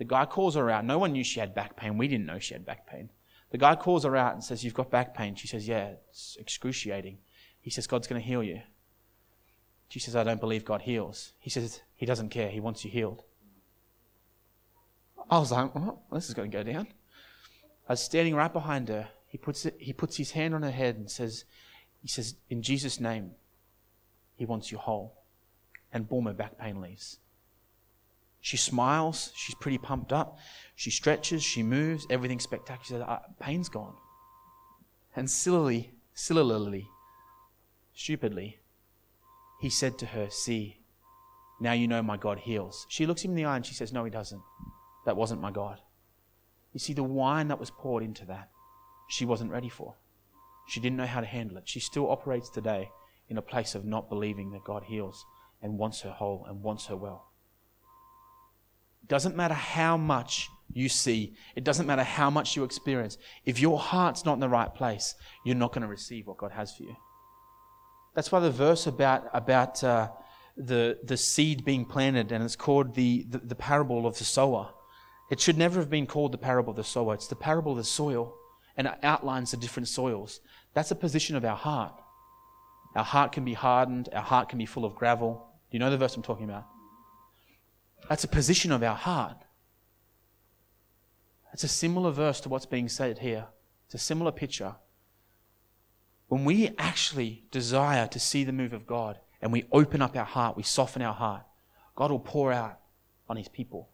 The 0.00 0.06
guy 0.06 0.24
calls 0.24 0.54
her 0.54 0.70
out. 0.70 0.86
No 0.86 0.98
one 0.98 1.12
knew 1.12 1.22
she 1.22 1.40
had 1.40 1.54
back 1.54 1.76
pain. 1.76 1.98
We 1.98 2.08
didn't 2.08 2.24
know 2.24 2.38
she 2.38 2.54
had 2.54 2.64
back 2.64 2.86
pain. 2.86 3.10
The 3.50 3.58
guy 3.58 3.74
calls 3.76 4.04
her 4.04 4.16
out 4.16 4.32
and 4.32 4.42
says, 4.42 4.64
You've 4.64 4.72
got 4.72 4.90
back 4.90 5.14
pain. 5.14 5.34
She 5.34 5.46
says, 5.46 5.68
Yeah, 5.68 5.90
it's 6.08 6.38
excruciating. 6.40 7.18
He 7.60 7.68
says, 7.68 7.86
God's 7.86 8.06
going 8.06 8.18
to 8.18 8.26
heal 8.26 8.42
you. 8.42 8.62
She 9.90 10.00
says, 10.00 10.16
I 10.16 10.24
don't 10.24 10.40
believe 10.40 10.64
God 10.64 10.80
heals. 10.80 11.34
He 11.38 11.50
says, 11.50 11.82
He 11.96 12.06
doesn't 12.06 12.30
care. 12.30 12.48
He 12.48 12.60
wants 12.60 12.82
you 12.82 12.90
healed. 12.90 13.24
I 15.30 15.38
was 15.38 15.52
like, 15.52 15.74
well, 15.74 16.02
This 16.10 16.28
is 16.28 16.34
going 16.34 16.50
to 16.50 16.56
go 16.56 16.62
down. 16.62 16.86
I 17.86 17.92
was 17.92 18.02
standing 18.02 18.34
right 18.34 18.50
behind 18.50 18.88
her. 18.88 19.06
He 19.26 19.36
puts, 19.36 19.66
it, 19.66 19.76
he 19.78 19.92
puts 19.92 20.16
his 20.16 20.30
hand 20.30 20.54
on 20.54 20.62
her 20.62 20.70
head 20.70 20.96
and 20.96 21.10
says, 21.10 21.44
He 22.00 22.08
says, 22.08 22.36
In 22.48 22.62
Jesus' 22.62 23.00
name, 23.00 23.32
He 24.36 24.46
wants 24.46 24.72
you 24.72 24.78
whole. 24.78 25.18
And 25.92 26.08
boom, 26.08 26.24
her 26.24 26.32
back 26.32 26.56
pain 26.56 26.80
leaves. 26.80 27.18
She 28.40 28.56
smiles. 28.56 29.32
She's 29.34 29.54
pretty 29.54 29.78
pumped 29.78 30.12
up. 30.12 30.38
She 30.74 30.90
stretches. 30.90 31.42
She 31.42 31.62
moves. 31.62 32.06
Everything's 32.10 32.44
spectacular. 32.44 33.04
Ah, 33.06 33.22
pain's 33.38 33.68
gone. 33.68 33.94
And 35.14 35.30
sillily, 35.30 35.92
sillily, 36.14 36.86
stupidly, 37.94 38.60
he 39.60 39.68
said 39.68 39.98
to 39.98 40.06
her, 40.06 40.30
See, 40.30 40.80
now 41.60 41.72
you 41.72 41.86
know 41.86 42.02
my 42.02 42.16
God 42.16 42.38
heals. 42.38 42.86
She 42.88 43.06
looks 43.06 43.22
him 43.22 43.32
in 43.32 43.36
the 43.36 43.44
eye 43.44 43.56
and 43.56 43.66
she 43.66 43.74
says, 43.74 43.92
No, 43.92 44.04
he 44.04 44.10
doesn't. 44.10 44.40
That 45.04 45.16
wasn't 45.16 45.40
my 45.40 45.50
God. 45.50 45.80
You 46.72 46.80
see, 46.80 46.92
the 46.92 47.02
wine 47.02 47.48
that 47.48 47.60
was 47.60 47.70
poured 47.70 48.02
into 48.02 48.24
that, 48.26 48.48
she 49.08 49.24
wasn't 49.24 49.50
ready 49.50 49.68
for. 49.68 49.96
She 50.68 50.80
didn't 50.80 50.96
know 50.96 51.06
how 51.06 51.20
to 51.20 51.26
handle 51.26 51.56
it. 51.56 51.68
She 51.68 51.80
still 51.80 52.10
operates 52.10 52.48
today 52.48 52.90
in 53.28 53.36
a 53.36 53.42
place 53.42 53.74
of 53.74 53.84
not 53.84 54.08
believing 54.08 54.52
that 54.52 54.64
God 54.64 54.84
heals 54.84 55.26
and 55.60 55.78
wants 55.78 56.00
her 56.02 56.10
whole 56.10 56.46
and 56.48 56.62
wants 56.62 56.86
her 56.86 56.96
well. 56.96 57.29
Doesn't 59.10 59.34
matter 59.34 59.54
how 59.54 59.96
much 59.96 60.48
you 60.72 60.88
see, 60.88 61.34
it 61.56 61.64
doesn't 61.64 61.88
matter 61.88 62.04
how 62.04 62.30
much 62.30 62.54
you 62.54 62.62
experience. 62.62 63.18
If 63.44 63.58
your 63.58 63.76
heart's 63.76 64.24
not 64.24 64.34
in 64.34 64.40
the 64.40 64.48
right 64.48 64.72
place, 64.72 65.16
you're 65.44 65.56
not 65.56 65.72
going 65.72 65.82
to 65.82 65.88
receive 65.88 66.28
what 66.28 66.38
God 66.38 66.52
has 66.52 66.72
for 66.76 66.84
you. 66.84 66.94
That's 68.14 68.30
why 68.30 68.38
the 68.38 68.52
verse 68.52 68.86
about, 68.86 69.24
about 69.34 69.82
uh, 69.82 70.10
the, 70.56 70.96
the 71.02 71.16
seed 71.16 71.64
being 71.64 71.84
planted, 71.84 72.30
and 72.30 72.44
it's 72.44 72.54
called 72.54 72.94
the, 72.94 73.26
the, 73.28 73.38
the 73.38 73.56
parable 73.56 74.06
of 74.06 74.16
the 74.16 74.24
sower. 74.24 74.70
It 75.28 75.40
should 75.40 75.58
never 75.58 75.80
have 75.80 75.90
been 75.90 76.06
called 76.06 76.30
the 76.30 76.38
parable 76.38 76.70
of 76.70 76.76
the 76.76 76.84
sower. 76.84 77.14
It's 77.14 77.26
the 77.26 77.34
parable 77.34 77.72
of 77.72 77.78
the 77.78 77.84
soil, 77.84 78.36
and 78.76 78.86
it 78.86 78.94
outlines 79.02 79.50
the 79.50 79.56
different 79.56 79.88
soils. 79.88 80.38
That's 80.72 80.92
a 80.92 80.94
position 80.96 81.34
of 81.34 81.44
our 81.44 81.56
heart. 81.56 82.00
Our 82.94 83.04
heart 83.04 83.32
can 83.32 83.44
be 83.44 83.54
hardened, 83.54 84.08
our 84.12 84.22
heart 84.22 84.48
can 84.48 84.58
be 84.58 84.66
full 84.66 84.84
of 84.84 84.94
gravel. 84.94 85.48
Do 85.70 85.76
you 85.76 85.80
know 85.80 85.90
the 85.90 85.98
verse 85.98 86.14
I'm 86.14 86.22
talking 86.22 86.44
about? 86.44 86.66
That's 88.10 88.24
a 88.24 88.28
position 88.28 88.72
of 88.72 88.82
our 88.82 88.96
heart. 88.96 89.36
It's 91.52 91.62
a 91.62 91.68
similar 91.68 92.10
verse 92.10 92.40
to 92.40 92.48
what's 92.48 92.66
being 92.66 92.88
said 92.88 93.18
here. 93.18 93.46
It's 93.86 93.94
a 93.94 93.98
similar 93.98 94.32
picture. 94.32 94.74
When 96.26 96.44
we 96.44 96.74
actually 96.76 97.44
desire 97.52 98.08
to 98.08 98.18
see 98.18 98.42
the 98.42 98.50
move 98.50 98.72
of 98.72 98.84
God 98.84 99.20
and 99.40 99.52
we 99.52 99.64
open 99.70 100.02
up 100.02 100.16
our 100.16 100.24
heart, 100.24 100.56
we 100.56 100.64
soften 100.64 101.02
our 101.02 101.14
heart, 101.14 101.42
God 101.94 102.10
will 102.10 102.18
pour 102.18 102.52
out 102.52 102.80
on 103.28 103.36
his 103.36 103.46
people. 103.46 103.88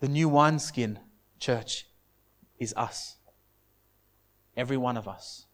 The 0.00 0.08
new 0.08 0.28
wineskin, 0.28 0.98
church, 1.38 1.86
is 2.58 2.74
us. 2.76 3.14
Every 4.56 4.76
one 4.76 4.96
of 4.96 5.06
us. 5.06 5.46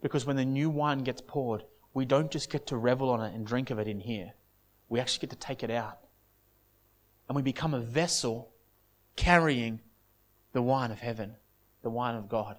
Because 0.00 0.24
when 0.24 0.36
the 0.36 0.46
new 0.46 0.70
wine 0.70 1.00
gets 1.00 1.20
poured, 1.20 1.64
we 1.94 2.04
don't 2.04 2.30
just 2.30 2.50
get 2.50 2.66
to 2.68 2.76
revel 2.76 3.10
on 3.10 3.20
it 3.20 3.34
and 3.34 3.46
drink 3.46 3.70
of 3.70 3.78
it 3.78 3.86
in 3.86 4.00
here. 4.00 4.32
We 4.88 5.00
actually 5.00 5.26
get 5.26 5.30
to 5.30 5.46
take 5.46 5.62
it 5.62 5.70
out. 5.70 5.98
And 7.28 7.36
we 7.36 7.42
become 7.42 7.74
a 7.74 7.80
vessel 7.80 8.50
carrying 9.16 9.80
the 10.52 10.62
wine 10.62 10.90
of 10.90 11.00
heaven, 11.00 11.36
the 11.82 11.90
wine 11.90 12.14
of 12.14 12.28
God. 12.28 12.56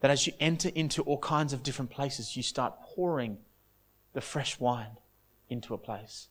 That 0.00 0.10
as 0.10 0.26
you 0.26 0.32
enter 0.38 0.70
into 0.74 1.02
all 1.02 1.18
kinds 1.18 1.52
of 1.52 1.62
different 1.62 1.90
places, 1.90 2.36
you 2.36 2.42
start 2.42 2.80
pouring 2.82 3.38
the 4.12 4.20
fresh 4.20 4.60
wine 4.60 4.98
into 5.48 5.74
a 5.74 5.78
place. 5.78 6.28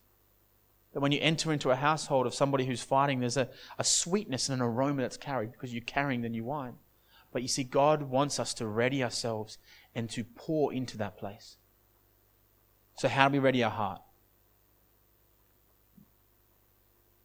That 0.93 0.99
when 0.99 1.11
you 1.11 1.20
enter 1.22 1.51
into 1.51 1.72
a 1.72 1.76
household 1.76 2.28
of 2.28 2.36
somebody 2.36 2.66
who's 2.66 2.84
fighting, 2.84 3.20
there's 3.20 3.38
a, 3.38 3.49
a 3.80 3.84
sweetness 3.84 4.49
and 4.49 4.61
an 4.61 4.68
aroma 4.68 5.01
that's 5.01 5.18
carried 5.18 5.51
because 5.51 5.74
you're 5.74 5.84
carrying 5.84 6.22
the 6.22 6.30
new 6.30 6.43
wine. 6.43 6.76
But 7.34 7.41
you 7.41 7.47
see, 7.47 7.63
God 7.63 8.03
wants 8.03 8.39
us 8.39 8.53
to 8.55 8.67
ready 8.67 9.03
ourselves 9.03 9.57
and 9.95 10.07
to 10.11 10.23
pour 10.23 10.71
into 10.71 10.97
that 10.99 11.17
place. 11.17 11.57
So, 12.95 13.09
how 13.09 13.27
do 13.27 13.34
we 13.34 13.39
ready 13.39 13.63
our 13.63 13.71
heart? 13.71 14.01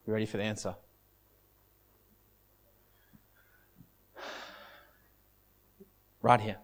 You 0.06 0.14
ready 0.14 0.24
for 0.24 0.38
the 0.38 0.44
answer? 0.44 0.74
Right 6.22 6.40
here, 6.40 6.56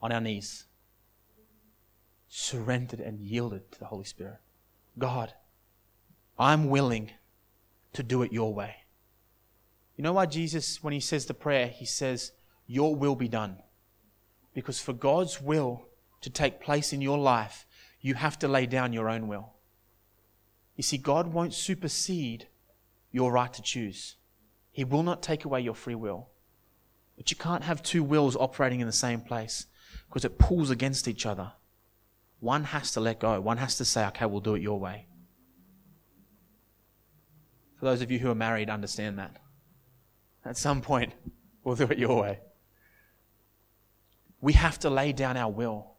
on 0.00 0.12
our 0.12 0.20
knees, 0.20 0.66
surrendered 2.28 3.00
and 3.00 3.18
yielded 3.18 3.72
to 3.72 3.78
the 3.78 3.86
Holy 3.86 4.04
Spirit. 4.04 4.38
God, 4.98 5.32
I'm 6.38 6.68
willing 6.68 7.10
to 7.94 8.02
do 8.02 8.22
it 8.22 8.32
your 8.32 8.52
way. 8.52 8.83
You 9.96 10.02
know 10.02 10.12
why 10.12 10.26
Jesus, 10.26 10.82
when 10.82 10.92
he 10.92 11.00
says 11.00 11.26
the 11.26 11.34
prayer, 11.34 11.68
he 11.68 11.84
says, 11.84 12.32
Your 12.66 12.94
will 12.94 13.14
be 13.14 13.28
done. 13.28 13.58
Because 14.52 14.80
for 14.80 14.92
God's 14.92 15.40
will 15.40 15.86
to 16.20 16.30
take 16.30 16.60
place 16.60 16.92
in 16.92 17.00
your 17.00 17.18
life, 17.18 17.66
you 18.00 18.14
have 18.14 18.38
to 18.40 18.48
lay 18.48 18.66
down 18.66 18.92
your 18.92 19.08
own 19.08 19.28
will. 19.28 19.54
You 20.76 20.82
see, 20.82 20.98
God 20.98 21.28
won't 21.28 21.54
supersede 21.54 22.48
your 23.12 23.30
right 23.30 23.52
to 23.52 23.62
choose. 23.62 24.16
He 24.72 24.84
will 24.84 25.04
not 25.04 25.22
take 25.22 25.44
away 25.44 25.60
your 25.60 25.74
free 25.74 25.94
will. 25.94 26.28
But 27.16 27.30
you 27.30 27.36
can't 27.36 27.62
have 27.62 27.82
two 27.82 28.02
wills 28.02 28.34
operating 28.34 28.80
in 28.80 28.86
the 28.86 28.92
same 28.92 29.20
place 29.20 29.66
because 30.08 30.24
it 30.24 30.38
pulls 30.38 30.70
against 30.70 31.06
each 31.06 31.26
other. 31.26 31.52
One 32.40 32.64
has 32.64 32.90
to 32.92 33.00
let 33.00 33.20
go. 33.20 33.40
One 33.40 33.58
has 33.58 33.76
to 33.78 33.84
say, 33.84 34.04
okay, 34.06 34.26
we'll 34.26 34.40
do 34.40 34.56
it 34.56 34.62
your 34.62 34.80
way. 34.80 35.06
For 37.78 37.86
those 37.86 38.02
of 38.02 38.10
you 38.10 38.18
who 38.18 38.30
are 38.30 38.34
married, 38.34 38.68
understand 38.68 39.18
that. 39.18 39.36
At 40.44 40.56
some 40.56 40.80
point, 40.80 41.12
we'll 41.62 41.76
do 41.76 41.84
it 41.84 41.98
your 41.98 42.22
way. 42.22 42.40
We 44.40 44.52
have 44.52 44.78
to 44.80 44.90
lay 44.90 45.12
down 45.12 45.36
our 45.36 45.50
will 45.50 45.92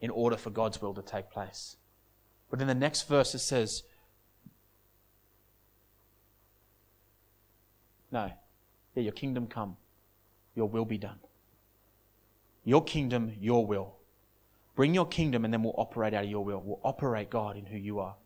in 0.00 0.10
order 0.10 0.36
for 0.36 0.50
God's 0.50 0.80
will 0.80 0.94
to 0.94 1.02
take 1.02 1.30
place. 1.30 1.76
But 2.50 2.60
in 2.60 2.68
the 2.68 2.74
next 2.74 3.08
verse, 3.08 3.34
it 3.34 3.40
says, 3.40 3.82
No. 8.12 8.30
Yeah, 8.94 9.02
your 9.02 9.12
kingdom 9.12 9.46
come. 9.46 9.76
Your 10.54 10.68
will 10.68 10.84
be 10.84 10.96
done. 10.96 11.18
Your 12.64 12.82
kingdom, 12.82 13.32
your 13.40 13.66
will. 13.66 13.96
Bring 14.74 14.94
your 14.94 15.06
kingdom 15.06 15.44
and 15.44 15.52
then 15.52 15.62
we'll 15.62 15.74
operate 15.76 16.14
out 16.14 16.24
of 16.24 16.30
your 16.30 16.44
will. 16.44 16.62
We'll 16.64 16.80
operate 16.82 17.30
God 17.30 17.56
in 17.56 17.66
who 17.66 17.76
you 17.76 17.98
are. 17.98 18.16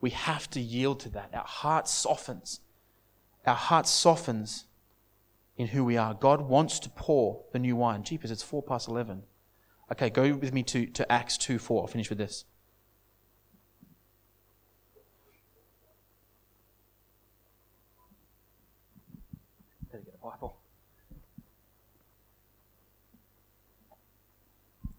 We 0.00 0.10
have 0.10 0.48
to 0.50 0.60
yield 0.60 1.00
to 1.00 1.08
that. 1.10 1.30
Our 1.32 1.44
heart 1.44 1.88
softens. 1.88 2.60
Our 3.46 3.54
heart 3.54 3.86
softens 3.86 4.64
in 5.56 5.68
who 5.68 5.84
we 5.84 5.96
are. 5.96 6.14
God 6.14 6.42
wants 6.42 6.78
to 6.80 6.88
pour 6.90 7.44
the 7.52 7.58
new 7.58 7.76
wine. 7.76 8.04
Jeepers, 8.04 8.30
it's 8.30 8.42
4 8.42 8.62
past 8.62 8.88
11. 8.88 9.24
Okay, 9.90 10.08
go 10.10 10.34
with 10.34 10.52
me 10.52 10.62
to, 10.62 10.86
to 10.86 11.10
Acts 11.10 11.36
2 11.38 11.58
4. 11.58 11.82
I'll 11.82 11.86
finish 11.88 12.08
with 12.08 12.18
this. 12.18 12.44
Better 19.90 20.04
get 20.04 20.14
a 20.14 20.24
Bible. 20.24 20.56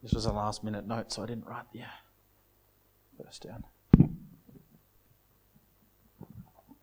This 0.01 0.13
was 0.13 0.25
a 0.25 0.31
last 0.31 0.63
minute 0.63 0.87
note, 0.87 1.11
so 1.11 1.23
I 1.23 1.25
didn't 1.27 1.45
write 1.45 1.71
the 1.71 1.81
uh, 1.81 3.23
verse 3.23 3.39
down. 3.39 3.63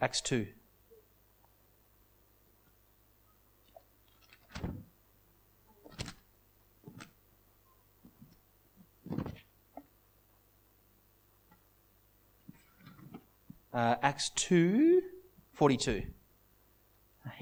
Acts 0.00 0.20
2. 0.20 0.46
Uh, 13.76 13.94
Acts 14.02 14.30
2 14.30 15.02
42. 15.52 16.02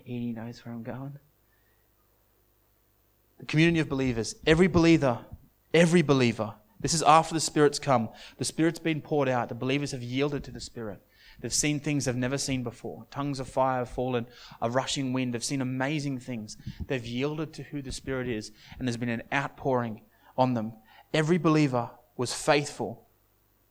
Edie 0.04 0.32
knows 0.32 0.64
where 0.64 0.74
I'm 0.74 0.82
going. 0.82 1.16
The 3.38 3.46
community 3.46 3.78
of 3.78 3.88
believers, 3.88 4.34
every 4.44 4.66
believer, 4.66 5.24
every 5.72 6.02
believer. 6.02 6.54
This 6.80 6.92
is 6.92 7.04
after 7.04 7.34
the 7.34 7.40
Spirit's 7.40 7.78
come. 7.78 8.08
The 8.38 8.44
Spirit's 8.44 8.80
been 8.80 9.00
poured 9.00 9.28
out. 9.28 9.48
The 9.48 9.54
believers 9.54 9.92
have 9.92 10.02
yielded 10.02 10.42
to 10.44 10.50
the 10.50 10.60
Spirit. 10.60 11.00
They've 11.40 11.54
seen 11.54 11.78
things 11.78 12.06
they've 12.06 12.16
never 12.16 12.38
seen 12.38 12.64
before. 12.64 13.06
Tongues 13.12 13.38
of 13.38 13.46
fire 13.46 13.78
have 13.78 13.90
fallen, 13.90 14.26
a 14.60 14.68
rushing 14.68 15.12
wind. 15.12 15.34
They've 15.34 15.44
seen 15.44 15.60
amazing 15.60 16.18
things. 16.18 16.56
They've 16.88 17.06
yielded 17.06 17.52
to 17.54 17.62
who 17.62 17.80
the 17.80 17.92
Spirit 17.92 18.28
is, 18.28 18.50
and 18.78 18.88
there's 18.88 18.96
been 18.96 19.08
an 19.08 19.22
outpouring 19.32 20.00
on 20.36 20.54
them. 20.54 20.72
Every 21.12 21.38
believer 21.38 21.90
was 22.16 22.34
faithful. 22.34 23.03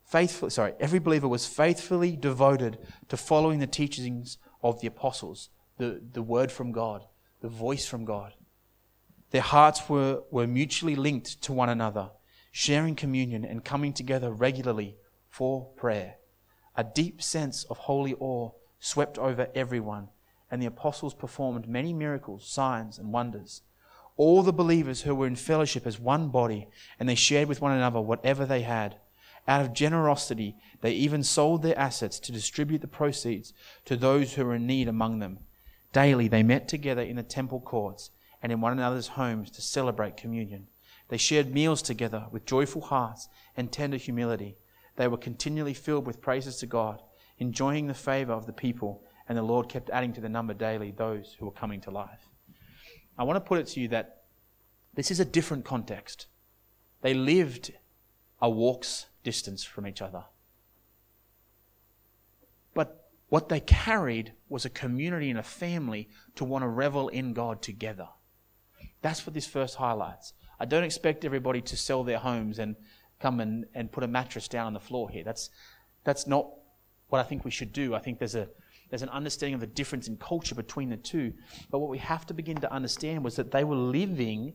Faithful, 0.05 0.49
sorry, 0.49 0.73
every 0.79 0.99
believer 0.99 1.27
was 1.27 1.47
faithfully 1.47 2.15
devoted 2.15 2.77
to 3.09 3.17
following 3.17 3.59
the 3.59 3.67
teachings 3.67 4.37
of 4.61 4.79
the 4.81 4.87
apostles, 4.87 5.49
the, 5.77 6.01
the 6.11 6.21
word 6.21 6.51
from 6.51 6.71
God, 6.71 7.05
the 7.41 7.49
voice 7.49 7.85
from 7.85 8.05
God. 8.05 8.33
Their 9.31 9.41
hearts 9.41 9.89
were, 9.89 10.23
were 10.29 10.45
mutually 10.45 10.95
linked 10.95 11.41
to 11.43 11.53
one 11.53 11.69
another, 11.69 12.11
sharing 12.51 12.95
communion 12.95 13.43
and 13.43 13.65
coming 13.65 13.93
together 13.93 14.31
regularly 14.31 14.95
for 15.29 15.65
prayer. 15.75 16.17
A 16.75 16.83
deep 16.83 17.21
sense 17.21 17.63
of 17.65 17.77
holy 17.77 18.13
awe 18.19 18.51
swept 18.79 19.17
over 19.17 19.47
everyone, 19.55 20.09
and 20.51 20.61
the 20.61 20.67
apostles 20.67 21.15
performed 21.15 21.67
many 21.67 21.93
miracles, 21.93 22.47
signs, 22.47 22.99
and 22.99 23.11
wonders. 23.11 23.63
All 24.17 24.43
the 24.43 24.53
believers 24.53 25.01
who 25.01 25.15
were 25.15 25.25
in 25.25 25.35
fellowship 25.35 25.87
as 25.87 25.99
one 25.99 26.29
body, 26.29 26.67
and 26.99 27.09
they 27.09 27.15
shared 27.15 27.47
with 27.47 27.61
one 27.61 27.71
another 27.71 27.99
whatever 27.99 28.45
they 28.45 28.61
had. 28.61 28.97
Out 29.47 29.61
of 29.61 29.73
generosity, 29.73 30.55
they 30.81 30.91
even 30.91 31.23
sold 31.23 31.61
their 31.61 31.77
assets 31.77 32.19
to 32.19 32.31
distribute 32.31 32.81
the 32.81 32.87
proceeds 32.87 33.53
to 33.85 33.95
those 33.95 34.33
who 34.33 34.45
were 34.45 34.55
in 34.55 34.65
need 34.65 34.87
among 34.87 35.19
them. 35.19 35.39
Daily 35.91 36.27
they 36.27 36.43
met 36.43 36.67
together 36.67 37.01
in 37.01 37.17
the 37.17 37.23
temple 37.23 37.59
courts 37.59 38.11
and 38.41 38.51
in 38.51 38.61
one 38.61 38.73
another's 38.73 39.09
homes 39.09 39.51
to 39.51 39.61
celebrate 39.61 40.17
communion. 40.17 40.67
They 41.09 41.17
shared 41.17 41.53
meals 41.53 41.81
together 41.81 42.27
with 42.31 42.45
joyful 42.45 42.81
hearts 42.81 43.27
and 43.55 43.71
tender 43.71 43.97
humility 43.97 44.57
they 44.95 45.07
were 45.07 45.17
continually 45.17 45.73
filled 45.73 46.05
with 46.05 46.21
praises 46.21 46.57
to 46.57 46.65
God, 46.65 47.01
enjoying 47.39 47.87
the 47.87 47.93
favor 47.93 48.33
of 48.33 48.45
the 48.45 48.53
people, 48.53 49.03
and 49.27 49.37
the 49.37 49.43
Lord 49.43 49.69
kept 49.69 49.89
adding 49.89 50.13
to 50.13 50.21
the 50.21 50.29
number 50.29 50.53
daily 50.53 50.91
those 50.91 51.35
who 51.39 51.45
were 51.45 51.51
coming 51.51 51.81
to 51.81 51.91
life. 51.91 52.29
I 53.17 53.23
want 53.23 53.37
to 53.37 53.47
put 53.47 53.59
it 53.59 53.67
to 53.67 53.79
you 53.79 53.87
that 53.89 54.23
this 54.93 55.09
is 55.09 55.19
a 55.19 55.25
different 55.25 55.65
context. 55.65 56.27
They 57.01 57.13
lived 57.13 57.73
a 58.41 58.49
walk's 58.49 59.07
distance 59.23 59.63
from 59.63 59.87
each 59.87 60.01
other. 60.01 60.23
But 62.73 63.09
what 63.29 63.49
they 63.49 63.59
carried 63.59 64.33
was 64.49 64.65
a 64.65 64.69
community 64.69 65.29
and 65.29 65.39
a 65.39 65.43
family 65.43 66.09
to 66.35 66.45
want 66.45 66.63
to 66.63 66.67
revel 66.67 67.07
in 67.09 67.33
God 67.33 67.61
together. 67.61 68.07
That's 69.01 69.25
what 69.25 69.33
this 69.33 69.47
verse 69.47 69.75
highlights. 69.75 70.33
I 70.59 70.65
don't 70.65 70.83
expect 70.83 71.25
everybody 71.25 71.61
to 71.61 71.77
sell 71.77 72.03
their 72.03 72.19
homes 72.19 72.59
and 72.59 72.75
come 73.19 73.39
and, 73.39 73.65
and 73.73 73.91
put 73.91 74.03
a 74.03 74.07
mattress 74.07 74.47
down 74.47 74.67
on 74.67 74.73
the 74.73 74.79
floor 74.79 75.09
here. 75.09 75.23
That's, 75.23 75.49
that's 76.03 76.27
not 76.27 76.47
what 77.09 77.19
I 77.19 77.23
think 77.23 77.45
we 77.45 77.51
should 77.51 77.73
do. 77.73 77.95
I 77.95 77.99
think 77.99 78.19
there's, 78.19 78.35
a, 78.35 78.47
there's 78.89 79.01
an 79.01 79.09
understanding 79.09 79.55
of 79.55 79.61
the 79.61 79.67
difference 79.67 80.07
in 80.07 80.17
culture 80.17 80.55
between 80.55 80.89
the 80.89 80.97
two. 80.97 81.33
But 81.69 81.79
what 81.79 81.89
we 81.89 81.97
have 81.99 82.25
to 82.27 82.33
begin 82.33 82.57
to 82.57 82.71
understand 82.71 83.23
was 83.23 83.35
that 83.37 83.51
they 83.51 83.63
were 83.63 83.75
living 83.75 84.53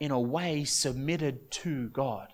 in 0.00 0.10
a 0.10 0.20
way 0.20 0.64
submitted 0.64 1.50
to 1.50 1.88
God. 1.90 2.32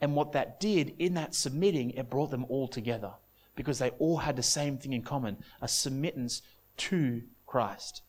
And 0.00 0.14
what 0.14 0.32
that 0.32 0.60
did 0.60 0.94
in 0.98 1.14
that 1.14 1.34
submitting, 1.34 1.90
it 1.90 2.10
brought 2.10 2.30
them 2.30 2.44
all 2.48 2.68
together 2.68 3.12
because 3.56 3.78
they 3.78 3.90
all 3.98 4.18
had 4.18 4.36
the 4.36 4.42
same 4.42 4.78
thing 4.78 4.92
in 4.92 5.02
common 5.02 5.38
a 5.60 5.66
submittance 5.66 6.42
to 6.76 7.22
Christ. 7.46 8.02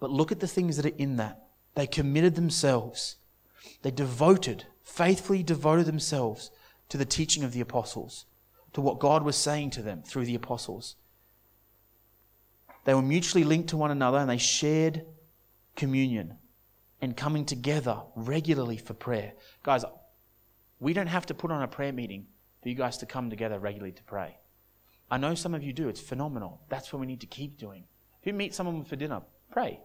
But 0.00 0.10
look 0.10 0.32
at 0.32 0.40
the 0.40 0.48
things 0.48 0.76
that 0.76 0.86
are 0.86 0.96
in 0.96 1.16
that. 1.16 1.44
They 1.74 1.86
committed 1.86 2.34
themselves. 2.34 3.16
They 3.82 3.90
devoted, 3.90 4.64
faithfully 4.82 5.42
devoted 5.42 5.86
themselves 5.86 6.50
to 6.88 6.96
the 6.96 7.04
teaching 7.04 7.44
of 7.44 7.52
the 7.52 7.60
apostles, 7.60 8.24
to 8.72 8.80
what 8.80 8.98
God 8.98 9.22
was 9.22 9.36
saying 9.36 9.70
to 9.70 9.82
them 9.82 10.02
through 10.02 10.24
the 10.24 10.34
apostles. 10.34 10.96
They 12.84 12.94
were 12.94 13.02
mutually 13.02 13.44
linked 13.44 13.68
to 13.68 13.76
one 13.76 13.90
another 13.90 14.18
and 14.18 14.28
they 14.28 14.38
shared 14.38 15.04
communion 15.76 16.38
and 17.02 17.16
coming 17.16 17.44
together 17.44 18.00
regularly 18.14 18.76
for 18.76 18.94
prayer. 18.94 19.32
Guys, 19.64 19.84
we 20.78 20.92
don't 20.92 21.08
have 21.08 21.26
to 21.26 21.34
put 21.34 21.50
on 21.50 21.62
a 21.62 21.68
prayer 21.68 21.92
meeting 21.92 22.26
for 22.62 22.68
you 22.68 22.76
guys 22.76 22.96
to 22.98 23.06
come 23.06 23.28
together 23.28 23.58
regularly 23.58 23.92
to 23.92 24.02
pray. 24.04 24.36
I 25.10 25.18
know 25.18 25.34
some 25.34 25.52
of 25.52 25.64
you 25.64 25.72
do. 25.72 25.88
It's 25.88 26.00
phenomenal. 26.00 26.62
That's 26.68 26.92
what 26.92 27.00
we 27.00 27.06
need 27.06 27.20
to 27.20 27.26
keep 27.26 27.58
doing. 27.58 27.84
If 28.20 28.26
you 28.26 28.32
meet 28.32 28.54
someone 28.54 28.84
for 28.84 28.96
dinner, 28.96 29.20
pray. 29.50 29.80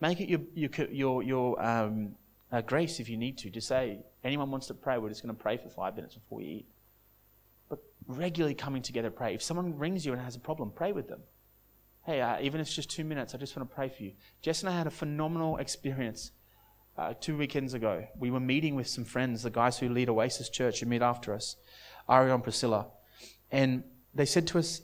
Make 0.00 0.20
it 0.20 0.28
your, 0.28 0.40
your, 0.54 0.70
your, 0.90 1.22
your 1.22 1.64
um, 1.64 2.16
uh, 2.50 2.62
grace 2.62 2.98
if 2.98 3.10
you 3.10 3.18
need 3.18 3.36
to. 3.38 3.50
Just 3.50 3.68
say, 3.68 4.00
anyone 4.24 4.50
wants 4.50 4.66
to 4.68 4.74
pray, 4.74 4.96
we're 4.96 5.10
just 5.10 5.22
going 5.22 5.34
to 5.34 5.40
pray 5.40 5.58
for 5.58 5.68
five 5.68 5.96
minutes 5.96 6.14
before 6.14 6.38
we 6.38 6.44
eat. 6.44 6.66
But 7.68 7.78
regularly 8.08 8.54
coming 8.54 8.80
together, 8.80 9.10
pray. 9.10 9.34
If 9.34 9.42
someone 9.42 9.78
rings 9.78 10.06
you 10.06 10.12
and 10.12 10.20
has 10.22 10.34
a 10.34 10.40
problem, 10.40 10.72
pray 10.74 10.92
with 10.92 11.08
them. 11.08 11.20
Hey, 12.06 12.20
uh, 12.20 12.38
even 12.40 12.60
if 12.60 12.68
it's 12.68 12.76
just 12.76 12.88
two 12.88 13.02
minutes, 13.02 13.34
I 13.34 13.38
just 13.38 13.56
want 13.56 13.68
to 13.68 13.74
pray 13.74 13.88
for 13.88 14.04
you. 14.04 14.12
Jess 14.40 14.60
and 14.62 14.70
I 14.70 14.78
had 14.78 14.86
a 14.86 14.92
phenomenal 14.92 15.56
experience 15.56 16.30
uh, 16.96 17.14
two 17.20 17.36
weekends 17.36 17.74
ago. 17.74 18.06
We 18.16 18.30
were 18.30 18.38
meeting 18.38 18.76
with 18.76 18.86
some 18.86 19.04
friends, 19.04 19.42
the 19.42 19.50
guys 19.50 19.80
who 19.80 19.88
lead 19.88 20.08
Oasis 20.08 20.48
Church, 20.48 20.78
who 20.78 20.86
meet 20.86 21.02
after 21.02 21.34
us, 21.34 21.56
Aria 22.08 22.32
and 22.32 22.44
Priscilla. 22.44 22.86
And 23.50 23.82
they 24.14 24.24
said 24.24 24.46
to 24.46 24.58
us, 24.60 24.82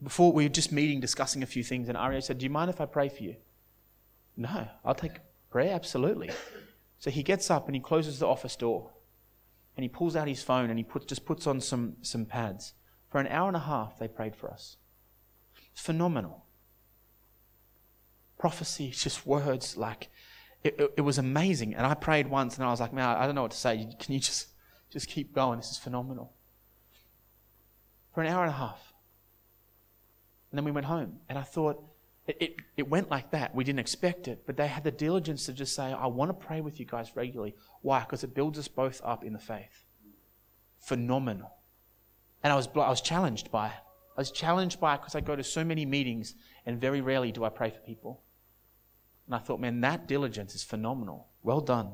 before 0.00 0.32
we 0.32 0.44
were 0.44 0.48
just 0.48 0.70
meeting, 0.70 1.00
discussing 1.00 1.42
a 1.42 1.46
few 1.46 1.64
things, 1.64 1.88
and 1.88 1.98
Aria 1.98 2.22
said, 2.22 2.38
Do 2.38 2.44
you 2.44 2.50
mind 2.50 2.70
if 2.70 2.80
I 2.80 2.86
pray 2.86 3.08
for 3.08 3.24
you? 3.24 3.34
No, 4.36 4.68
I'll 4.84 4.94
take 4.94 5.18
prayer, 5.50 5.74
absolutely. 5.74 6.30
So 7.00 7.10
he 7.10 7.24
gets 7.24 7.50
up 7.50 7.66
and 7.66 7.74
he 7.74 7.80
closes 7.80 8.20
the 8.20 8.28
office 8.28 8.54
door 8.54 8.92
and 9.76 9.82
he 9.82 9.88
pulls 9.88 10.14
out 10.14 10.28
his 10.28 10.44
phone 10.44 10.70
and 10.70 10.78
he 10.78 10.84
put, 10.84 11.08
just 11.08 11.24
puts 11.24 11.48
on 11.48 11.60
some, 11.60 11.96
some 12.02 12.24
pads. 12.24 12.74
For 13.10 13.20
an 13.20 13.26
hour 13.26 13.48
and 13.48 13.56
a 13.56 13.60
half, 13.60 13.98
they 13.98 14.06
prayed 14.06 14.36
for 14.36 14.48
us. 14.48 14.76
Phenomenal. 15.76 16.44
Prophecy, 18.38 18.90
just 18.94 19.26
words 19.26 19.76
like, 19.76 20.08
it, 20.64 20.74
it, 20.80 20.94
it, 20.96 21.00
was 21.02 21.18
amazing. 21.18 21.74
And 21.74 21.86
I 21.86 21.94
prayed 21.94 22.26
once 22.26 22.56
and 22.56 22.64
I 22.64 22.70
was 22.70 22.80
like, 22.80 22.92
man, 22.92 23.08
I 23.08 23.26
don't 23.26 23.36
know 23.36 23.42
what 23.42 23.52
to 23.52 23.56
say. 23.56 23.86
Can 24.00 24.14
you 24.14 24.18
just, 24.18 24.48
just 24.90 25.06
keep 25.06 25.32
going? 25.32 25.58
This 25.58 25.70
is 25.70 25.78
phenomenal. 25.78 26.32
For 28.14 28.22
an 28.22 28.32
hour 28.32 28.42
and 28.42 28.50
a 28.50 28.56
half. 28.56 28.94
And 30.50 30.58
then 30.58 30.64
we 30.64 30.72
went 30.72 30.86
home 30.86 31.20
and 31.28 31.38
I 31.38 31.42
thought, 31.42 31.84
it, 32.26 32.36
it, 32.40 32.56
it, 32.78 32.88
went 32.88 33.08
like 33.08 33.30
that. 33.30 33.54
We 33.54 33.62
didn't 33.62 33.78
expect 33.78 34.26
it, 34.26 34.44
but 34.46 34.56
they 34.56 34.66
had 34.66 34.82
the 34.82 34.90
diligence 34.90 35.46
to 35.46 35.52
just 35.52 35.76
say, 35.76 35.92
I 35.92 36.06
want 36.06 36.30
to 36.30 36.46
pray 36.46 36.60
with 36.60 36.80
you 36.80 36.86
guys 36.86 37.14
regularly. 37.14 37.54
Why? 37.82 38.00
Because 38.00 38.24
it 38.24 38.34
builds 38.34 38.58
us 38.58 38.66
both 38.66 39.00
up 39.04 39.22
in 39.22 39.32
the 39.32 39.38
faith. 39.38 39.84
Phenomenal. 40.80 41.52
And 42.42 42.52
I 42.52 42.56
was, 42.56 42.66
I 42.74 42.88
was 42.88 43.00
challenged 43.00 43.52
by 43.52 43.68
it. 43.68 43.85
I 44.16 44.20
was 44.20 44.30
challenged 44.30 44.80
by 44.80 44.94
it 44.94 45.02
because 45.02 45.14
I 45.14 45.20
go 45.20 45.36
to 45.36 45.44
so 45.44 45.62
many 45.62 45.84
meetings 45.84 46.34
and 46.64 46.80
very 46.80 47.02
rarely 47.02 47.32
do 47.32 47.44
I 47.44 47.50
pray 47.50 47.70
for 47.70 47.80
people. 47.80 48.22
And 49.26 49.34
I 49.34 49.38
thought, 49.38 49.60
man, 49.60 49.80
that 49.82 50.08
diligence 50.08 50.54
is 50.54 50.62
phenomenal. 50.62 51.28
Well 51.42 51.60
done. 51.60 51.90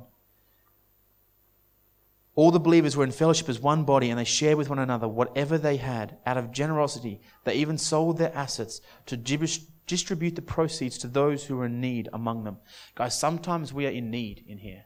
All 2.34 2.50
the 2.50 2.60
believers 2.60 2.96
were 2.96 3.04
in 3.04 3.12
fellowship 3.12 3.48
as 3.48 3.60
one 3.60 3.84
body 3.84 4.08
and 4.08 4.18
they 4.18 4.24
shared 4.24 4.56
with 4.56 4.70
one 4.70 4.78
another 4.78 5.08
whatever 5.08 5.58
they 5.58 5.76
had 5.76 6.16
out 6.24 6.38
of 6.38 6.52
generosity. 6.52 7.20
They 7.44 7.54
even 7.54 7.76
sold 7.76 8.18
their 8.18 8.34
assets 8.34 8.80
to 9.06 9.16
distribute 9.16 10.36
the 10.36 10.42
proceeds 10.42 10.96
to 10.98 11.08
those 11.08 11.44
who 11.44 11.56
were 11.56 11.66
in 11.66 11.80
need 11.80 12.08
among 12.12 12.44
them. 12.44 12.58
Guys, 12.94 13.18
sometimes 13.18 13.72
we 13.72 13.86
are 13.86 13.90
in 13.90 14.10
need 14.10 14.44
in 14.46 14.58
here. 14.58 14.84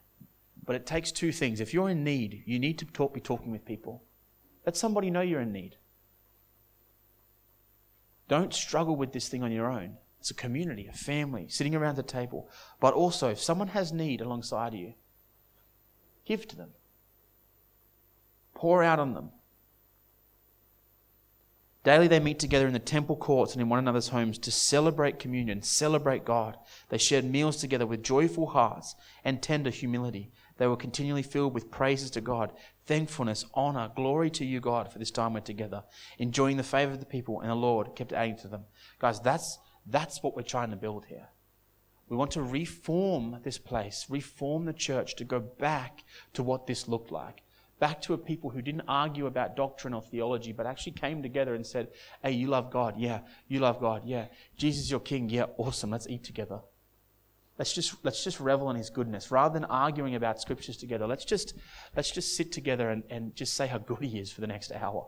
But 0.64 0.74
it 0.74 0.86
takes 0.86 1.12
two 1.12 1.30
things. 1.30 1.60
If 1.60 1.72
you're 1.72 1.90
in 1.90 2.02
need, 2.02 2.42
you 2.46 2.58
need 2.58 2.78
to 2.78 2.84
talk, 2.86 3.14
be 3.14 3.20
talking 3.20 3.52
with 3.52 3.64
people. 3.64 4.02
Let 4.64 4.76
somebody 4.76 5.10
know 5.10 5.20
you're 5.20 5.40
in 5.40 5.52
need. 5.52 5.76
Don't 8.28 8.52
struggle 8.52 8.96
with 8.96 9.12
this 9.12 9.28
thing 9.28 9.42
on 9.42 9.52
your 9.52 9.70
own. 9.70 9.96
It's 10.20 10.30
a 10.30 10.34
community, 10.34 10.88
a 10.88 10.92
family, 10.92 11.46
sitting 11.48 11.74
around 11.74 11.96
the 11.96 12.02
table. 12.02 12.48
But 12.80 12.94
also, 12.94 13.30
if 13.30 13.40
someone 13.40 13.68
has 13.68 13.92
need 13.92 14.20
alongside 14.20 14.74
you, 14.74 14.94
give 16.24 16.48
to 16.48 16.56
them. 16.56 16.70
Pour 18.54 18.82
out 18.82 18.98
on 18.98 19.14
them. 19.14 19.30
Daily 21.84 22.08
they 22.08 22.18
meet 22.18 22.40
together 22.40 22.66
in 22.66 22.72
the 22.72 22.80
temple 22.80 23.14
courts 23.14 23.52
and 23.52 23.62
in 23.62 23.68
one 23.68 23.78
another's 23.78 24.08
homes 24.08 24.38
to 24.38 24.50
celebrate 24.50 25.20
communion, 25.20 25.62
celebrate 25.62 26.24
God. 26.24 26.56
They 26.88 26.98
shared 26.98 27.24
meals 27.24 27.58
together 27.58 27.86
with 27.86 28.02
joyful 28.02 28.48
hearts 28.48 28.96
and 29.24 29.40
tender 29.40 29.70
humility. 29.70 30.32
They 30.58 30.66
were 30.66 30.76
continually 30.76 31.22
filled 31.22 31.54
with 31.54 31.70
praises 31.70 32.10
to 32.12 32.20
God, 32.20 32.52
thankfulness, 32.86 33.44
honor, 33.54 33.90
glory 33.94 34.30
to 34.30 34.44
you, 34.44 34.60
God, 34.60 34.92
for 34.92 34.98
this 34.98 35.10
time 35.10 35.34
we're 35.34 35.40
together, 35.40 35.84
enjoying 36.18 36.56
the 36.56 36.62
favor 36.62 36.92
of 36.92 37.00
the 37.00 37.06
people, 37.06 37.40
and 37.40 37.50
the 37.50 37.54
Lord 37.54 37.94
kept 37.94 38.12
adding 38.12 38.36
to 38.38 38.48
them. 38.48 38.64
Guys, 38.98 39.20
that's, 39.20 39.58
that's 39.86 40.22
what 40.22 40.34
we're 40.34 40.42
trying 40.42 40.70
to 40.70 40.76
build 40.76 41.06
here. 41.06 41.28
We 42.08 42.16
want 42.16 42.30
to 42.32 42.42
reform 42.42 43.40
this 43.42 43.58
place, 43.58 44.06
reform 44.08 44.64
the 44.64 44.72
church 44.72 45.16
to 45.16 45.24
go 45.24 45.40
back 45.40 46.04
to 46.34 46.42
what 46.42 46.66
this 46.66 46.88
looked 46.88 47.10
like 47.10 47.42
back 47.78 48.00
to 48.02 48.14
a 48.14 48.18
people 48.18 48.50
who 48.50 48.62
didn't 48.62 48.84
argue 48.88 49.26
about 49.26 49.56
doctrine 49.56 49.94
or 49.94 50.02
theology, 50.02 50.52
but 50.52 50.66
actually 50.66 50.92
came 50.92 51.22
together 51.22 51.54
and 51.54 51.66
said, 51.66 51.88
Hey, 52.22 52.32
you 52.32 52.48
love 52.48 52.70
God. 52.70 52.94
Yeah. 52.96 53.20
You 53.48 53.60
love 53.60 53.80
God. 53.80 54.02
Yeah. 54.04 54.26
Jesus 54.56 54.90
your 54.90 55.00
king. 55.00 55.28
Yeah. 55.28 55.46
Awesome. 55.58 55.90
Let's 55.90 56.08
eat 56.08 56.24
together. 56.24 56.60
Let's 57.58 57.72
just, 57.72 57.94
let's 58.04 58.22
just 58.22 58.38
revel 58.38 58.68
in 58.70 58.76
his 58.76 58.90
goodness. 58.90 59.30
Rather 59.30 59.54
than 59.54 59.64
arguing 59.64 60.14
about 60.14 60.40
scriptures 60.40 60.76
together, 60.76 61.06
let's 61.06 61.24
just, 61.24 61.54
let's 61.96 62.10
just 62.10 62.36
sit 62.36 62.52
together 62.52 62.90
and, 62.90 63.02
and 63.08 63.34
just 63.34 63.54
say 63.54 63.66
how 63.66 63.78
good 63.78 63.98
he 64.00 64.18
is 64.18 64.30
for 64.30 64.42
the 64.42 64.46
next 64.46 64.72
hour. 64.72 65.06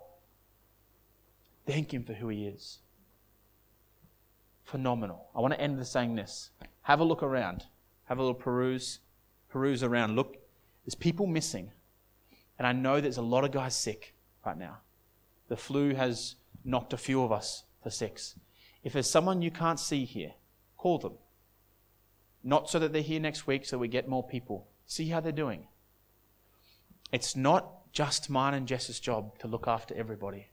Thank 1.66 1.92
him 1.92 2.04
for 2.04 2.14
who 2.14 2.28
he 2.28 2.46
is. 2.46 2.78
Phenomenal. 4.64 5.28
I 5.36 5.40
want 5.40 5.52
to 5.52 5.60
end 5.60 5.76
with 5.76 5.88
saying 5.88 6.14
this. 6.14 6.50
Have 6.82 7.00
a 7.00 7.04
look 7.04 7.22
around. 7.22 7.66
Have 8.04 8.18
a 8.18 8.22
little 8.22 8.34
peruse, 8.34 9.00
peruse 9.50 9.82
around. 9.82 10.16
Look, 10.16 10.38
there's 10.84 10.94
people 10.94 11.26
missing. 11.26 11.70
And 12.58 12.66
I 12.66 12.72
know 12.72 13.00
there's 13.00 13.18
a 13.18 13.22
lot 13.22 13.44
of 13.44 13.52
guys 13.52 13.76
sick 13.76 14.14
right 14.44 14.56
now. 14.56 14.78
The 15.48 15.56
flu 15.56 15.94
has 15.94 16.36
knocked 16.64 16.94
a 16.94 16.96
few 16.96 17.22
of 17.22 17.30
us 17.30 17.64
for 17.82 17.90
six. 17.90 18.34
If 18.82 18.94
there's 18.94 19.10
someone 19.10 19.42
you 19.42 19.50
can't 19.50 19.78
see 19.78 20.06
here, 20.06 20.32
call 20.78 20.98
them. 20.98 21.12
Not 22.42 22.70
so 22.70 22.78
that 22.78 22.92
they're 22.92 23.02
here 23.02 23.20
next 23.20 23.46
week 23.46 23.64
so 23.66 23.78
we 23.78 23.88
get 23.88 24.08
more 24.08 24.22
people. 24.22 24.68
See 24.86 25.08
how 25.08 25.20
they're 25.20 25.32
doing. 25.32 25.66
It's 27.12 27.36
not 27.36 27.92
just 27.92 28.30
mine 28.30 28.54
and 28.54 28.66
Jess's 28.66 29.00
job 29.00 29.38
to 29.38 29.48
look 29.48 29.66
after 29.66 29.94
everybody. 29.94 30.48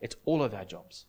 It's 0.00 0.16
all 0.24 0.42
of 0.42 0.54
our 0.54 0.64
jobs. 0.64 1.06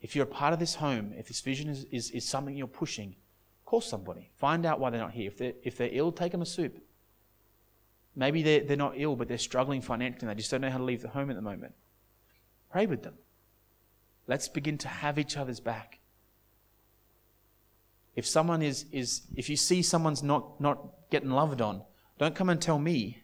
If 0.00 0.14
you're 0.14 0.24
a 0.24 0.28
part 0.28 0.52
of 0.52 0.58
this 0.58 0.76
home, 0.76 1.12
if 1.16 1.28
this 1.28 1.40
vision 1.40 1.68
is, 1.68 1.84
is, 1.90 2.10
is 2.10 2.28
something 2.28 2.56
you're 2.56 2.66
pushing, 2.66 3.16
call 3.64 3.80
somebody. 3.80 4.30
Find 4.36 4.64
out 4.64 4.78
why 4.78 4.90
they're 4.90 5.00
not 5.00 5.12
here. 5.12 5.28
If 5.28 5.38
they're, 5.38 5.52
if 5.62 5.76
they're 5.76 5.90
ill, 5.92 6.12
take 6.12 6.32
them 6.32 6.42
a 6.42 6.46
soup. 6.46 6.78
Maybe 8.14 8.42
they're, 8.42 8.60
they're 8.60 8.76
not 8.76 8.94
ill, 8.96 9.16
but 9.16 9.28
they're 9.28 9.38
struggling 9.38 9.82
financially. 9.82 10.22
and 10.22 10.30
They 10.30 10.40
just 10.40 10.50
don't 10.50 10.60
know 10.60 10.70
how 10.70 10.78
to 10.78 10.84
leave 10.84 11.02
the 11.02 11.08
home 11.08 11.30
at 11.30 11.36
the 11.36 11.42
moment. 11.42 11.74
Pray 12.70 12.86
with 12.86 13.02
them. 13.02 13.14
Let's 14.26 14.48
begin 14.48 14.78
to 14.78 14.88
have 14.88 15.18
each 15.18 15.36
other's 15.36 15.60
back. 15.60 15.98
If 18.16 18.26
someone 18.26 18.62
is, 18.62 18.86
is 18.90 19.22
if 19.36 19.48
you 19.48 19.56
see 19.56 19.82
someone's 19.82 20.22
not, 20.22 20.60
not 20.60 20.82
getting 21.10 21.30
loved 21.30 21.60
on, 21.60 21.82
don't 22.18 22.34
come 22.34 22.48
and 22.48 22.60
tell 22.60 22.78
me. 22.78 23.22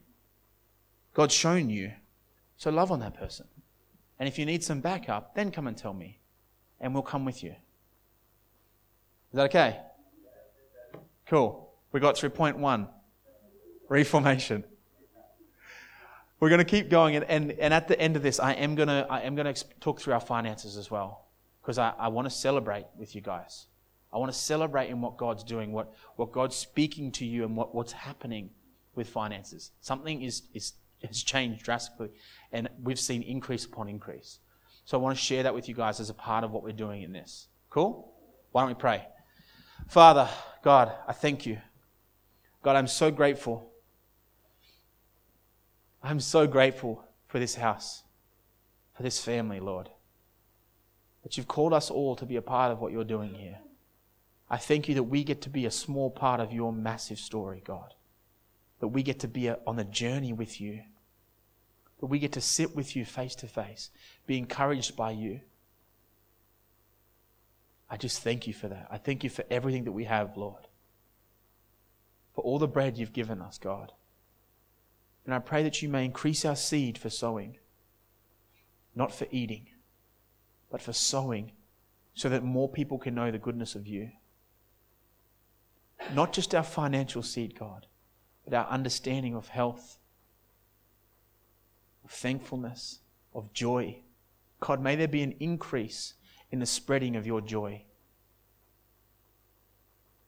God's 1.14 1.34
shown 1.34 1.70
you. 1.70 1.92
So 2.58 2.70
love 2.70 2.92
on 2.92 3.00
that 3.00 3.14
person. 3.14 3.46
And 4.18 4.28
if 4.28 4.38
you 4.38 4.46
need 4.46 4.62
some 4.62 4.80
backup, 4.80 5.34
then 5.34 5.50
come 5.50 5.66
and 5.66 5.76
tell 5.76 5.94
me. 5.94 6.20
And 6.78 6.92
we'll 6.94 7.02
come 7.02 7.24
with 7.24 7.42
you. 7.42 7.50
Is 7.50 9.36
that 9.36 9.44
okay? 9.44 9.80
Cool. 11.26 11.70
We 11.90 12.00
got 12.00 12.16
through 12.18 12.30
point 12.30 12.58
one 12.58 12.88
reformation. 13.88 14.64
We're 16.38 16.48
going 16.48 16.58
to 16.58 16.64
keep 16.64 16.90
going, 16.90 17.16
and, 17.16 17.24
and, 17.26 17.52
and 17.52 17.72
at 17.72 17.88
the 17.88 17.98
end 18.00 18.16
of 18.16 18.22
this, 18.22 18.40
I 18.40 18.54
am 18.54 18.74
going 18.74 18.88
to, 18.88 19.06
I 19.08 19.20
am 19.20 19.36
going 19.36 19.54
to 19.54 19.64
talk 19.80 20.00
through 20.00 20.14
our 20.14 20.20
finances 20.20 20.76
as 20.76 20.90
well, 20.90 21.26
because 21.62 21.78
I, 21.78 21.94
I 21.98 22.08
want 22.08 22.26
to 22.26 22.30
celebrate 22.30 22.86
with 22.96 23.14
you 23.14 23.20
guys. 23.20 23.66
I 24.12 24.18
want 24.18 24.32
to 24.32 24.38
celebrate 24.38 24.90
in 24.90 25.00
what 25.00 25.16
God's 25.16 25.42
doing, 25.42 25.72
what, 25.72 25.92
what 26.16 26.32
God's 26.32 26.56
speaking 26.56 27.12
to 27.12 27.24
you, 27.24 27.44
and 27.44 27.56
what, 27.56 27.74
what's 27.74 27.92
happening 27.92 28.50
with 28.94 29.08
finances. 29.08 29.70
Something 29.80 30.22
is, 30.22 30.42
is, 30.52 30.74
has 31.02 31.22
changed 31.22 31.64
drastically, 31.64 32.10
and 32.52 32.68
we've 32.82 33.00
seen 33.00 33.22
increase 33.22 33.64
upon 33.64 33.88
increase. 33.88 34.38
So 34.84 34.98
I 34.98 35.00
want 35.00 35.16
to 35.16 35.22
share 35.22 35.42
that 35.44 35.54
with 35.54 35.68
you 35.68 35.74
guys 35.74 36.00
as 36.00 36.10
a 36.10 36.14
part 36.14 36.44
of 36.44 36.50
what 36.50 36.62
we're 36.62 36.72
doing 36.72 37.02
in 37.02 37.12
this. 37.12 37.48
Cool? 37.70 38.12
Why 38.50 38.62
don't 38.62 38.68
we 38.68 38.74
pray? 38.74 39.06
Father, 39.88 40.28
God, 40.62 40.92
I 41.08 41.12
thank 41.12 41.46
you. 41.46 41.58
God, 42.62 42.76
I'm 42.76 42.86
so 42.86 43.10
grateful 43.10 43.72
I'm 46.02 46.20
so 46.20 46.46
grateful 46.46 47.04
for 47.28 47.38
this 47.38 47.54
house, 47.54 48.02
for 48.94 49.02
this 49.04 49.24
family, 49.24 49.60
Lord, 49.60 49.88
that 51.22 51.36
you've 51.36 51.46
called 51.46 51.72
us 51.72 51.90
all 51.90 52.16
to 52.16 52.26
be 52.26 52.36
a 52.36 52.42
part 52.42 52.72
of 52.72 52.80
what 52.80 52.92
you're 52.92 53.04
doing 53.04 53.34
here. 53.34 53.58
I 54.52 54.58
thank 54.58 54.86
you 54.86 54.94
that 54.96 55.04
we 55.04 55.24
get 55.24 55.40
to 55.42 55.50
be 55.50 55.64
a 55.64 55.70
small 55.70 56.10
part 56.10 56.38
of 56.38 56.52
your 56.52 56.74
massive 56.74 57.18
story, 57.18 57.62
God. 57.64 57.94
That 58.80 58.88
we 58.88 59.02
get 59.02 59.20
to 59.20 59.28
be 59.28 59.46
a, 59.46 59.58
on 59.66 59.78
a 59.78 59.84
journey 59.84 60.34
with 60.34 60.60
you. 60.60 60.82
That 62.00 62.06
we 62.06 62.18
get 62.18 62.32
to 62.32 62.42
sit 62.42 62.76
with 62.76 62.94
you 62.94 63.06
face 63.06 63.34
to 63.36 63.46
face, 63.46 63.88
be 64.26 64.36
encouraged 64.36 64.94
by 64.94 65.12
you. 65.12 65.40
I 67.88 67.96
just 67.96 68.22
thank 68.22 68.46
you 68.46 68.52
for 68.52 68.68
that. 68.68 68.88
I 68.90 68.98
thank 68.98 69.24
you 69.24 69.30
for 69.30 69.44
everything 69.50 69.84
that 69.84 69.92
we 69.92 70.04
have, 70.04 70.36
Lord. 70.36 70.68
For 72.34 72.42
all 72.42 72.58
the 72.58 72.68
bread 72.68 72.98
you've 72.98 73.14
given 73.14 73.40
us, 73.40 73.56
God. 73.56 73.92
And 75.24 75.34
I 75.34 75.38
pray 75.38 75.62
that 75.62 75.80
you 75.80 75.88
may 75.88 76.04
increase 76.04 76.44
our 76.44 76.56
seed 76.56 76.98
for 76.98 77.08
sowing, 77.08 77.56
not 78.94 79.14
for 79.14 79.26
eating, 79.30 79.68
but 80.70 80.82
for 80.82 80.92
sowing, 80.92 81.52
so 82.12 82.28
that 82.28 82.44
more 82.44 82.68
people 82.68 82.98
can 82.98 83.14
know 83.14 83.30
the 83.30 83.38
goodness 83.38 83.74
of 83.74 83.86
you. 83.86 84.10
Not 86.14 86.32
just 86.32 86.54
our 86.54 86.62
financial 86.62 87.22
seed, 87.22 87.58
God, 87.58 87.86
but 88.44 88.54
our 88.54 88.66
understanding 88.66 89.34
of 89.34 89.48
health, 89.48 89.98
of 92.04 92.10
thankfulness, 92.10 93.00
of 93.34 93.52
joy. 93.52 93.98
God, 94.60 94.80
may 94.80 94.96
there 94.96 95.08
be 95.08 95.22
an 95.22 95.34
increase 95.40 96.14
in 96.50 96.58
the 96.58 96.66
spreading 96.66 97.16
of 97.16 97.26
your 97.26 97.40
joy. 97.40 97.82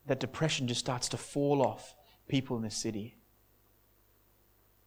That 0.07 0.21
depression 0.21 0.69
just 0.69 0.81
starts 0.81 1.09
to 1.11 1.17
fall 1.17 1.63
off 1.63 1.95
people 2.29 2.57
in 2.57 2.63
this 2.63 2.77
city 2.77 3.17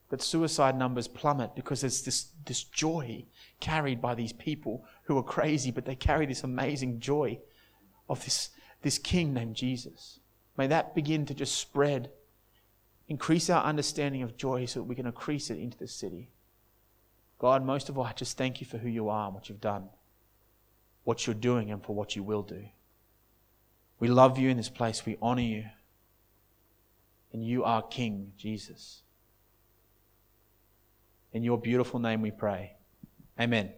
that 0.09 0.21
suicide 0.21 0.77
numbers 0.77 1.07
plummet 1.07 1.55
because 1.55 1.81
there's 1.81 2.01
this, 2.03 2.27
this 2.45 2.63
joy 2.63 3.25
carried 3.59 4.01
by 4.01 4.15
these 4.15 4.33
people 4.33 4.85
who 5.03 5.17
are 5.17 5.23
crazy, 5.23 5.71
but 5.71 5.85
they 5.85 5.95
carry 5.95 6.25
this 6.25 6.43
amazing 6.43 6.99
joy 6.99 7.37
of 8.09 8.23
this, 8.23 8.49
this 8.83 8.97
king 8.97 9.33
named 9.33 9.55
Jesus. 9.55 10.19
May 10.57 10.67
that 10.67 10.95
begin 10.95 11.25
to 11.27 11.33
just 11.33 11.55
spread, 11.55 12.09
increase 13.07 13.49
our 13.49 13.63
understanding 13.63 14.23
of 14.23 14.35
joy 14.35 14.65
so 14.65 14.79
that 14.79 14.85
we 14.85 14.95
can 14.95 15.05
increase 15.05 15.49
it 15.49 15.59
into 15.59 15.77
the 15.77 15.87
city. 15.87 16.29
God, 17.39 17.63
most 17.63 17.89
of 17.89 17.97
all, 17.97 18.03
I 18.03 18.13
just 18.13 18.37
thank 18.37 18.59
you 18.59 18.65
for 18.65 18.79
who 18.79 18.89
you 18.89 19.09
are 19.09 19.27
and 19.27 19.35
what 19.35 19.47
you've 19.47 19.61
done, 19.61 19.89
what 21.03 21.27
you're 21.27 21.35
doing, 21.35 21.71
and 21.71 21.83
for 21.83 21.93
what 21.93 22.15
you 22.15 22.23
will 22.23 22.41
do. 22.41 22.65
We 23.99 24.07
love 24.07 24.37
you 24.39 24.49
in 24.49 24.57
this 24.57 24.69
place. 24.69 25.05
We 25.05 25.17
honor 25.21 25.41
you. 25.41 25.65
And 27.33 27.45
you 27.45 27.63
are 27.63 27.81
King, 27.81 28.31
Jesus. 28.37 29.01
In 31.33 31.43
your 31.43 31.59
beautiful 31.59 31.99
name 31.99 32.21
we 32.21 32.31
pray. 32.31 32.73
Amen. 33.39 33.71